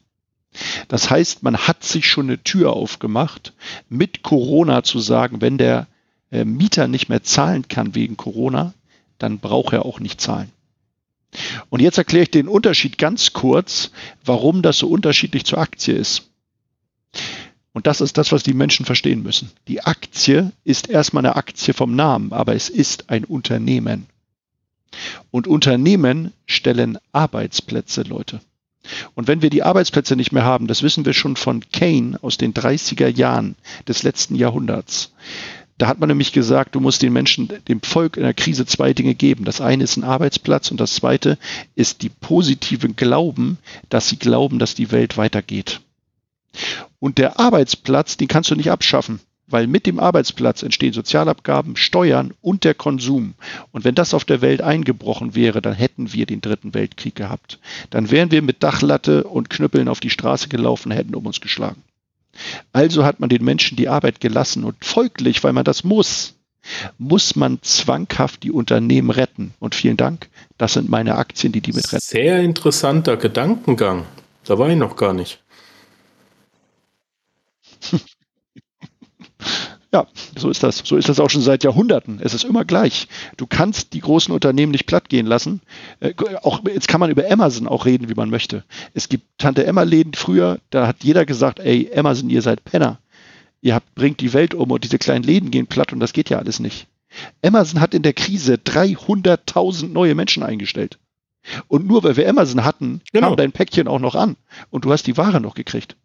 Das 0.88 1.10
heißt, 1.10 1.42
man 1.42 1.56
hat 1.56 1.84
sich 1.84 2.06
schon 2.06 2.26
eine 2.26 2.42
Tür 2.42 2.72
aufgemacht, 2.72 3.52
mit 3.88 4.22
Corona 4.22 4.82
zu 4.82 4.98
sagen, 4.98 5.40
wenn 5.40 5.58
der 5.58 5.86
äh, 6.30 6.44
Mieter 6.44 6.88
nicht 6.88 7.08
mehr 7.08 7.22
zahlen 7.22 7.68
kann 7.68 7.94
wegen 7.94 8.16
Corona, 8.16 8.74
dann 9.18 9.38
braucht 9.38 9.72
er 9.72 9.84
auch 9.84 10.00
nicht 10.00 10.20
zahlen. 10.20 10.50
Und 11.70 11.80
jetzt 11.80 11.98
erkläre 11.98 12.24
ich 12.24 12.30
den 12.30 12.48
Unterschied 12.48 12.98
ganz 12.98 13.32
kurz, 13.32 13.90
warum 14.24 14.62
das 14.62 14.78
so 14.78 14.88
unterschiedlich 14.88 15.44
zur 15.44 15.58
Aktie 15.58 15.94
ist. 15.94 16.30
Und 17.72 17.86
das 17.86 18.00
ist 18.00 18.18
das, 18.18 18.32
was 18.32 18.42
die 18.42 18.52
Menschen 18.52 18.84
verstehen 18.84 19.22
müssen. 19.22 19.50
Die 19.66 19.82
Aktie 19.82 20.52
ist 20.64 20.90
erstmal 20.90 21.24
eine 21.24 21.36
Aktie 21.36 21.72
vom 21.72 21.96
Namen, 21.96 22.32
aber 22.32 22.54
es 22.54 22.68
ist 22.68 23.08
ein 23.08 23.24
Unternehmen. 23.24 24.06
Und 25.30 25.46
Unternehmen 25.46 26.32
stellen 26.46 26.98
Arbeitsplätze, 27.12 28.02
Leute. 28.02 28.40
Und 29.14 29.28
wenn 29.28 29.42
wir 29.42 29.48
die 29.48 29.62
Arbeitsplätze 29.62 30.16
nicht 30.16 30.32
mehr 30.32 30.44
haben, 30.44 30.66
das 30.66 30.82
wissen 30.82 31.04
wir 31.04 31.14
schon 31.14 31.36
von 31.36 31.62
Kane 31.72 32.18
aus 32.20 32.36
den 32.36 32.52
30er 32.52 33.08
Jahren 33.08 33.54
des 33.88 34.02
letzten 34.02 34.34
Jahrhunderts, 34.34 35.12
Da 35.82 35.88
hat 35.88 35.98
man 35.98 36.08
nämlich 36.08 36.30
gesagt, 36.30 36.76
du 36.76 36.80
musst 36.80 37.02
den 37.02 37.12
Menschen, 37.12 37.48
dem 37.66 37.80
Volk 37.80 38.16
in 38.16 38.22
der 38.22 38.34
Krise 38.34 38.66
zwei 38.66 38.92
Dinge 38.92 39.16
geben. 39.16 39.44
Das 39.44 39.60
eine 39.60 39.82
ist 39.82 39.96
ein 39.96 40.04
Arbeitsplatz 40.04 40.70
und 40.70 40.78
das 40.78 40.94
zweite 40.94 41.38
ist 41.74 42.02
die 42.02 42.08
positive 42.08 42.90
Glauben, 42.90 43.58
dass 43.88 44.08
sie 44.08 44.16
glauben, 44.16 44.60
dass 44.60 44.76
die 44.76 44.92
Welt 44.92 45.16
weitergeht. 45.16 45.80
Und 47.00 47.18
der 47.18 47.40
Arbeitsplatz, 47.40 48.16
den 48.16 48.28
kannst 48.28 48.52
du 48.52 48.54
nicht 48.54 48.70
abschaffen 48.70 49.18
weil 49.48 49.66
mit 49.66 49.86
dem 49.86 49.98
Arbeitsplatz 49.98 50.62
entstehen 50.62 50.94
Sozialabgaben, 50.94 51.76
Steuern 51.76 52.32
und 52.40 52.64
der 52.64 52.72
Konsum. 52.72 53.34
Und 53.70 53.84
wenn 53.84 53.94
das 53.94 54.14
auf 54.14 54.24
der 54.24 54.40
Welt 54.40 54.62
eingebrochen 54.62 55.34
wäre, 55.34 55.60
dann 55.60 55.74
hätten 55.74 56.14
wir 56.14 56.24
den 56.24 56.40
dritten 56.40 56.72
Weltkrieg 56.72 57.14
gehabt. 57.16 57.58
Dann 57.90 58.10
wären 58.10 58.30
wir 58.30 58.40
mit 58.40 58.62
Dachlatte 58.62 59.24
und 59.24 59.50
Knüppeln 59.50 59.88
auf 59.88 60.00
die 60.00 60.08
Straße 60.08 60.48
gelaufen, 60.48 60.90
hätten 60.90 61.14
um 61.14 61.26
uns 61.26 61.42
geschlagen. 61.42 61.82
Also 62.72 63.04
hat 63.04 63.20
man 63.20 63.28
den 63.28 63.44
Menschen 63.44 63.76
die 63.76 63.88
Arbeit 63.88 64.20
gelassen 64.20 64.64
und 64.64 64.84
folglich, 64.84 65.44
weil 65.44 65.52
man 65.52 65.64
das 65.64 65.84
muss, 65.84 66.34
muss 66.98 67.36
man 67.36 67.60
zwanghaft 67.62 68.42
die 68.42 68.50
Unternehmen 68.50 69.10
retten. 69.10 69.54
Und 69.58 69.74
vielen 69.74 69.96
Dank, 69.96 70.28
das 70.58 70.74
sind 70.74 70.88
meine 70.88 71.16
Aktien, 71.16 71.52
die 71.52 71.60
die 71.60 71.72
mit 71.72 71.92
retten. 71.92 72.00
Sehr 72.00 72.40
interessanter 72.40 73.16
Gedankengang. 73.16 74.06
Da 74.44 74.58
war 74.58 74.68
ich 74.68 74.76
noch 74.76 74.96
gar 74.96 75.12
nicht. 75.12 75.40
Ja, 79.94 80.06
so 80.36 80.48
ist 80.48 80.62
das. 80.62 80.78
So 80.78 80.96
ist 80.96 81.10
das 81.10 81.20
auch 81.20 81.28
schon 81.28 81.42
seit 81.42 81.64
Jahrhunderten. 81.64 82.18
Es 82.22 82.32
ist 82.32 82.44
immer 82.44 82.64
gleich. 82.64 83.08
Du 83.36 83.46
kannst 83.46 83.92
die 83.92 84.00
großen 84.00 84.32
Unternehmen 84.32 84.72
nicht 84.72 84.86
plattgehen 84.86 85.26
lassen. 85.26 85.60
Äh, 86.00 86.14
auch 86.42 86.62
jetzt 86.66 86.88
kann 86.88 87.00
man 87.00 87.10
über 87.10 87.30
Amazon 87.30 87.68
auch 87.68 87.84
reden, 87.84 88.08
wie 88.08 88.14
man 88.14 88.30
möchte. 88.30 88.64
Es 88.94 89.10
gibt 89.10 89.26
Tante 89.36 89.66
Emma 89.66 89.82
Läden 89.82 90.14
früher, 90.14 90.60
da 90.70 90.86
hat 90.86 91.04
jeder 91.04 91.26
gesagt, 91.26 91.60
ey, 91.60 91.90
Amazon, 91.94 92.30
ihr 92.30 92.40
seid 92.40 92.64
Penner. 92.64 93.00
Ihr 93.60 93.74
habt, 93.74 93.94
bringt 93.94 94.20
die 94.20 94.32
Welt 94.32 94.54
um 94.54 94.70
und 94.70 94.82
diese 94.82 94.98
kleinen 94.98 95.24
Läden 95.24 95.50
gehen 95.50 95.66
platt 95.66 95.92
und 95.92 96.00
das 96.00 96.14
geht 96.14 96.30
ja 96.30 96.38
alles 96.38 96.58
nicht. 96.58 96.86
Amazon 97.44 97.80
hat 97.80 97.92
in 97.92 98.02
der 98.02 98.14
Krise 98.14 98.54
300.000 98.54 99.88
neue 99.88 100.14
Menschen 100.14 100.42
eingestellt. 100.42 100.98
Und 101.68 101.86
nur 101.86 102.02
weil 102.02 102.16
wir 102.16 102.28
Amazon 102.28 102.64
hatten, 102.64 103.02
genau. 103.12 103.28
kam 103.28 103.36
dein 103.36 103.52
Päckchen 103.52 103.88
auch 103.88 103.98
noch 103.98 104.14
an 104.14 104.36
und 104.70 104.84
du 104.84 104.92
hast 104.92 105.06
die 105.06 105.16
Ware 105.16 105.40
noch 105.40 105.54
gekriegt. 105.54 105.96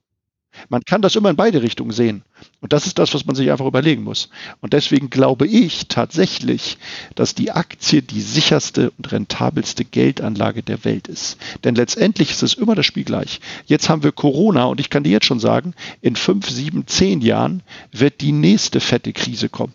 Man 0.69 0.83
kann 0.83 1.01
das 1.01 1.15
immer 1.15 1.29
in 1.29 1.35
beide 1.35 1.61
Richtungen 1.61 1.91
sehen. 1.91 2.23
Und 2.61 2.73
das 2.73 2.87
ist 2.87 2.97
das, 2.99 3.13
was 3.13 3.25
man 3.25 3.35
sich 3.35 3.51
einfach 3.51 3.65
überlegen 3.65 4.03
muss. 4.03 4.29
Und 4.59 4.73
deswegen 4.73 5.09
glaube 5.09 5.47
ich 5.47 5.87
tatsächlich, 5.87 6.77
dass 7.15 7.35
die 7.35 7.51
Aktie 7.51 8.01
die 8.01 8.21
sicherste 8.21 8.91
und 8.97 9.11
rentabelste 9.11 9.85
Geldanlage 9.85 10.63
der 10.63 10.83
Welt 10.83 11.07
ist. 11.07 11.37
Denn 11.63 11.75
letztendlich 11.75 12.31
ist 12.31 12.43
es 12.43 12.55
immer 12.55 12.75
das 12.75 12.85
Spiel 12.85 13.03
gleich. 13.03 13.39
Jetzt 13.65 13.89
haben 13.89 14.03
wir 14.03 14.11
Corona 14.11 14.65
und 14.65 14.79
ich 14.79 14.89
kann 14.89 15.03
dir 15.03 15.11
jetzt 15.11 15.25
schon 15.25 15.39
sagen, 15.39 15.73
in 16.01 16.15
fünf, 16.15 16.49
sieben, 16.49 16.87
zehn 16.87 17.21
Jahren 17.21 17.63
wird 17.91 18.21
die 18.21 18.31
nächste 18.31 18.79
fette 18.79 19.13
Krise 19.13 19.49
kommen. 19.49 19.73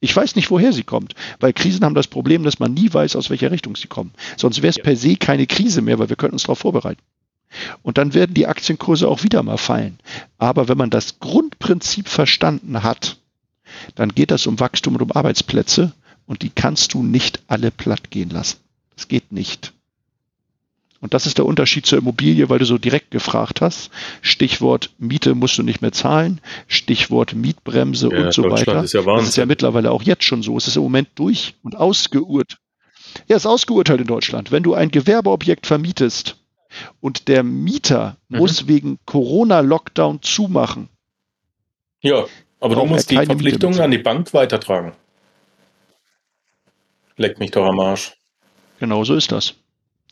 Ich 0.00 0.16
weiß 0.16 0.34
nicht, 0.34 0.50
woher 0.50 0.72
sie 0.72 0.82
kommt, 0.82 1.14
weil 1.40 1.52
Krisen 1.52 1.84
haben 1.84 1.94
das 1.94 2.06
Problem, 2.06 2.42
dass 2.42 2.58
man 2.58 2.72
nie 2.72 2.92
weiß, 2.92 3.16
aus 3.16 3.28
welcher 3.28 3.50
Richtung 3.50 3.76
sie 3.76 3.88
kommen. 3.88 4.12
Sonst 4.38 4.62
wäre 4.62 4.70
es 4.70 4.78
per 4.78 4.96
se 4.96 5.16
keine 5.16 5.46
Krise 5.46 5.82
mehr, 5.82 5.98
weil 5.98 6.08
wir 6.08 6.16
könnten 6.16 6.36
uns 6.36 6.44
darauf 6.44 6.58
vorbereiten. 6.58 7.02
Und 7.82 7.98
dann 7.98 8.14
werden 8.14 8.34
die 8.34 8.46
Aktienkurse 8.46 9.08
auch 9.08 9.22
wieder 9.22 9.42
mal 9.42 9.58
fallen. 9.58 9.98
Aber 10.38 10.68
wenn 10.68 10.78
man 10.78 10.90
das 10.90 11.18
Grundprinzip 11.18 12.08
verstanden 12.08 12.82
hat, 12.82 13.16
dann 13.94 14.14
geht 14.14 14.30
es 14.30 14.46
um 14.46 14.60
Wachstum 14.60 14.94
und 14.94 15.02
um 15.02 15.12
Arbeitsplätze 15.12 15.92
und 16.26 16.42
die 16.42 16.50
kannst 16.50 16.94
du 16.94 17.02
nicht 17.02 17.40
alle 17.48 17.70
platt 17.70 18.10
gehen 18.10 18.30
lassen. 18.30 18.58
Das 18.94 19.08
geht 19.08 19.32
nicht. 19.32 19.72
Und 21.00 21.14
das 21.14 21.26
ist 21.26 21.38
der 21.38 21.46
Unterschied 21.46 21.86
zur 21.86 21.98
Immobilie, 21.98 22.50
weil 22.50 22.58
du 22.58 22.66
so 22.66 22.76
direkt 22.76 23.10
gefragt 23.10 23.62
hast. 23.62 23.90
Stichwort 24.20 24.90
Miete 24.98 25.34
musst 25.34 25.56
du 25.56 25.62
nicht 25.62 25.80
mehr 25.80 25.92
zahlen. 25.92 26.40
Stichwort 26.68 27.34
Mietbremse 27.34 28.10
ja, 28.12 28.26
und 28.26 28.34
so 28.34 28.42
weiter. 28.50 28.84
Ist 28.84 28.92
ja 28.92 29.02
das 29.02 29.28
ist 29.28 29.36
ja 29.36 29.46
mittlerweile 29.46 29.90
auch 29.90 30.02
jetzt 30.02 30.24
schon 30.24 30.42
so. 30.42 30.58
Es 30.58 30.68
ist 30.68 30.76
im 30.76 30.82
Moment 30.82 31.08
durch 31.14 31.54
und 31.62 31.74
ausgeurteilt. 31.74 32.58
Ja, 33.28 33.36
es 33.36 33.42
ist 33.42 33.46
ausgeurteilt 33.46 34.02
in 34.02 34.06
Deutschland. 34.06 34.52
Wenn 34.52 34.62
du 34.62 34.74
ein 34.74 34.90
Gewerbeobjekt 34.90 35.66
vermietest, 35.66 36.36
und 37.00 37.28
der 37.28 37.42
Mieter 37.42 38.16
mhm. 38.28 38.38
muss 38.38 38.66
wegen 38.66 38.98
Corona-Lockdown 39.06 40.22
zumachen. 40.22 40.88
Ja, 42.00 42.24
aber 42.60 42.74
du 42.76 42.84
musst 42.86 43.10
die 43.10 43.16
Verpflichtungen 43.16 43.80
an 43.80 43.90
die 43.90 43.98
Bank 43.98 44.32
weitertragen. 44.32 44.92
Leck 47.16 47.38
mich 47.38 47.50
doch 47.50 47.66
am 47.66 47.80
Arsch. 47.80 48.14
Genau 48.78 49.04
so 49.04 49.14
ist 49.14 49.32
das. 49.32 49.54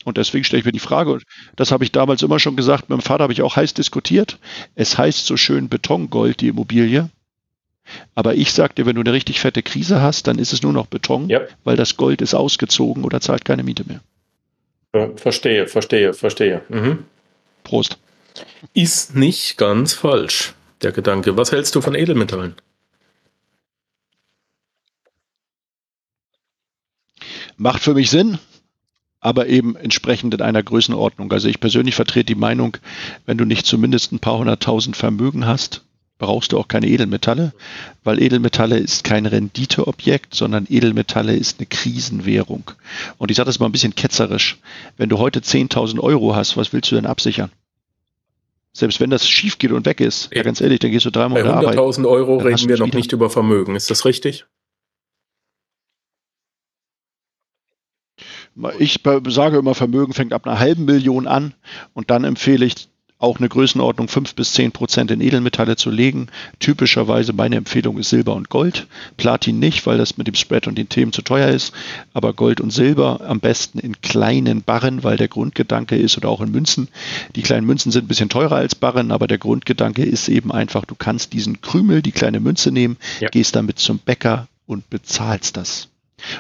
Und 0.05 0.17
deswegen 0.17 0.45
stelle 0.45 0.61
ich 0.61 0.67
mir 0.67 0.73
die 0.73 0.79
Frage, 0.79 1.19
das 1.57 1.73
habe 1.73 1.85
ich 1.85 1.93
damals 1.93 2.23
immer 2.23 2.39
schon 2.39 2.57
gesagt, 2.57 2.83
mit 2.83 2.91
meinem 2.91 3.01
Vater 3.01 3.25
habe 3.25 3.33
ich 3.33 3.43
auch 3.43 3.57
heiß 3.57 3.75
diskutiert. 3.75 4.39
Es 4.75 4.97
heißt 4.97 5.27
so 5.27 5.37
schön 5.37 5.69
Betongold, 5.69 6.41
die 6.41 6.49
Immobilie. 6.49 7.11
Aber 8.15 8.35
ich 8.35 8.53
sage 8.53 8.75
dir, 8.75 8.87
wenn 8.87 8.95
du 8.97 9.01
eine 9.01 9.13
richtig 9.13 9.41
fette 9.41 9.63
Krise 9.63 10.01
hast, 10.01 10.27
dann 10.27 10.39
ist 10.39 10.53
es 10.53 10.63
nur 10.63 10.73
noch 10.73 10.87
Beton, 10.87 11.29
ja. 11.29 11.41
weil 11.65 11.77
das 11.77 11.97
Gold 11.97 12.21
ist 12.21 12.35
ausgezogen 12.35 13.05
oder 13.05 13.21
zahlt 13.21 13.45
keine 13.45 13.63
Miete 13.63 13.85
mehr. 13.87 14.01
Verstehe, 14.93 15.67
verstehe, 15.67 16.15
verstehe. 16.15 16.63
Mhm. 16.69 17.05
Prost. 17.63 17.99
Ist 18.73 19.15
nicht 19.15 19.59
ganz 19.59 19.93
falsch, 19.93 20.55
der 20.83 20.93
Gedanke. 20.93 21.37
Was 21.37 21.53
hältst 21.53 21.75
du 21.75 21.81
von 21.81 21.95
Edelmetallen? 21.95 22.55
Macht 27.57 27.83
für 27.83 27.95
mich 27.95 28.09
Sinn, 28.09 28.39
aber 29.21 29.49
eben 29.49 29.77
entsprechend 29.77 30.33
in 30.33 30.43
einer 30.43 30.63
Größenordnung. 30.63 31.31
Also 31.33 31.49
ich 31.49 31.61
persönlich 31.61 31.97
vertrete 31.97 32.27
die 32.27 32.35
Meinung, 32.35 32.77
wenn 33.27 33.37
du 33.37 33.45
nicht 33.45 33.67
zumindest 33.67 34.13
ein 34.13 34.21
paar 34.21 34.39
hunderttausend 34.39 34.97
Vermögen 34.97 35.47
hast, 35.47 35.85
brauchst 36.19 36.53
du 36.53 36.59
auch 36.59 36.69
keine 36.69 36.89
Edelmetalle, 36.89 37.53
weil 38.05 38.21
Edelmetalle 38.21 38.77
ist 38.77 39.05
kein 39.05 39.27
Renditeobjekt, 39.27 40.35
sondern 40.35 40.67
Edelmetalle 40.69 41.35
ist 41.35 41.59
eine 41.59 41.67
Krisenwährung. 41.67 42.71
Und 43.19 43.31
ich 43.31 43.37
sage 43.37 43.47
das 43.47 43.61
mal 43.61 43.67
ein 43.67 43.73
bisschen 43.73 43.95
ketzerisch. 43.95 44.59
Wenn 44.97 45.09
du 45.09 45.19
heute 45.19 45.41
10.000 45.41 46.01
Euro 46.01 46.35
hast, 46.35 46.57
was 46.57 46.73
willst 46.73 46.91
du 46.91 46.97
denn 46.97 47.07
absichern? 47.07 47.51
Selbst 48.73 49.01
wenn 49.01 49.11
das 49.11 49.29
schief 49.29 49.59
geht 49.59 49.73
und 49.73 49.87
weg 49.87 50.01
ist, 50.01 50.29
ja 50.33 50.43
ganz 50.43 50.61
ehrlich, 50.61 50.81
dann 50.81 50.91
gehst 50.91 51.07
du 51.07 51.11
dreimal 51.11 51.43
Bei 51.43 51.51
100.000 51.51 52.09
Euro 52.09 52.37
reden 52.37 52.69
wir 52.69 52.79
noch 52.79 52.87
wieder. 52.87 52.97
nicht 52.99 53.13
über 53.13 53.31
Vermögen. 53.31 53.75
Ist 53.77 53.91
das 53.91 54.05
richtig? 54.05 54.45
Ich 58.79 59.01
sage 59.29 59.59
immer, 59.59 59.75
Vermögen 59.75 60.13
fängt 60.15 60.33
ab 60.33 60.47
einer 60.47 60.59
halben 60.59 60.85
Million 60.85 61.29
an 61.29 61.55
und 61.95 62.11
dann 62.11 62.25
empfehle 62.25 62.67
ich 62.67 62.89
auch 63.19 63.39
eine 63.39 63.49
Größenordnung 63.49 64.07
5 64.07 64.35
bis 64.35 64.53
10 64.53 64.73
Prozent 64.73 65.11
in 65.11 65.21
Edelmetalle 65.21 65.77
zu 65.77 65.91
legen. 65.91 66.29
Typischerweise 66.61 67.33
meine 67.33 67.57
Empfehlung 67.57 67.99
ist 67.99 68.11
Silber 68.11 68.35
und 68.35 68.49
Gold. 68.49 68.87
Platin 69.17 69.59
nicht, 69.59 69.87
weil 69.87 69.99
das 69.99 70.17
mit 70.17 70.29
dem 70.29 70.37
Spread 70.37 70.69
und 70.69 70.79
den 70.79 70.89
Themen 70.89 71.13
zu 71.13 71.23
teuer 71.23 71.49
ist. 71.49 71.73
Aber 72.15 72.33
Gold 72.33 72.61
und 72.61 72.71
Silber 72.71 73.21
am 73.27 73.41
besten 73.41 73.81
in 73.81 74.01
kleinen 74.01 74.63
Barren, 74.63 75.03
weil 75.03 75.17
der 75.17 75.29
Grundgedanke 75.29 75.97
ist 75.97 76.17
oder 76.17 76.29
auch 76.29 76.41
in 76.41 76.53
Münzen. 76.53 76.89
Die 77.35 77.43
kleinen 77.43 77.67
Münzen 77.67 77.91
sind 77.91 78.05
ein 78.05 78.09
bisschen 78.09 78.29
teurer 78.29 78.57
als 78.57 78.77
Barren, 78.77 79.11
aber 79.11 79.27
der 79.27 79.39
Grundgedanke 79.39 80.05
ist 80.05 80.29
eben 80.29 80.53
einfach, 80.53 80.85
du 80.85 80.95
kannst 80.95 81.33
diesen 81.33 81.61
Krümel, 81.61 82.03
die 82.03 82.13
kleine 82.13 82.39
Münze 82.39 82.71
nehmen, 82.71 82.99
ja. 83.19 83.29
gehst 83.31 83.57
damit 83.57 83.81
zum 83.81 83.99
Bäcker 83.99 84.47
und 84.67 84.89
bezahlst 84.91 85.57
das. 85.57 85.89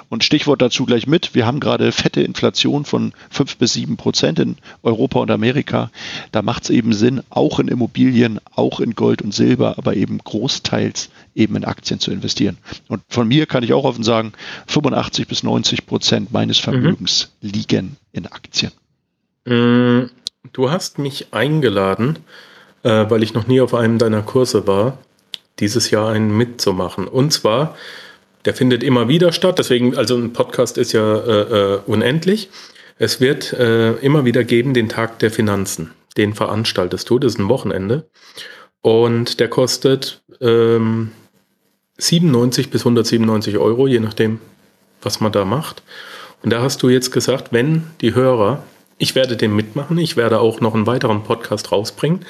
Und 0.08 0.24
Stichwort 0.24 0.62
dazu 0.62 0.84
gleich 0.86 1.06
mit, 1.06 1.34
wir 1.34 1.46
haben 1.46 1.60
gerade 1.60 1.92
fette 1.92 2.22
Inflation 2.22 2.84
von 2.84 3.12
5 3.30 3.56
bis 3.56 3.74
7 3.74 3.96
Prozent 3.96 4.38
in 4.38 4.56
Europa 4.82 5.20
und 5.20 5.30
Amerika. 5.30 5.90
Da 6.32 6.42
macht 6.42 6.64
es 6.64 6.70
eben 6.70 6.92
Sinn, 6.92 7.22
auch 7.30 7.58
in 7.58 7.68
Immobilien, 7.68 8.40
auch 8.54 8.80
in 8.80 8.94
Gold 8.94 9.22
und 9.22 9.34
Silber, 9.34 9.76
aber 9.78 9.94
eben 9.94 10.18
großteils 10.18 11.10
eben 11.34 11.56
in 11.56 11.64
Aktien 11.64 12.00
zu 12.00 12.10
investieren. 12.10 12.58
Und 12.88 13.02
von 13.08 13.28
mir 13.28 13.46
kann 13.46 13.62
ich 13.62 13.72
auch 13.72 13.84
offen 13.84 14.04
sagen, 14.04 14.32
85 14.66 15.28
bis 15.28 15.42
90 15.42 15.86
Prozent 15.86 16.32
meines 16.32 16.58
Vermögens 16.58 17.32
mhm. 17.40 17.50
liegen 17.50 17.96
in 18.12 18.26
Aktien. 18.26 18.72
Mm, 19.44 20.10
du 20.52 20.70
hast 20.70 20.98
mich 20.98 21.32
eingeladen, 21.32 22.18
äh, 22.82 23.06
weil 23.08 23.22
ich 23.22 23.34
noch 23.34 23.46
nie 23.46 23.60
auf 23.60 23.74
einem 23.74 23.98
deiner 23.98 24.22
Kurse 24.22 24.66
war, 24.66 24.98
dieses 25.58 25.90
Jahr 25.90 26.10
einen 26.10 26.36
mitzumachen. 26.36 27.08
Und 27.08 27.32
zwar 27.32 27.76
der 28.45 28.55
findet 28.55 28.82
immer 28.82 29.09
wieder 29.09 29.32
statt. 29.32 29.59
Deswegen, 29.59 29.97
also 29.97 30.16
ein 30.16 30.32
Podcast 30.32 30.78
ist 30.78 30.93
ja 30.93 31.16
äh, 31.18 31.74
äh, 31.74 31.80
unendlich. 31.86 32.51
Es 32.99 33.20
wird 33.20 33.53
äh, 33.53 33.93
immer 33.97 34.24
wieder 34.24 34.45
geben 34.45 34.74
den 34.74 34.89
Tag 34.89 35.18
der 35.18 35.30
Finanzen. 35.30 35.93
Den 36.16 36.34
veranstaltest 36.34 37.09
du. 37.11 37.18
Das 37.18 37.34
ist 37.34 37.39
ein 37.39 37.49
Wochenende. 37.49 38.09
Und 38.80 39.41
der 39.41 39.49
kostet 39.49 40.22
ähm, 40.41 41.12
97 41.99 42.70
bis 42.70 42.82
197 42.82 43.59
Euro, 43.59 43.86
je 43.86 44.01
nachdem, 44.01 44.41
was 45.03 45.20
man 45.20 45.32
da 45.32 45.45
macht. 45.45 45.82
Und 46.43 46.53
da 46.53 46.62
hast 46.62 46.82
du 46.82 46.89
jetzt 46.89 47.11
gesagt, 47.11 47.53
wenn 47.53 47.84
die 48.01 48.14
Hörer, 48.14 48.62
ich 48.99 49.14
werde 49.14 49.36
den 49.36 49.55
mitmachen, 49.55 49.99
ich 49.99 50.16
werde 50.16 50.41
auch 50.41 50.61
noch 50.61 50.74
einen 50.74 50.86
weiteren 50.86 51.24
Podcast 51.24 51.72
rausbringen 51.72 52.24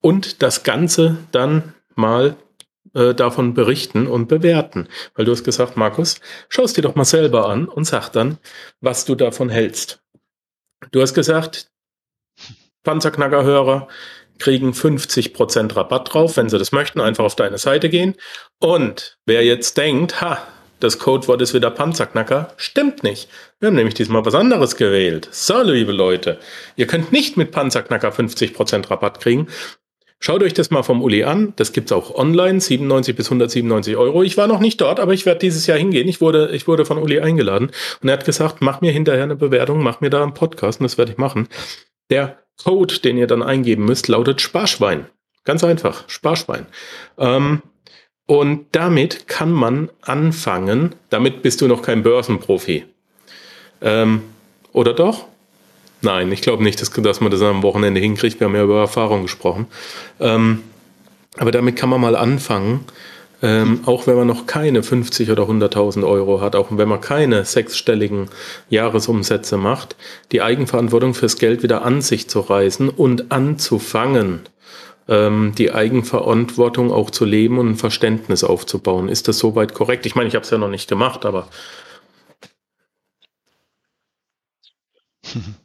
und 0.00 0.42
das 0.42 0.64
Ganze 0.64 1.18
dann 1.32 1.74
mal 1.94 2.36
äh, 2.94 3.14
davon 3.14 3.54
berichten 3.54 4.06
und 4.06 4.28
bewerten. 4.28 4.88
Weil 5.14 5.24
du 5.24 5.32
hast 5.32 5.44
gesagt, 5.44 5.76
Markus, 5.76 6.20
schau 6.48 6.62
es 6.62 6.72
dir 6.72 6.82
doch 6.82 6.94
mal 6.94 7.04
selber 7.04 7.48
an 7.48 7.66
und 7.66 7.84
sag 7.84 8.10
dann, 8.10 8.38
was 8.80 9.04
du 9.04 9.14
davon 9.14 9.48
hältst. 9.48 10.00
Du 10.90 11.00
hast 11.00 11.14
gesagt, 11.14 11.70
Panzerknackerhörer, 12.82 13.88
kriegen 14.38 14.72
50% 14.72 15.76
Rabatt 15.76 16.12
drauf, 16.12 16.36
wenn 16.36 16.48
sie 16.48 16.58
das 16.58 16.72
möchten, 16.72 17.00
einfach 17.00 17.24
auf 17.24 17.36
deine 17.36 17.58
Seite 17.58 17.88
gehen. 17.88 18.14
Und 18.58 19.18
wer 19.26 19.44
jetzt 19.44 19.76
denkt, 19.76 20.20
ha, 20.20 20.46
das 20.80 20.98
Codewort 20.98 21.40
ist 21.40 21.54
wieder 21.54 21.70
Panzerknacker, 21.70 22.52
stimmt 22.56 23.02
nicht. 23.02 23.28
Wir 23.58 23.68
haben 23.68 23.76
nämlich 23.76 23.94
diesmal 23.94 24.24
was 24.24 24.34
anderes 24.34 24.76
gewählt. 24.76 25.28
So, 25.30 25.62
liebe 25.62 25.92
Leute, 25.92 26.38
ihr 26.76 26.86
könnt 26.86 27.12
nicht 27.12 27.36
mit 27.36 27.52
Panzerknacker 27.52 28.10
50% 28.10 28.90
Rabatt 28.90 29.20
kriegen. 29.20 29.48
Schaut 30.24 30.42
euch 30.42 30.54
das 30.54 30.70
mal 30.70 30.82
vom 30.82 31.02
Uli 31.02 31.22
an. 31.24 31.52
Das 31.56 31.74
gibt 31.74 31.90
es 31.90 31.92
auch 31.92 32.14
online, 32.14 32.58
97 32.58 33.14
bis 33.14 33.26
197 33.26 33.94
Euro. 33.98 34.22
Ich 34.22 34.38
war 34.38 34.46
noch 34.46 34.58
nicht 34.58 34.80
dort, 34.80 34.98
aber 34.98 35.12
ich 35.12 35.26
werde 35.26 35.40
dieses 35.40 35.66
Jahr 35.66 35.76
hingehen. 35.76 36.08
Ich 36.08 36.22
wurde, 36.22 36.48
ich 36.54 36.66
wurde 36.66 36.86
von 36.86 36.96
Uli 36.96 37.20
eingeladen 37.20 37.70
und 38.00 38.08
er 38.08 38.14
hat 38.14 38.24
gesagt, 38.24 38.62
mach 38.62 38.80
mir 38.80 38.90
hinterher 38.90 39.24
eine 39.24 39.36
Bewertung, 39.36 39.82
mach 39.82 40.00
mir 40.00 40.08
da 40.08 40.22
einen 40.22 40.32
Podcast 40.32 40.80
und 40.80 40.84
das 40.84 40.96
werde 40.96 41.12
ich 41.12 41.18
machen. 41.18 41.46
Der 42.08 42.38
Code, 42.56 43.00
den 43.00 43.18
ihr 43.18 43.26
dann 43.26 43.42
eingeben 43.42 43.84
müsst, 43.84 44.08
lautet 44.08 44.40
Sparschwein. 44.40 45.08
Ganz 45.44 45.62
einfach, 45.62 46.08
Sparschwein. 46.08 46.64
Ähm, 47.18 47.60
und 48.24 48.68
damit 48.72 49.28
kann 49.28 49.52
man 49.52 49.90
anfangen. 50.00 50.94
Damit 51.10 51.42
bist 51.42 51.60
du 51.60 51.68
noch 51.68 51.82
kein 51.82 52.02
Börsenprofi. 52.02 52.86
Ähm, 53.82 54.22
oder 54.72 54.94
doch? 54.94 55.26
Nein, 56.04 56.30
ich 56.32 56.42
glaube 56.42 56.62
nicht, 56.62 56.80
dass, 56.82 56.90
dass, 56.90 57.20
man 57.22 57.30
das 57.30 57.40
am 57.40 57.62
Wochenende 57.62 57.98
hinkriegt. 57.98 58.38
Wir 58.38 58.46
haben 58.46 58.54
ja 58.54 58.62
über 58.62 58.78
Erfahrung 58.80 59.22
gesprochen. 59.22 59.66
Ähm, 60.20 60.62
aber 61.38 61.50
damit 61.50 61.76
kann 61.76 61.88
man 61.88 62.00
mal 62.00 62.14
anfangen, 62.14 62.84
ähm, 63.42 63.80
auch 63.86 64.06
wenn 64.06 64.16
man 64.16 64.26
noch 64.26 64.46
keine 64.46 64.82
50 64.82 65.30
oder 65.30 65.44
100.000 65.44 66.06
Euro 66.06 66.42
hat, 66.42 66.56
auch 66.56 66.68
wenn 66.70 66.88
man 66.88 67.00
keine 67.00 67.46
sechsstelligen 67.46 68.28
Jahresumsätze 68.68 69.56
macht, 69.56 69.96
die 70.30 70.42
Eigenverantwortung 70.42 71.14
fürs 71.14 71.38
Geld 71.38 71.62
wieder 71.62 71.84
an 71.84 72.02
sich 72.02 72.28
zu 72.28 72.40
reißen 72.40 72.90
und 72.90 73.32
anzufangen, 73.32 74.40
ähm, 75.08 75.54
die 75.56 75.72
Eigenverantwortung 75.72 76.92
auch 76.92 77.10
zu 77.10 77.24
leben 77.24 77.58
und 77.58 77.70
ein 77.70 77.76
Verständnis 77.76 78.44
aufzubauen. 78.44 79.08
Ist 79.08 79.26
das 79.26 79.38
soweit 79.38 79.72
korrekt? 79.72 80.04
Ich 80.04 80.14
meine, 80.14 80.28
ich 80.28 80.34
habe 80.34 80.44
es 80.44 80.50
ja 80.50 80.58
noch 80.58 80.68
nicht 80.68 80.88
gemacht, 80.88 81.24
aber 81.24 81.48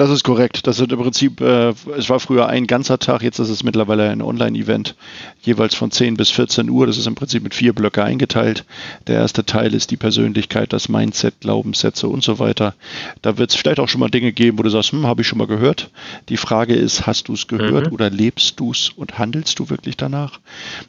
Das 0.00 0.08
ist 0.08 0.24
korrekt. 0.24 0.66
Das 0.66 0.80
ist 0.80 0.90
im 0.90 0.98
Prinzip, 0.98 1.42
äh, 1.42 1.74
es 1.94 2.08
war 2.08 2.20
früher 2.20 2.46
ein 2.46 2.66
ganzer 2.66 2.98
Tag, 2.98 3.20
jetzt 3.20 3.38
ist 3.38 3.50
es 3.50 3.62
mittlerweile 3.62 4.08
ein 4.08 4.22
Online-Event, 4.22 4.94
jeweils 5.42 5.74
von 5.74 5.90
10 5.90 6.16
bis 6.16 6.30
14 6.30 6.70
Uhr. 6.70 6.86
Das 6.86 6.96
ist 6.96 7.06
im 7.06 7.14
Prinzip 7.14 7.42
mit 7.42 7.54
vier 7.54 7.74
Blöcke 7.74 8.02
eingeteilt. 8.02 8.64
Der 9.08 9.16
erste 9.16 9.44
Teil 9.44 9.74
ist 9.74 9.90
die 9.90 9.98
Persönlichkeit, 9.98 10.72
das 10.72 10.88
Mindset, 10.88 11.40
Glaubenssätze 11.40 12.08
und 12.08 12.24
so 12.24 12.38
weiter. 12.38 12.72
Da 13.20 13.36
wird 13.36 13.50
es 13.50 13.56
vielleicht 13.56 13.78
auch 13.78 13.90
schon 13.90 14.00
mal 14.00 14.08
Dinge 14.08 14.32
geben, 14.32 14.58
wo 14.58 14.62
du 14.62 14.70
sagst, 14.70 14.92
hm, 14.92 15.06
habe 15.06 15.20
ich 15.20 15.28
schon 15.28 15.36
mal 15.36 15.46
gehört. 15.46 15.90
Die 16.30 16.38
Frage 16.38 16.74
ist, 16.74 17.06
hast 17.06 17.28
du 17.28 17.34
es 17.34 17.46
gehört 17.46 17.88
mhm. 17.88 17.92
oder 17.92 18.08
lebst 18.08 18.58
du 18.58 18.70
es 18.70 18.88
und 18.96 19.18
handelst 19.18 19.58
du 19.58 19.68
wirklich 19.68 19.98
danach? 19.98 20.40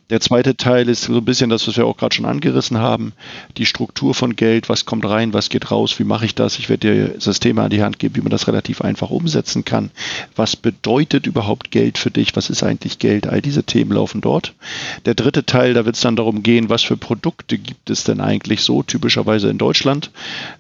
Der 0.09 0.22
zweite 0.22 0.55
Teil 0.55 0.88
ist 0.88 1.01
so 1.01 1.18
ein 1.18 1.26
bisschen 1.26 1.49
das, 1.49 1.68
was 1.68 1.76
wir 1.76 1.86
auch 1.86 1.97
gerade 1.97 2.16
schon 2.16 2.24
angerissen 2.24 2.78
haben. 2.78 3.12
Die 3.57 3.66
Struktur 3.66 4.16
von 4.16 4.38
Geld, 4.38 4.70
was 4.70 4.86
kommt 4.86 5.03
rein, 5.03 5.34
was 5.34 5.49
geht 5.49 5.70
raus, 5.70 5.99
wie 5.99 6.05
mache 6.05 6.24
ich 6.24 6.34
das? 6.34 6.57
Ich 6.59 6.70
werde 6.70 6.88
dir 6.88 7.20
Systeme 7.20 7.62
an 7.62 7.72
die 7.72 7.84
Hand 7.84 7.99
geben, 7.99 8.16
wie 8.16 8.22
man 8.22 8.30
das 8.30 8.47
relativ 8.47 8.80
einfach 8.80 9.01
einfach 9.02 9.12
umsetzen 9.12 9.66
kann. 9.66 9.89
Was 10.36 10.56
bedeutet 10.56 11.26
überhaupt 11.26 11.72
Geld 11.72 11.97
für 11.97 12.12
dich? 12.12 12.36
Was 12.36 12.49
ist 12.49 12.62
eigentlich 12.62 12.99
Geld? 12.99 13.28
All 13.28 13.41
diese 13.41 13.64
Themen 13.64 13.91
laufen 13.91 14.22
dort. 14.22 14.54
Der 15.06 15.16
dritte 15.16 15.45
Teil, 15.45 15.74
da 15.74 15.86
wird 15.86 15.95
es 15.95 16.02
dann 16.02 16.16
darum 16.16 16.43
gehen, 16.43 16.70
was 16.70 16.84
für 16.84 16.97
Produkte 16.97 17.58
gibt 17.58 17.89
es 17.89 18.04
denn 18.04 18.22
eigentlich 18.22 18.62
so, 18.62 18.84
typischerweise 18.84 19.49
in 19.49 19.58
Deutschland? 19.58 20.12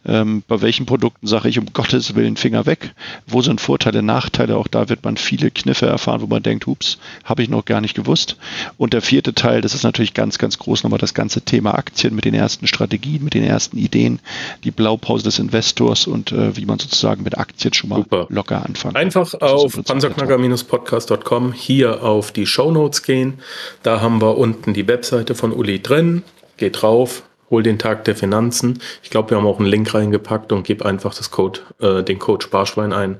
Ähm, 0.05 0.43
bei 0.47 0.61
welchen 0.61 0.87
Produkten 0.87 1.27
sage 1.27 1.49
ich 1.49 1.59
um 1.59 1.67
Gottes 1.71 2.15
Willen 2.15 2.35
Finger 2.35 2.65
weg? 2.65 2.95
Wo 3.27 3.41
sind 3.41 3.61
Vorteile, 3.61 4.01
Nachteile? 4.01 4.57
Auch 4.57 4.67
da 4.67 4.89
wird 4.89 5.03
man 5.03 5.17
viele 5.17 5.51
Kniffe 5.51 5.85
erfahren, 5.85 6.21
wo 6.21 6.27
man 6.27 6.41
denkt, 6.41 6.65
hups, 6.65 6.97
habe 7.23 7.43
ich 7.43 7.49
noch 7.49 7.65
gar 7.65 7.81
nicht 7.81 7.93
gewusst. 7.93 8.37
Und 8.77 8.93
der 8.93 9.01
vierte 9.01 9.35
Teil, 9.35 9.61
das 9.61 9.75
ist 9.75 9.83
natürlich 9.83 10.15
ganz, 10.15 10.39
ganz 10.39 10.57
groß 10.57 10.83
nochmal 10.83 10.99
das 10.99 11.13
ganze 11.13 11.41
Thema 11.41 11.75
Aktien 11.75 12.15
mit 12.15 12.25
den 12.25 12.33
ersten 12.33 12.65
Strategien, 12.65 13.23
mit 13.23 13.35
den 13.35 13.43
ersten 13.43 13.77
Ideen, 13.77 14.19
die 14.63 14.71
Blaupause 14.71 15.23
des 15.25 15.37
Investors 15.37 16.07
und 16.07 16.31
äh, 16.31 16.57
wie 16.57 16.65
man 16.65 16.79
sozusagen 16.79 17.23
mit 17.23 17.37
Aktien 17.37 17.73
schon 17.73 17.91
mal 17.91 17.97
Super 17.97 18.30
locker 18.31 18.65
anfangen. 18.65 18.95
Einfach 18.95 19.33
auf 19.41 19.73
panzerknacker-podcast.com 19.83 21.53
hier 21.53 22.03
auf 22.03 22.31
die 22.31 22.45
Show 22.45 22.71
Notes 22.71 23.03
gehen. 23.03 23.39
Da 23.83 24.01
haben 24.01 24.21
wir 24.21 24.37
unten 24.37 24.73
die 24.73 24.87
Webseite 24.87 25.35
von 25.35 25.51
Uli 25.51 25.81
drin. 25.81 26.23
Geht 26.57 26.81
drauf, 26.81 27.23
hol 27.49 27.63
den 27.63 27.77
Tag 27.77 28.05
der 28.05 28.15
Finanzen. 28.15 28.81
Ich 29.03 29.09
glaube, 29.09 29.31
wir 29.31 29.37
haben 29.37 29.45
auch 29.45 29.59
einen 29.59 29.67
Link 29.67 29.93
reingepackt 29.93 30.51
und 30.51 30.63
gib 30.63 30.83
einfach 30.83 31.13
das 31.13 31.31
Code, 31.31 31.59
äh, 31.79 32.03
den 32.03 32.19
Code 32.19 32.43
Sparschwein 32.43 32.93
ein. 32.93 33.19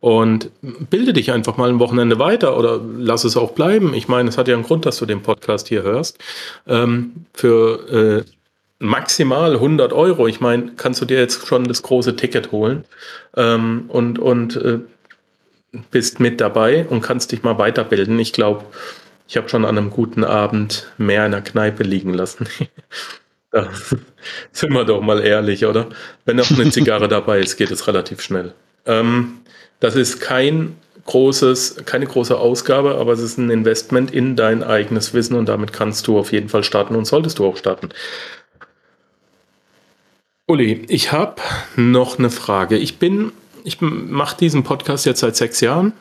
Und 0.00 0.50
bilde 0.60 1.12
dich 1.12 1.32
einfach 1.32 1.56
mal 1.56 1.68
ein 1.68 1.80
Wochenende 1.80 2.18
weiter 2.18 2.58
oder 2.58 2.80
lass 2.98 3.24
es 3.24 3.36
auch 3.36 3.52
bleiben. 3.52 3.94
Ich 3.94 4.08
meine, 4.08 4.28
es 4.28 4.38
hat 4.38 4.46
ja 4.46 4.54
einen 4.54 4.62
Grund, 4.62 4.86
dass 4.86 4.98
du 4.98 5.06
den 5.06 5.22
Podcast 5.22 5.68
hier 5.68 5.82
hörst. 5.82 6.18
Ähm, 6.66 7.26
für 7.32 8.24
äh, 8.24 8.30
maximal 8.78 9.54
100 9.54 9.92
Euro. 9.92 10.26
Ich 10.26 10.40
meine, 10.40 10.72
kannst 10.76 11.00
du 11.00 11.04
dir 11.04 11.18
jetzt 11.18 11.46
schon 11.46 11.64
das 11.64 11.82
große 11.82 12.16
Ticket 12.16 12.52
holen 12.52 12.84
ähm, 13.36 13.84
und, 13.88 14.18
und 14.18 14.56
äh, 14.56 14.78
bist 15.90 16.20
mit 16.20 16.40
dabei 16.40 16.86
und 16.86 17.00
kannst 17.00 17.32
dich 17.32 17.42
mal 17.42 17.58
weiterbilden. 17.58 18.18
Ich 18.18 18.32
glaube, 18.32 18.64
ich 19.28 19.36
habe 19.36 19.48
schon 19.48 19.64
an 19.64 19.76
einem 19.76 19.90
guten 19.90 20.24
Abend 20.24 20.92
mehr 20.98 21.26
in 21.26 21.32
der 21.32 21.42
Kneipe 21.42 21.82
liegen 21.82 22.14
lassen. 22.14 22.48
da 23.50 23.68
sind 24.52 24.72
wir 24.72 24.84
doch 24.84 25.00
mal 25.00 25.20
ehrlich, 25.20 25.64
oder? 25.64 25.88
Wenn 26.24 26.36
noch 26.36 26.50
eine 26.50 26.70
Zigarre 26.70 27.08
dabei 27.08 27.40
ist, 27.40 27.56
geht 27.56 27.70
es 27.70 27.86
relativ 27.86 28.20
schnell. 28.20 28.52
Ähm, 28.84 29.38
das 29.80 29.96
ist 29.96 30.20
kein 30.20 30.76
großes, 31.06 31.84
keine 31.86 32.06
große 32.06 32.36
Ausgabe, 32.36 32.96
aber 32.96 33.12
es 33.12 33.20
ist 33.20 33.38
ein 33.38 33.50
Investment 33.50 34.10
in 34.12 34.36
dein 34.36 34.62
eigenes 34.62 35.14
Wissen 35.14 35.36
und 35.36 35.48
damit 35.48 35.72
kannst 35.72 36.06
du 36.06 36.18
auf 36.18 36.32
jeden 36.32 36.48
Fall 36.48 36.64
starten 36.64 36.96
und 36.96 37.04
solltest 37.06 37.38
du 37.38 37.46
auch 37.46 37.56
starten. 37.56 37.90
Uli, 40.48 40.84
ich 40.88 41.10
habe 41.10 41.42
noch 41.74 42.20
eine 42.20 42.30
Frage. 42.30 42.76
Ich 42.76 42.98
bin, 42.98 43.32
ich 43.64 43.80
mache 43.80 44.36
diesen 44.36 44.62
Podcast 44.62 45.04
jetzt 45.04 45.20
seit 45.20 45.34
sechs 45.34 45.60
Jahren 45.60 45.92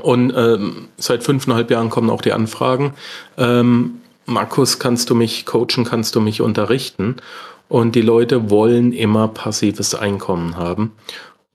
und 0.00 0.32
ähm, 0.34 0.88
seit 0.96 1.24
fünfeinhalb 1.24 1.70
Jahren 1.70 1.90
kommen 1.90 2.08
auch 2.08 2.22
die 2.22 2.32
Anfragen. 2.32 2.94
Ähm, 3.36 4.00
Markus, 4.24 4.78
kannst 4.78 5.10
du 5.10 5.14
mich 5.14 5.44
coachen, 5.44 5.84
kannst 5.84 6.14
du 6.14 6.22
mich 6.22 6.40
unterrichten? 6.40 7.16
Und 7.68 7.94
die 7.94 8.00
Leute 8.00 8.48
wollen 8.48 8.92
immer 8.92 9.28
passives 9.28 9.94
Einkommen 9.94 10.56
haben. 10.56 10.92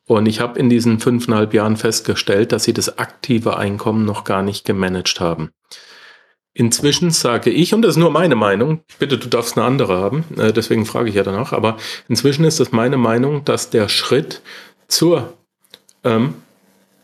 Und 0.06 0.28
ich 0.28 0.40
habe 0.40 0.60
in 0.60 0.70
diesen 0.70 1.00
fünfeinhalb 1.00 1.56
Jahren 1.56 1.76
festgestellt, 1.76 2.52
dass 2.52 2.66
sie 2.66 2.74
das 2.74 3.00
aktive 3.00 3.58
Einkommen 3.58 4.06
noch 4.06 4.26
gar 4.26 4.44
nicht 4.44 4.64
gemanagt 4.64 5.20
haben. 5.20 5.50
Inzwischen 6.58 7.12
sage 7.12 7.50
ich, 7.50 7.74
und 7.74 7.82
das 7.82 7.92
ist 7.92 7.98
nur 7.98 8.12
meine 8.12 8.36
Meinung, 8.36 8.80
bitte, 8.98 9.18
du 9.18 9.28
darfst 9.28 9.58
eine 9.58 9.66
andere 9.66 9.98
haben, 9.98 10.24
äh, 10.38 10.54
deswegen 10.54 10.86
frage 10.86 11.10
ich 11.10 11.16
ja 11.16 11.24
danach, 11.24 11.52
aber 11.52 11.76
inzwischen 12.08 12.46
ist 12.46 12.62
es 12.62 12.72
meine 12.72 12.96
Meinung, 12.96 13.44
dass 13.44 13.72
der 13.72 13.90
Schritt 13.90 14.42
zur, 14.88 15.34
ähm, 16.06 16.36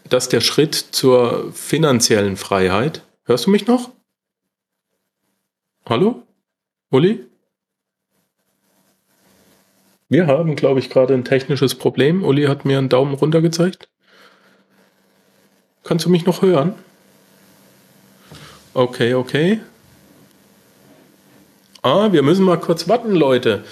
dass 0.08 0.30
der 0.30 0.39
Schritt 0.39 0.74
zur 0.74 1.52
finanziellen 1.52 2.38
Freiheit, 2.38 3.04
hörst 3.26 3.45
du 3.45 3.52
mich 3.52 3.68
noch? 3.68 3.91
Hallo? 5.86 6.24
Uli? 6.89 7.26
Wir 10.08 10.28
haben, 10.28 10.56
glaube 10.56 10.80
ich, 10.80 10.89
gerade 10.89 11.14
ein 11.14 11.26
technisches 11.26 11.76
Problem. 11.76 12.24
Uli 12.24 12.45
hat 12.45 12.64
mir 12.64 12.78
einen 12.78 12.88
Daumen 12.88 13.16
runter 13.16 13.41
gezeigt. 13.41 13.89
Kannst 15.84 16.06
du 16.06 16.10
mich 16.10 16.26
noch 16.26 16.41
hören? 16.41 16.76
Okay, 18.74 19.13
okay. 19.13 19.59
Ah, 21.82 22.11
wir 22.11 22.22
müssen 22.22 22.45
mal 22.45 22.59
kurz 22.59 22.88
warten, 22.88 23.11
Leute. 23.11 23.63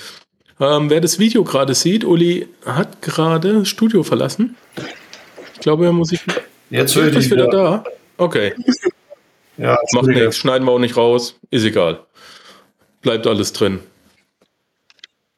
Ähm, 0.60 0.89
wer 0.89 1.00
das 1.00 1.20
Video 1.20 1.43
gerade 1.43 1.74
sieht, 1.74 2.04
Uli 2.04 2.47
hat 2.66 3.02
gerade 3.02 3.60
das 3.60 3.70
Studio 3.70 4.04
verlassen. 4.04 4.58
Ich 5.54 5.60
glaube, 5.62 5.86
er 5.86 5.93
muss 5.93 6.10
sich. 6.10 6.22
Jetzt 6.70 6.95
höre 6.95 7.16
ich 7.16 7.32
wieder 7.32 7.47
da. 7.47 7.84
Okay. 8.18 8.54
Ja, 9.62 9.78
Macht 9.91 10.08
nichts, 10.08 10.38
schneiden 10.38 10.66
wir 10.66 10.72
auch 10.72 10.80
nicht 10.80 10.95
raus. 10.95 11.38
Ist 11.52 11.66
egal. 11.66 12.00
Bleibt 13.02 13.28
alles 13.28 13.52
drin. 13.52 13.82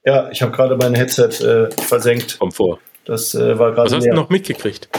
Ja, 0.06 0.30
ich 0.30 0.44
habe 0.44 0.52
gerade 0.52 0.78
mein 0.78 0.94
Headset 0.94 1.44
äh, 1.44 1.72
versenkt. 1.72 2.38
Komm 2.38 2.52
vor. 2.52 2.80
Das 3.06 3.34
äh, 3.34 3.58
war 3.58 3.72
gerade. 3.72 3.90
Was 3.90 3.98
hast 3.98 4.06
du 4.06 4.14
noch 4.14 4.30
mitgekriegt? 4.30 4.90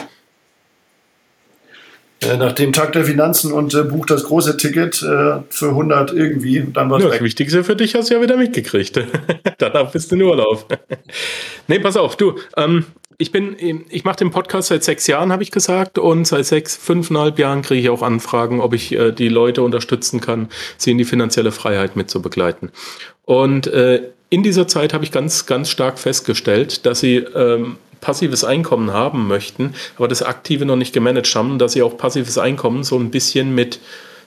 Äh, 2.23 2.37
nach 2.37 2.53
dem 2.53 2.73
Tag 2.73 2.93
der 2.93 3.05
Finanzen 3.05 3.53
und 3.53 3.75
äh, 3.75 3.83
bucht 3.83 4.11
das 4.11 4.25
große 4.25 4.57
Ticket 4.57 5.03
äh, 5.03 5.41
für 5.49 5.69
100 5.69 6.13
irgendwie. 6.13 6.67
Dann 6.73 6.91
ja, 6.91 6.99
das 6.99 7.21
Wichtigste 7.21 7.65
für 7.65 7.77
dich 7.77 7.95
hast 7.95 8.11
du 8.11 8.15
ja 8.15 8.21
wieder 8.23 8.37
mitgekriegt. 8.37 9.01
Danach 9.59 9.91
bist 9.91 10.11
du 10.11 10.17
in 10.17 10.23
Urlaub. 10.23 10.67
nee, 11.69 11.79
pass 11.79 11.97
auf, 11.97 12.17
du. 12.17 12.35
Ähm, 12.57 12.87
ich 13.19 13.31
bin, 13.31 13.57
ich 13.89 14.05
mache 14.05 14.17
den 14.17 14.31
Podcast 14.31 14.69
seit 14.69 14.83
sechs 14.83 15.07
Jahren, 15.07 15.31
habe 15.31 15.43
ich 15.43 15.51
gesagt, 15.51 15.99
und 15.99 16.27
seit 16.27 16.47
sechs, 16.47 16.77
fünfeinhalb 16.77 17.39
Jahren 17.39 17.63
kriege 17.63 17.81
ich 17.81 17.89
auch 17.89 18.03
Anfragen, 18.03 18.61
ob 18.61 18.75
ich 18.75 18.93
äh, 18.93 19.13
die 19.13 19.29
Leute 19.29 19.63
unterstützen 19.63 20.21
kann, 20.21 20.49
sie 20.77 20.91
in 20.91 20.99
die 20.99 21.05
finanzielle 21.05 21.53
Freiheit 21.53 21.95
mitzubegleiten. 21.95 22.71
Und 23.25 23.69
äh, 23.69 24.09
in 24.31 24.43
dieser 24.43 24.67
Zeit 24.67 24.93
habe 24.95 25.05
ich 25.05 25.13
ganz, 25.13 25.47
ganz 25.47 25.71
stark 25.71 25.99
festgestellt, 25.99 26.87
dass 26.87 27.01
sie 27.01 27.17
ähm, 27.17 27.77
passives 28.03 28.45
Einkommen 28.45 28.93
haben 28.93 29.27
möchten, 29.27 29.73
aber 29.97 30.09
das 30.09 30.23
Aktive 30.23 30.67
noch 30.67 30.77
nicht 30.77 30.93
gemanagt 30.93 31.35
haben, 31.35 31.59
dass 31.59 31.73
sie 31.73 31.83
auch 31.83 31.97
passives 31.97 32.37
Einkommen 32.37 32.85
so 32.85 32.99
ein 32.99 33.11
bisschen 33.11 33.55
mit 33.55 33.81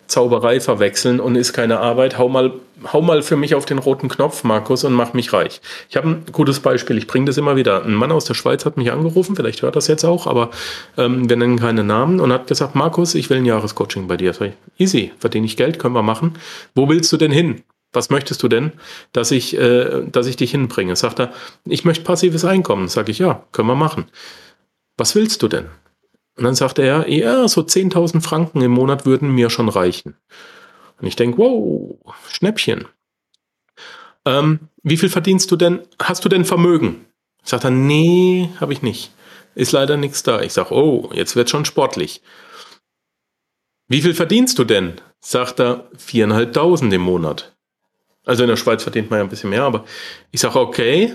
Zauberei 0.07 0.59
verwechseln 0.59 1.19
und 1.19 1.35
ist 1.35 1.53
keine 1.53 1.79
Arbeit. 1.79 2.17
Hau 2.17 2.29
mal, 2.29 2.53
hau 2.93 3.01
mal 3.01 3.23
für 3.23 3.35
mich 3.35 3.55
auf 3.55 3.65
den 3.65 3.79
roten 3.79 4.07
Knopf, 4.07 4.43
Markus, 4.43 4.83
und 4.83 4.93
mach 4.93 5.13
mich 5.13 5.33
reich. 5.33 5.61
Ich 5.89 5.97
habe 5.97 6.09
ein 6.09 6.25
gutes 6.31 6.59
Beispiel, 6.59 6.97
ich 6.97 7.07
bringe 7.07 7.25
das 7.25 7.37
immer 7.37 7.55
wieder. 7.55 7.83
Ein 7.83 7.95
Mann 7.95 8.11
aus 8.11 8.25
der 8.25 8.35
Schweiz 8.35 8.65
hat 8.65 8.77
mich 8.77 8.91
angerufen, 8.91 9.35
vielleicht 9.35 9.61
hört 9.63 9.75
das 9.75 9.87
jetzt 9.87 10.03
auch, 10.03 10.27
aber 10.27 10.51
ähm, 10.97 11.27
wir 11.27 11.37
nennen 11.37 11.59
keine 11.59 11.83
Namen 11.83 12.19
und 12.19 12.31
hat 12.31 12.47
gesagt, 12.47 12.75
Markus, 12.75 13.15
ich 13.15 13.29
will 13.29 13.37
ein 13.37 13.45
Jahrescoaching 13.45 14.07
bei 14.07 14.17
dir. 14.17 14.33
Easy, 14.77 15.11
verdiene 15.17 15.45
ich 15.45 15.57
Geld, 15.57 15.79
können 15.79 15.95
wir 15.95 16.03
machen. 16.03 16.35
Wo 16.75 16.87
willst 16.87 17.11
du 17.11 17.17
denn 17.17 17.31
hin? 17.31 17.63
Was 17.95 18.09
möchtest 18.09 18.43
du 18.43 18.47
denn, 18.47 18.73
dass 19.13 19.31
ich, 19.31 19.57
äh, 19.57 20.03
dass 20.07 20.27
ich 20.27 20.35
dich 20.35 20.51
hinbringe? 20.51 20.95
Sagt 20.95 21.19
er, 21.19 21.33
ich 21.65 21.85
möchte 21.85 22.03
passives 22.03 22.45
Einkommen. 22.45 22.87
Sag 22.87 23.09
ich, 23.09 23.19
ja, 23.19 23.45
können 23.51 23.67
wir 23.67 23.75
machen. 23.75 24.05
Was 24.97 25.15
willst 25.15 25.41
du 25.41 25.47
denn? 25.47 25.69
Und 26.37 26.43
dann 26.43 26.55
sagte 26.55 26.81
er, 26.81 27.09
ja, 27.09 27.47
so 27.47 27.61
10.000 27.61 28.21
Franken 28.21 28.61
im 28.61 28.71
Monat 28.71 29.05
würden 29.05 29.31
mir 29.31 29.49
schon 29.49 29.69
reichen. 29.69 30.15
Und 30.99 31.07
ich 31.07 31.15
denke, 31.15 31.37
wow, 31.37 31.97
Schnäppchen. 32.29 32.87
Ähm, 34.25 34.59
wie 34.83 34.97
viel 34.97 35.09
verdienst 35.09 35.51
du 35.51 35.55
denn? 35.55 35.81
Hast 36.01 36.25
du 36.25 36.29
denn 36.29 36.45
Vermögen? 36.45 37.05
Sagt 37.43 37.63
er, 37.63 37.69
nee, 37.69 38.49
habe 38.59 38.73
ich 38.73 38.81
nicht. 38.81 39.11
Ist 39.53 39.71
leider 39.71 39.97
nichts 39.97 40.23
da. 40.23 40.41
Ich 40.41 40.53
sage, 40.53 40.73
oh, 40.73 41.09
jetzt 41.13 41.35
wird 41.35 41.49
schon 41.49 41.63
sportlich. 41.63 42.21
Wie 43.87 44.01
viel 44.01 44.13
verdienst 44.13 44.57
du 44.59 44.63
denn? 44.63 44.99
Sagt 45.19 45.59
er, 45.59 45.89
4.500 45.97 46.93
im 46.93 47.01
Monat. 47.01 47.54
Also 48.25 48.43
in 48.43 48.49
der 48.49 48.57
Schweiz 48.57 48.83
verdient 48.83 49.09
man 49.09 49.19
ja 49.19 49.23
ein 49.23 49.29
bisschen 49.29 49.51
mehr, 49.51 49.63
aber 49.63 49.85
ich 50.31 50.41
sage, 50.41 50.59
okay, 50.59 51.13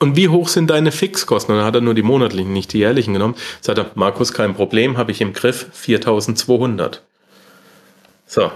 und 0.00 0.16
wie 0.16 0.28
hoch 0.28 0.48
sind 0.48 0.70
deine 0.70 0.92
Fixkosten? 0.92 1.54
Und 1.54 1.58
dann 1.60 1.66
hat 1.66 1.76
er 1.76 1.80
nur 1.80 1.94
die 1.94 2.02
monatlichen, 2.02 2.52
nicht 2.52 2.72
die 2.72 2.78
jährlichen 2.78 3.14
genommen. 3.14 3.36
Sagt 3.60 3.78
er, 3.78 3.90
Markus, 3.94 4.32
kein 4.32 4.54
Problem, 4.54 4.98
habe 4.98 5.12
ich 5.12 5.20
im 5.20 5.32
Griff 5.32 5.68
4200. 5.72 7.02
So. 8.26 8.50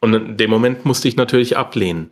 Und 0.00 0.14
in 0.14 0.36
dem 0.36 0.50
Moment 0.50 0.84
musste 0.84 1.08
ich 1.08 1.16
natürlich 1.16 1.56
ablehnen. 1.56 2.10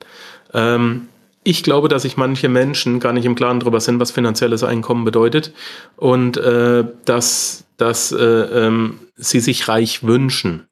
Ähm, 0.54 1.08
ich 1.44 1.62
glaube, 1.62 1.88
dass 1.88 2.02
sich 2.02 2.16
manche 2.16 2.48
Menschen 2.48 3.00
gar 3.00 3.12
nicht 3.12 3.24
im 3.24 3.34
Klaren 3.34 3.60
darüber 3.60 3.80
sind, 3.80 4.00
was 4.00 4.10
finanzielles 4.10 4.64
Einkommen 4.64 5.04
bedeutet 5.04 5.52
und 5.96 6.36
äh, 6.36 6.84
dass, 7.04 7.64
dass 7.76 8.12
äh, 8.12 8.24
ähm, 8.24 9.00
sie 9.16 9.40
sich 9.40 9.68
reich 9.68 10.04
wünschen 10.04 10.68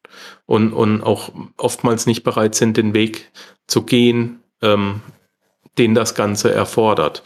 und, 0.47 0.73
und 0.73 1.03
auch 1.03 1.31
oftmals 1.57 2.07
nicht 2.07 2.23
bereit 2.23 2.55
sind, 2.55 2.77
den 2.77 2.95
Weg 2.95 3.31
zu 3.67 3.83
gehen, 3.83 4.41
ähm, 4.63 5.01
den 5.79 5.95
das 5.95 6.15
Ganze 6.15 6.53
erfordert. 6.53 7.23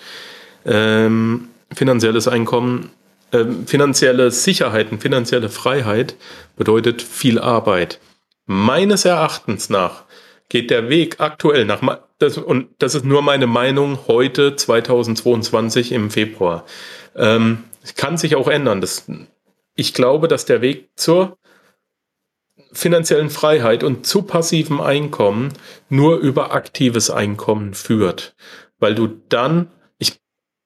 Ähm, 0.64 1.48
finanzielles 1.72 2.28
Einkommen, 2.28 2.90
äh, 3.32 3.44
finanzielle 3.66 4.30
Sicherheit 4.30 4.92
und 4.92 5.02
finanzielle 5.02 5.48
Freiheit 5.48 6.16
bedeutet 6.56 7.02
viel 7.02 7.38
Arbeit. 7.38 8.00
Meines 8.46 9.04
Erachtens 9.04 9.70
nach 9.70 10.04
geht 10.48 10.70
der 10.70 10.88
Weg 10.88 11.16
aktuell 11.18 11.64
nach, 11.64 11.80
das, 12.18 12.38
und 12.38 12.68
das 12.78 12.94
ist 12.94 13.04
nur 13.04 13.22
meine 13.22 13.46
Meinung 13.46 13.98
heute 14.06 14.54
2022 14.54 15.92
im 15.92 16.10
Februar. 16.10 16.64
Ähm, 17.16 17.64
kann 17.96 18.16
sich 18.16 18.36
auch 18.36 18.48
ändern. 18.48 18.80
Das, 18.80 19.10
ich 19.74 19.94
glaube, 19.94 20.28
dass 20.28 20.44
der 20.44 20.60
Weg 20.60 20.90
zur 20.96 21.36
finanziellen 22.74 23.30
Freiheit 23.30 23.82
und 23.82 24.06
zu 24.06 24.22
passivem 24.22 24.80
Einkommen 24.80 25.52
nur 25.88 26.18
über 26.18 26.52
aktives 26.52 27.10
Einkommen 27.10 27.74
führt. 27.74 28.34
Weil 28.78 28.94
du 28.94 29.08
dann, 29.28 29.70
ich, 29.98 30.14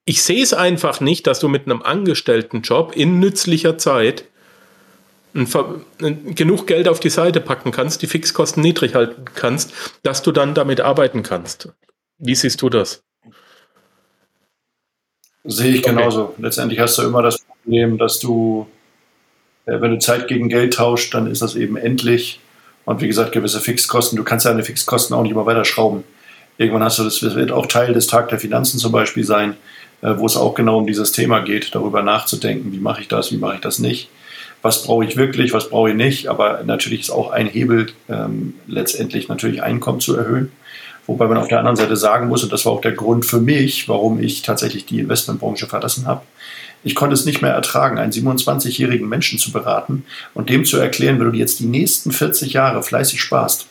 ich 0.05 0.23
sehe 0.23 0.43
es 0.43 0.55
einfach 0.55 1.01
nicht, 1.01 1.27
dass 1.27 1.41
du 1.41 1.49
mit 1.49 1.67
einem 1.67 1.83
Angestelltenjob 1.83 2.97
in 2.97 3.19
nützlicher 3.21 3.79
Zeit 3.79 4.25
ein, 5.35 5.49
ein, 6.03 6.35
genug 6.35 6.67
Geld 6.67 6.89
auf 6.89 7.01
die 7.01 7.11
Seite 7.11 7.41
packen 7.41 7.71
kannst, 7.71 8.03
die 8.03 8.07
Fixkosten 8.07 8.63
niedrig 8.63 8.95
halten 8.95 9.25
kannst, 9.35 9.73
dass 10.03 10.23
du 10.23 10.33
dann 10.33 10.55
damit 10.55 10.81
arbeiten 10.81 11.23
kannst. 11.23 11.71
Wie 12.19 12.35
siehst 12.35 12.63
du 12.63 12.69
das? 12.69 13.05
Sehe 15.45 15.73
ich 15.73 15.81
okay. 15.81 15.95
genauso. 15.95 16.35
Letztendlich 16.39 16.81
hast 16.81 16.99
du 16.99 17.03
immer 17.03 17.23
das 17.23 17.39
Problem, 17.39 17.97
dass 17.99 18.19
du 18.19 18.67
wenn 19.81 19.91
du 19.91 19.99
Zeit 19.99 20.29
gegen 20.29 20.49
Geld 20.49 20.75
tauscht, 20.75 21.15
dann 21.15 21.27
ist 21.27 21.43
das 21.43 21.55
eben 21.55 21.77
endlich. 21.77 22.41
Und 22.85 23.01
wie 23.01 23.07
gesagt, 23.07 23.33
gewisse 23.33 23.61
Fixkosten. 23.61 24.17
Du 24.17 24.25
kannst 24.25 24.47
deine 24.47 24.65
Fixkosten 24.65 25.15
auch 25.15 25.23
nicht 25.23 25.33
immer 25.33 25.47
weiter 25.47 25.65
schrauben. 25.65 26.05
Irgendwann 26.57 26.83
hast 26.83 26.99
du 26.99 27.05
das, 27.05 27.23
wird 27.23 27.53
auch 27.53 27.67
Teil 27.67 27.93
des 27.93 28.07
Tag 28.07 28.31
der 28.31 28.39
Finanzen 28.39 28.79
zum 28.79 28.93
Beispiel 28.93 29.25
sein, 29.25 29.57
äh, 30.03 30.15
wo 30.17 30.27
es 30.27 30.37
auch 30.37 30.55
genau 30.55 30.79
um 30.79 30.87
dieses 30.87 31.13
Thema 31.13 31.41
geht, 31.41 31.75
darüber 31.75 32.03
nachzudenken, 32.03 32.73
wie 32.73 32.79
mache 32.79 33.03
ich 33.03 33.09
das, 33.09 33.31
wie 33.31 33.37
mache 33.37 33.57
ich 33.57 33.61
das 33.61 33.79
nicht. 33.79 34.09
Was 34.63 34.83
brauche 34.83 35.05
ich 35.05 35.17
wirklich, 35.17 35.53
was 35.53 35.69
brauche 35.69 35.91
ich 35.91 35.97
nicht. 35.97 36.29
Aber 36.29 36.63
natürlich 36.65 37.01
ist 37.01 37.11
auch 37.11 37.31
ein 37.31 37.47
Hebel, 37.47 37.89
ähm, 38.09 38.55
letztendlich 38.67 39.29
natürlich 39.29 39.63
Einkommen 39.63 40.01
zu 40.01 40.17
erhöhen. 40.17 40.51
Wobei 41.07 41.27
man 41.27 41.39
auf 41.39 41.49
der 41.49 41.59
anderen 41.59 41.77
Seite 41.77 41.97
sagen 41.97 42.29
muss, 42.29 42.43
und 42.43 42.53
das 42.53 42.67
war 42.67 42.73
auch 42.73 42.81
der 42.81 42.93
Grund 42.93 43.25
für 43.25 43.41
mich, 43.41 43.89
warum 43.89 44.21
ich 44.21 44.43
tatsächlich 44.43 44.85
die 44.85 45.01
Investmentbranche 45.01 45.67
verlassen 45.67 46.07
habe, 46.07 46.23
ich 46.85 46.95
konnte 46.95 47.15
es 47.15 47.25
nicht 47.25 47.43
mehr 47.43 47.53
ertragen, 47.53 47.99
einen 47.99 48.13
27-jährigen 48.13 49.09
Menschen 49.09 49.39
zu 49.39 49.53
beraten 49.53 50.05
und 50.35 50.49
dem 50.49 50.65
zu 50.65 50.79
erklären, 50.79 51.19
wenn 51.19 51.33
du 51.33 51.39
jetzt 51.39 51.61
die 51.61 51.67
nächsten 51.67 52.13
40 52.13 52.53
Jahre 52.53 52.83
fleißig 52.83 53.21
sparst, 53.21 53.67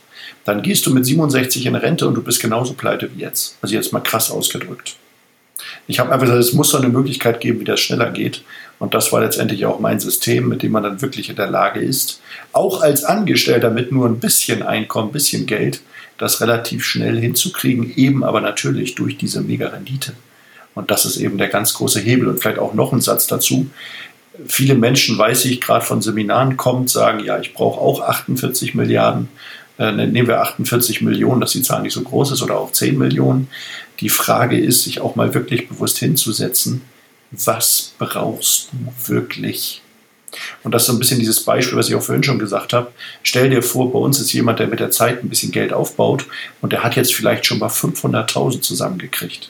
dann 0.46 0.62
gehst 0.62 0.86
du 0.86 0.94
mit 0.94 1.06
67 1.06 1.66
in 1.66 1.76
Rente 1.76 2.08
und 2.08 2.16
du 2.16 2.22
bist 2.22 2.42
genauso 2.42 2.74
pleite 2.74 3.10
wie 3.14 3.22
jetzt. 3.22 3.58
Also 3.62 3.76
jetzt 3.76 3.94
mal 3.94 4.00
krass 4.00 4.32
ausgedrückt. 4.32 4.96
Ich 5.88 6.00
habe 6.00 6.12
einfach 6.12 6.26
gesagt, 6.26 6.42
es 6.42 6.54
muss 6.54 6.70
so 6.70 6.78
eine 6.78 6.90
Möglichkeit 6.90 7.40
geben, 7.40 7.60
wie 7.60 7.66
das 7.66 7.80
schneller 7.80 8.12
geht. 8.12 8.44
Und 8.80 8.94
das 8.94 9.12
war 9.12 9.22
letztendlich 9.22 9.66
auch 9.66 9.80
mein 9.80 10.00
System, 10.00 10.48
mit 10.48 10.62
dem 10.62 10.72
man 10.72 10.84
dann 10.84 11.02
wirklich 11.02 11.30
in 11.30 11.36
der 11.36 11.50
Lage 11.50 11.80
ist, 11.80 12.22
auch 12.54 12.82
als 12.82 13.04
Angestellter 13.04 13.72
mit 13.72 13.92
nur 13.92 14.08
ein 14.08 14.20
bisschen 14.20 14.64
Einkommen, 14.64 15.10
ein 15.10 15.14
bisschen 15.14 15.46
Geld, 15.46 15.82
das 16.18 16.42
relativ 16.42 16.86
schnell 16.86 17.20
hinzukriegen, 17.20 17.96
eben 17.96 18.24
aber 18.24 18.42
natürlich 18.42 18.96
durch 18.96 19.18
diese 19.18 19.42
Mega-Rendite. 19.42 20.14
Und 20.78 20.92
das 20.92 21.06
ist 21.06 21.18
eben 21.18 21.38
der 21.38 21.48
ganz 21.48 21.74
große 21.74 22.00
Hebel. 22.00 22.28
Und 22.28 22.40
vielleicht 22.40 22.60
auch 22.60 22.74
noch 22.74 22.94
ein 22.94 23.02
Satz 23.02 23.28
dazu. 23.28 23.70
Viele 24.48 24.76
Menschen, 24.76 25.18
weiß 25.18 25.46
ich, 25.46 25.60
gerade 25.60 25.84
von 25.84 26.02
Seminaren 26.02 26.58
kommt, 26.58 26.90
sagen, 26.90 27.24
ja, 27.24 27.40
ich 27.40 27.54
brauche 27.54 27.82
auch 27.82 28.02
48 28.02 28.76
Milliarden. 28.76 29.30
Äh, 29.80 29.92
nehmen 29.92 30.28
wir 30.28 30.42
48 30.42 31.02
Millionen, 31.02 31.42
dass 31.42 31.52
die 31.52 31.62
Zahl 31.62 31.82
nicht 31.82 31.94
so 31.94 32.02
groß 32.02 32.32
ist, 32.32 32.42
oder 32.42 32.60
auch 32.60 32.72
10 32.72 32.98
Millionen. 32.98 33.48
Die 34.00 34.10
Frage 34.10 34.60
ist, 34.60 34.84
sich 34.84 35.02
auch 35.02 35.16
mal 35.16 35.34
wirklich 35.34 35.68
bewusst 35.68 35.98
hinzusetzen, 35.98 36.82
was 37.32 37.94
brauchst 37.98 38.70
du 38.72 39.14
wirklich? 39.14 39.82
Und 40.64 40.74
das 40.74 40.84
ist 40.84 40.88
so 40.88 40.94
ein 40.94 41.00
bisschen 41.00 41.20
dieses 41.20 41.44
Beispiel, 41.44 41.78
was 41.78 41.90
ich 41.90 41.96
auch 41.96 42.02
vorhin 42.02 42.24
schon 42.24 42.40
gesagt 42.40 42.74
habe. 42.74 42.92
Stell 43.24 43.50
dir 43.50 43.64
vor, 43.64 43.92
bei 43.92 44.00
uns 44.00 44.20
ist 44.20 44.34
jemand, 44.34 44.60
der 44.60 44.68
mit 44.68 44.80
der 44.80 44.92
Zeit 44.92 45.24
ein 45.24 45.30
bisschen 45.30 45.52
Geld 45.52 45.74
aufbaut 45.74 46.26
und 46.62 46.74
der 46.74 46.84
hat 46.84 46.96
jetzt 46.96 47.14
vielleicht 47.14 47.46
schon 47.46 47.60
mal 47.60 47.70
500.000 47.70 48.62
zusammengekriegt. 48.62 49.50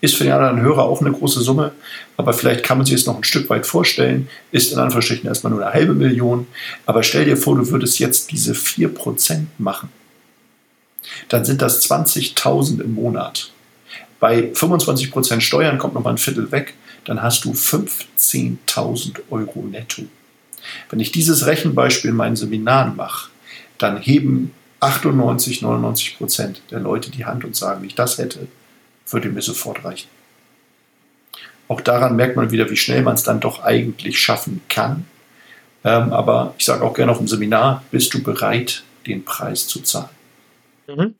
Ist 0.00 0.16
für 0.16 0.24
den 0.24 0.32
anderen 0.34 0.60
Hörer 0.60 0.84
auch 0.84 1.00
eine 1.00 1.12
große 1.12 1.40
Summe, 1.40 1.72
aber 2.16 2.32
vielleicht 2.32 2.62
kann 2.64 2.78
man 2.78 2.86
sich 2.86 2.96
es 2.96 3.06
noch 3.06 3.16
ein 3.16 3.24
Stück 3.24 3.48
weit 3.48 3.66
vorstellen. 3.66 4.28
Ist 4.52 4.72
in 4.72 4.78
Anführungsstrichen 4.78 5.26
erstmal 5.26 5.52
nur 5.52 5.64
eine 5.64 5.72
halbe 5.72 5.94
Million. 5.94 6.46
Aber 6.84 7.02
stell 7.02 7.24
dir 7.24 7.36
vor, 7.36 7.56
du 7.56 7.70
würdest 7.70 7.98
jetzt 7.98 8.30
diese 8.30 8.52
4% 8.52 9.46
machen. 9.58 9.88
Dann 11.28 11.44
sind 11.44 11.62
das 11.62 11.88
20.000 11.88 12.82
im 12.82 12.94
Monat. 12.94 13.50
Bei 14.20 14.52
25% 14.52 15.40
Steuern 15.40 15.78
kommt 15.78 15.94
nochmal 15.94 16.14
ein 16.14 16.18
Viertel 16.18 16.50
weg. 16.52 16.74
Dann 17.04 17.22
hast 17.22 17.44
du 17.44 17.52
15.000 17.52 19.20
Euro 19.30 19.62
netto. 19.62 20.02
Wenn 20.90 21.00
ich 21.00 21.12
dieses 21.12 21.46
Rechenbeispiel 21.46 22.10
in 22.10 22.16
meinen 22.16 22.36
Seminaren 22.36 22.96
mache, 22.96 23.30
dann 23.78 23.98
heben 23.98 24.52
98, 24.80 25.62
99 25.62 26.18
Prozent 26.18 26.62
der 26.70 26.80
Leute 26.80 27.10
die 27.10 27.24
Hand 27.24 27.44
und 27.44 27.56
sagen, 27.56 27.80
wenn 27.80 27.88
ich 27.88 27.94
das 27.94 28.18
hätte, 28.18 28.46
würde 29.08 29.28
mir 29.28 29.42
sofort 29.42 29.84
reichen. 29.84 30.08
Auch 31.68 31.80
daran 31.80 32.16
merkt 32.16 32.36
man 32.36 32.50
wieder, 32.50 32.70
wie 32.70 32.76
schnell 32.76 33.02
man 33.02 33.14
es 33.14 33.22
dann 33.22 33.40
doch 33.40 33.62
eigentlich 33.62 34.20
schaffen 34.20 34.60
kann. 34.68 35.06
Ähm, 35.84 36.12
aber 36.12 36.54
ich 36.58 36.64
sage 36.64 36.84
auch 36.84 36.94
gerne 36.94 37.12
auf 37.12 37.18
dem 37.18 37.28
Seminar, 37.28 37.84
bist 37.90 38.14
du 38.14 38.22
bereit, 38.22 38.84
den 39.06 39.24
Preis 39.24 39.66
zu 39.66 39.80
zahlen? 39.82 40.10
Mhm. 40.88 41.14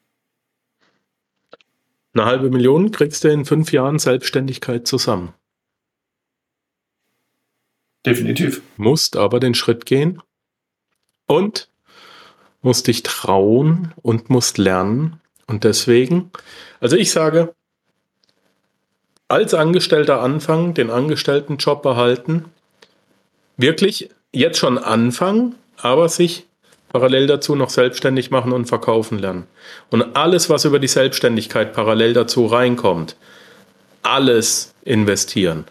Eine 2.14 2.24
halbe 2.24 2.50
Million 2.50 2.92
kriegst 2.92 3.24
du 3.24 3.28
in 3.28 3.44
fünf 3.44 3.72
Jahren 3.72 3.98
Selbstständigkeit 3.98 4.86
zusammen. 4.86 5.34
Definitiv. 8.06 8.62
Musst 8.76 9.16
aber 9.16 9.40
den 9.40 9.54
Schritt 9.54 9.84
gehen 9.84 10.22
und 11.26 11.68
musst 12.62 12.86
dich 12.86 13.02
trauen 13.02 13.92
und 14.00 14.30
musst 14.30 14.58
lernen. 14.58 15.20
Und 15.48 15.64
deswegen, 15.64 16.30
also 16.80 16.96
ich 16.96 17.10
sage, 17.10 17.54
als 19.28 19.54
Angestellter 19.54 20.20
anfangen, 20.20 20.74
den 20.74 20.90
Angestelltenjob 20.90 21.82
behalten, 21.82 22.44
wirklich 23.56 24.10
jetzt 24.32 24.58
schon 24.58 24.78
anfangen, 24.78 25.56
aber 25.76 26.08
sich 26.08 26.46
parallel 26.90 27.26
dazu 27.26 27.56
noch 27.56 27.70
selbstständig 27.70 28.30
machen 28.30 28.52
und 28.52 28.66
verkaufen 28.66 29.18
lernen. 29.18 29.46
Und 29.90 30.16
alles, 30.16 30.48
was 30.48 30.64
über 30.64 30.78
die 30.78 30.88
Selbstständigkeit 30.88 31.72
parallel 31.72 32.12
dazu 32.12 32.46
reinkommt, 32.46 33.16
alles 34.02 34.72
investieren. 34.84 35.64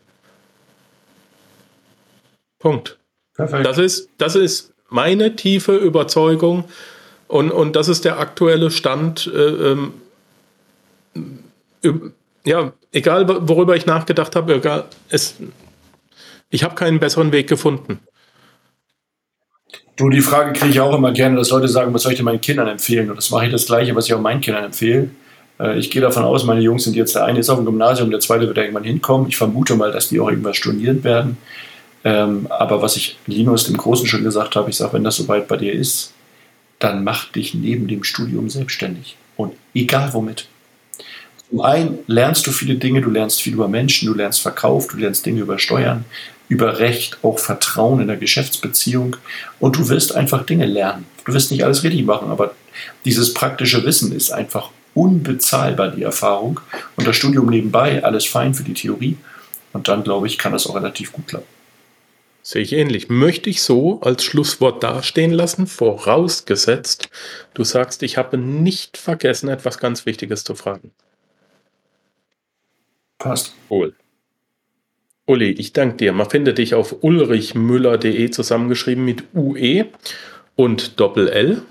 Punkt. 2.60 2.98
Perfekt. 3.36 3.66
Das 3.66 3.78
ist, 3.78 4.10
das 4.18 4.36
ist 4.36 4.74
meine 4.90 5.36
tiefe 5.36 5.76
Überzeugung 5.76 6.66
und, 7.28 7.52
und 7.52 7.76
das 7.76 7.88
ist 7.88 8.06
der 8.06 8.20
aktuelle 8.20 8.72
Stand. 8.72 9.28
Äh, 9.28 9.76
ähm, 11.84 12.14
ja, 12.46 12.74
egal 12.92 13.28
worüber 13.48 13.76
ich 13.76 13.86
nachgedacht 13.86 14.36
habe, 14.36 14.56
egal, 14.56 14.86
es, 15.10 15.36
ich 16.50 16.64
habe 16.64 16.76
keinen 16.76 17.00
besseren 17.00 17.32
Weg 17.32 17.48
gefunden. 17.48 18.00
Du, 19.96 20.10
die 20.10 20.22
Frage 20.22 20.54
kriege 20.54 20.72
ich 20.72 20.80
auch 20.80 20.96
immer 20.96 21.12
gerne, 21.12 21.38
dass 21.38 21.50
Leute 21.50 21.68
sagen, 21.68 21.94
was 21.94 22.04
soll 22.04 22.12
ich 22.12 22.18
denn 22.18 22.26
meinen 22.26 22.42
Kindern 22.42 22.68
empfehlen? 22.68 23.10
Und 23.10 23.16
das 23.16 23.30
mache 23.30 23.46
ich 23.46 23.52
das 23.52 23.66
Gleiche, 23.66 23.96
was 23.96 24.08
ich 24.08 24.14
auch 24.14 24.20
meinen 24.20 24.42
Kindern 24.42 24.66
empfehle. 24.66 25.10
Äh, 25.60 25.80
ich 25.80 25.90
gehe 25.90 26.02
davon 26.02 26.24
aus, 26.24 26.44
meine 26.44 26.62
Jungs 26.62 26.84
sind 26.84 26.96
jetzt, 26.96 27.16
der 27.16 27.26
eine 27.26 27.40
ist 27.40 27.50
auf 27.50 27.58
dem 27.58 27.66
Gymnasium, 27.66 28.12
der 28.12 28.20
zweite 28.20 28.48
wird 28.48 28.58
irgendwann 28.58 28.84
hinkommen. 28.84 29.30
Ich 29.30 29.38
vermute 29.38 29.76
mal, 29.76 29.92
dass 29.92 30.10
die 30.10 30.20
auch 30.20 30.30
irgendwas 30.30 30.58
studieren 30.58 31.04
werden. 31.04 31.38
Ähm, 32.04 32.48
aber 32.50 32.82
was 32.82 32.98
ich 32.98 33.18
Linus 33.26 33.66
dem 33.66 33.78
Großen 33.78 34.06
schon 34.06 34.24
gesagt 34.24 34.56
habe, 34.56 34.70
ich 34.70 34.76
sage, 34.76 34.94
wenn 34.94 35.04
das 35.04 35.16
soweit 35.16 35.48
bei 35.48 35.58
dir 35.58 35.74
ist, 35.74 36.14
dann 36.80 37.04
mach 37.04 37.32
dich 37.32 37.54
neben 37.54 37.88
dem 37.88 38.04
Studium 38.04 38.50
selbstständig. 38.50 39.16
Und 39.38 39.54
egal 39.74 40.14
womit. 40.14 40.48
Zum 41.50 41.62
einen 41.62 42.00
lernst 42.08 42.48
du 42.48 42.52
viele 42.52 42.76
Dinge, 42.76 43.02
du 43.02 43.10
lernst 43.10 43.42
viel 43.42 43.54
über 43.54 43.68
Menschen, 43.68 44.08
du 44.08 44.14
lernst 44.14 44.42
Verkauf, 44.42 44.88
du 44.88 44.98
lernst 44.98 45.26
Dinge 45.26 45.42
über 45.42 45.60
Steuern, 45.60 46.06
über 46.50 46.80
Recht, 46.80 47.18
auch 47.24 47.40
Vertrauen 47.40 48.02
in 48.02 48.08
der 48.08 48.18
Geschäftsbeziehung 48.18 49.16
und 49.60 49.78
du 49.78 49.90
wirst 49.90 50.16
einfach 50.16 50.46
Dinge 50.46 50.66
lernen. 50.66 51.06
Du 51.26 51.34
wirst 51.34 51.52
nicht 51.52 51.64
alles 51.64 51.84
richtig 51.84 52.06
machen, 52.06 52.30
aber 52.30 52.56
dieses 53.04 53.34
praktische 53.34 53.84
Wissen 53.84 54.12
ist 54.12 54.32
einfach 54.32 54.70
unbezahlbar, 54.94 55.90
die 55.90 56.04
Erfahrung. 56.04 56.60
Und 56.96 57.08
das 57.08 57.16
Studium 57.16 57.50
nebenbei, 57.50 58.04
alles 58.04 58.26
fein 58.26 58.54
für 58.54 58.64
die 58.64 58.74
Theorie. 58.74 59.18
Und 59.74 59.88
dann, 59.88 60.04
glaube 60.04 60.28
ich, 60.28 60.38
kann 60.38 60.54
das 60.54 60.68
auch 60.68 60.76
relativ 60.76 61.12
gut 61.12 61.28
klappen. 61.28 61.48
Sehe 62.42 62.62
ich 62.62 62.74
ähnlich. 62.74 63.10
Möchte 63.10 63.50
ich 63.50 63.62
so 63.62 64.00
als 64.02 64.24
Schlusswort 64.24 64.84
dastehen 64.84 65.32
lassen, 65.32 65.68
vorausgesetzt, 65.68 67.10
du 67.56 67.64
sagst, 67.64 68.04
ich 68.04 68.18
habe 68.18 68.38
nicht 68.38 68.98
vergessen, 68.98 69.50
etwas 69.50 69.80
ganz 69.80 70.06
Wichtiges 70.06 70.44
zu 70.44 70.56
fragen. 70.56 70.92
Passt. 73.26 73.56
Cool. 73.72 73.96
Uli, 75.26 75.50
ich 75.50 75.74
danke 75.74 75.98
dir. 75.98 76.14
Man 76.14 76.30
findet 76.30 76.60
dich 76.60 76.76
auf 76.76 76.98
ulrichmüller.de 77.02 78.30
zusammengeschrieben 78.30 79.04
mit 79.04 79.24
UE 79.34 79.86
und 80.56 81.00
Doppel-L. 81.00 81.64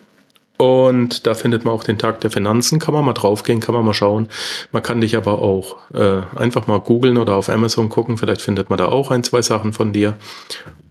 Und 0.57 1.28
da 1.28 1.34
findet 1.34 1.64
man 1.64 1.72
auch 1.72 1.84
den 1.84 1.96
Tag 1.96 2.20
der 2.22 2.32
Finanzen, 2.32 2.80
kann 2.80 2.92
man 2.92 3.05
mal 3.05 3.12
draufgehen, 3.12 3.61
kann 3.61 3.72
man 3.72 3.84
mal 3.84 3.94
schauen. 3.94 4.28
Man 4.72 4.82
kann 4.82 5.00
dich 5.00 5.16
aber 5.16 5.42
auch 5.42 5.76
äh, 5.92 6.22
einfach 6.34 6.66
mal 6.66 6.80
googeln 6.80 7.18
oder 7.18 7.36
auf 7.36 7.48
Amazon 7.48 7.88
gucken, 7.88 8.18
vielleicht 8.18 8.42
findet 8.42 8.68
man 8.68 8.78
da 8.78 8.86
auch 8.86 9.12
ein, 9.12 9.22
zwei 9.22 9.40
Sachen 9.40 9.72
von 9.72 9.92
dir. 9.92 10.16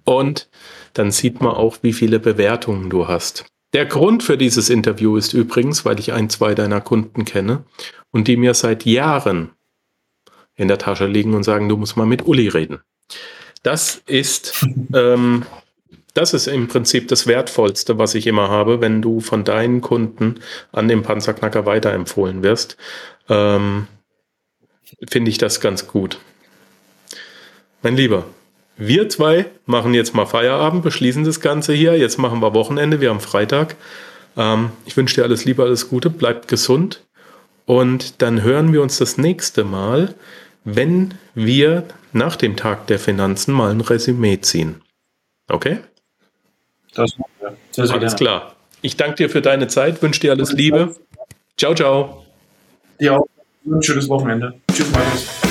Und 0.05 0.49
dann 0.93 1.11
sieht 1.11 1.41
man 1.41 1.55
auch, 1.55 1.80
wie 1.82 1.91
viele 1.91 2.20
Bewertungen 2.20 2.89
du 2.89 3.09
hast. 3.09 3.43
Der 3.74 3.86
Grund 3.86 4.24
für 4.24 4.38
dieses 4.38 4.70
Interview 4.70 5.18
ist 5.18 5.34
übrigens, 5.34 5.84
weil 5.84 5.99
ich 5.99 6.14
ein, 6.14 6.30
zwei 6.30 6.55
deiner 6.55 6.80
Kunden 6.80 7.26
kenne 7.26 7.66
und 8.11 8.30
die 8.30 8.38
mir 8.38 8.53
seit 8.53 8.86
Jahren 8.86 9.51
in 10.56 10.68
der 10.68 10.78
Tasche 10.78 11.08
liegen 11.08 11.34
und 11.34 11.43
sagen, 11.43 11.70
du 11.70 11.78
musst 11.78 11.97
mal 11.97 12.06
mit 12.06 12.26
Uli 12.26 12.47
reden. 12.47 12.80
Das 13.64 14.01
ist, 14.06 14.66
ähm, 14.93 15.45
das 16.14 16.34
ist 16.34 16.47
im 16.47 16.68
Prinzip 16.68 17.08
das 17.08 17.28
Wertvollste, 17.28 17.97
was 17.97 18.16
ich 18.16 18.28
immer 18.28 18.49
habe, 18.49 18.82
wenn 18.82 19.01
du 19.01 19.20
von 19.20 19.43
deinen 19.43 19.82
Kunden 19.82 20.36
an 20.72 20.88
den 20.88 21.04
Panzerknacker 21.04 21.66
weiterempfohlen 21.66 22.43
wirst. 22.43 22.78
Ähm, 23.30 23.88
Finde 25.10 25.32
ich 25.32 25.38
das 25.38 25.60
ganz 25.60 25.88
gut. 25.88 26.20
Mein 27.82 27.97
Lieber, 27.97 28.26
wir 28.78 29.10
zwei 29.10 29.45
machen 29.66 29.93
jetzt 29.93 30.14
mal 30.14 30.26
Feierabend, 30.26 30.84
beschließen 30.84 31.24
das 31.24 31.41
Ganze 31.41 31.74
hier. 31.74 31.97
Jetzt 31.97 32.18
machen 32.18 32.41
wir 32.41 32.54
Wochenende, 32.54 33.01
wir 33.01 33.10
haben 33.10 33.20
Freitag. 33.20 33.76
Ähm, 34.38 34.72
ich 34.86 34.95
wünsche 34.97 35.16
dir 35.16 35.24
alles 35.24 35.45
Liebe, 35.45 35.64
alles 35.64 35.89
Gute, 35.89 36.10
bleib 36.10 36.47
gesund. 36.47 37.01
Und 37.66 38.22
dann 38.22 38.41
hören 38.41 38.74
wir 38.74 38.82
uns 38.82 38.97
das 38.97 39.18
nächste 39.18 39.64
Mal 39.64 40.16
wenn 40.64 41.14
wir 41.36 41.84
nach 42.11 42.36
dem 42.36 42.55
Tag 42.55 42.88
der 42.88 42.99
Finanzen 42.99 43.53
mal 43.53 43.72
ein 43.72 43.82
Resümee 43.82 44.39
ziehen. 44.41 44.82
Okay? 45.49 45.80
Das 46.93 47.11
ja. 47.18 47.53
sehr, 47.72 47.88
sehr 47.88 47.95
Alles 47.95 48.16
gerne. 48.16 48.39
klar. 48.39 48.55
Ich 48.82 48.97
danke 48.97 49.16
dir 49.16 49.30
für 49.30 49.41
deine 49.41 49.68
Zeit, 49.68 50.01
wünsche 50.01 50.20
dir 50.20 50.32
alles 50.32 50.51
Liebe. 50.51 50.95
Ciao, 51.57 51.74
ciao. 51.74 52.26
Dir 52.99 53.18
auch. 53.18 53.28
Ein 53.66 53.82
schönes 53.82 54.09
Wochenende. 54.09 54.55
Tschüss, 54.72 54.91
Markus. 54.91 55.43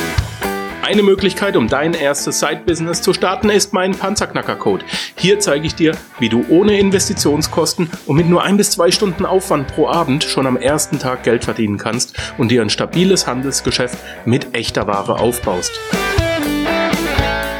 Eine 0.82 1.02
Möglichkeit, 1.04 1.56
um 1.56 1.68
dein 1.68 1.94
erstes 1.94 2.40
Side-Business 2.40 3.02
zu 3.02 3.14
starten, 3.14 3.50
ist 3.50 3.72
mein 3.72 3.92
Panzerknacker-Code. 3.92 4.84
Hier 5.16 5.38
zeige 5.38 5.64
ich 5.64 5.76
dir, 5.76 5.96
wie 6.18 6.28
du 6.28 6.44
ohne 6.48 6.76
Investitionskosten 6.76 7.88
und 8.06 8.16
mit 8.16 8.28
nur 8.28 8.42
ein 8.42 8.56
bis 8.56 8.72
zwei 8.72 8.90
Stunden 8.90 9.24
Aufwand 9.24 9.68
pro 9.68 9.86
Abend 9.86 10.24
schon 10.24 10.44
am 10.44 10.56
ersten 10.56 10.98
Tag 10.98 11.22
Geld 11.22 11.44
verdienen 11.44 11.78
kannst 11.78 12.16
und 12.36 12.50
dir 12.50 12.62
ein 12.62 12.70
stabiles 12.70 13.28
Handelsgeschäft 13.28 13.96
mit 14.24 14.56
echter 14.56 14.88
Ware 14.88 15.20
aufbaust. 15.20 15.70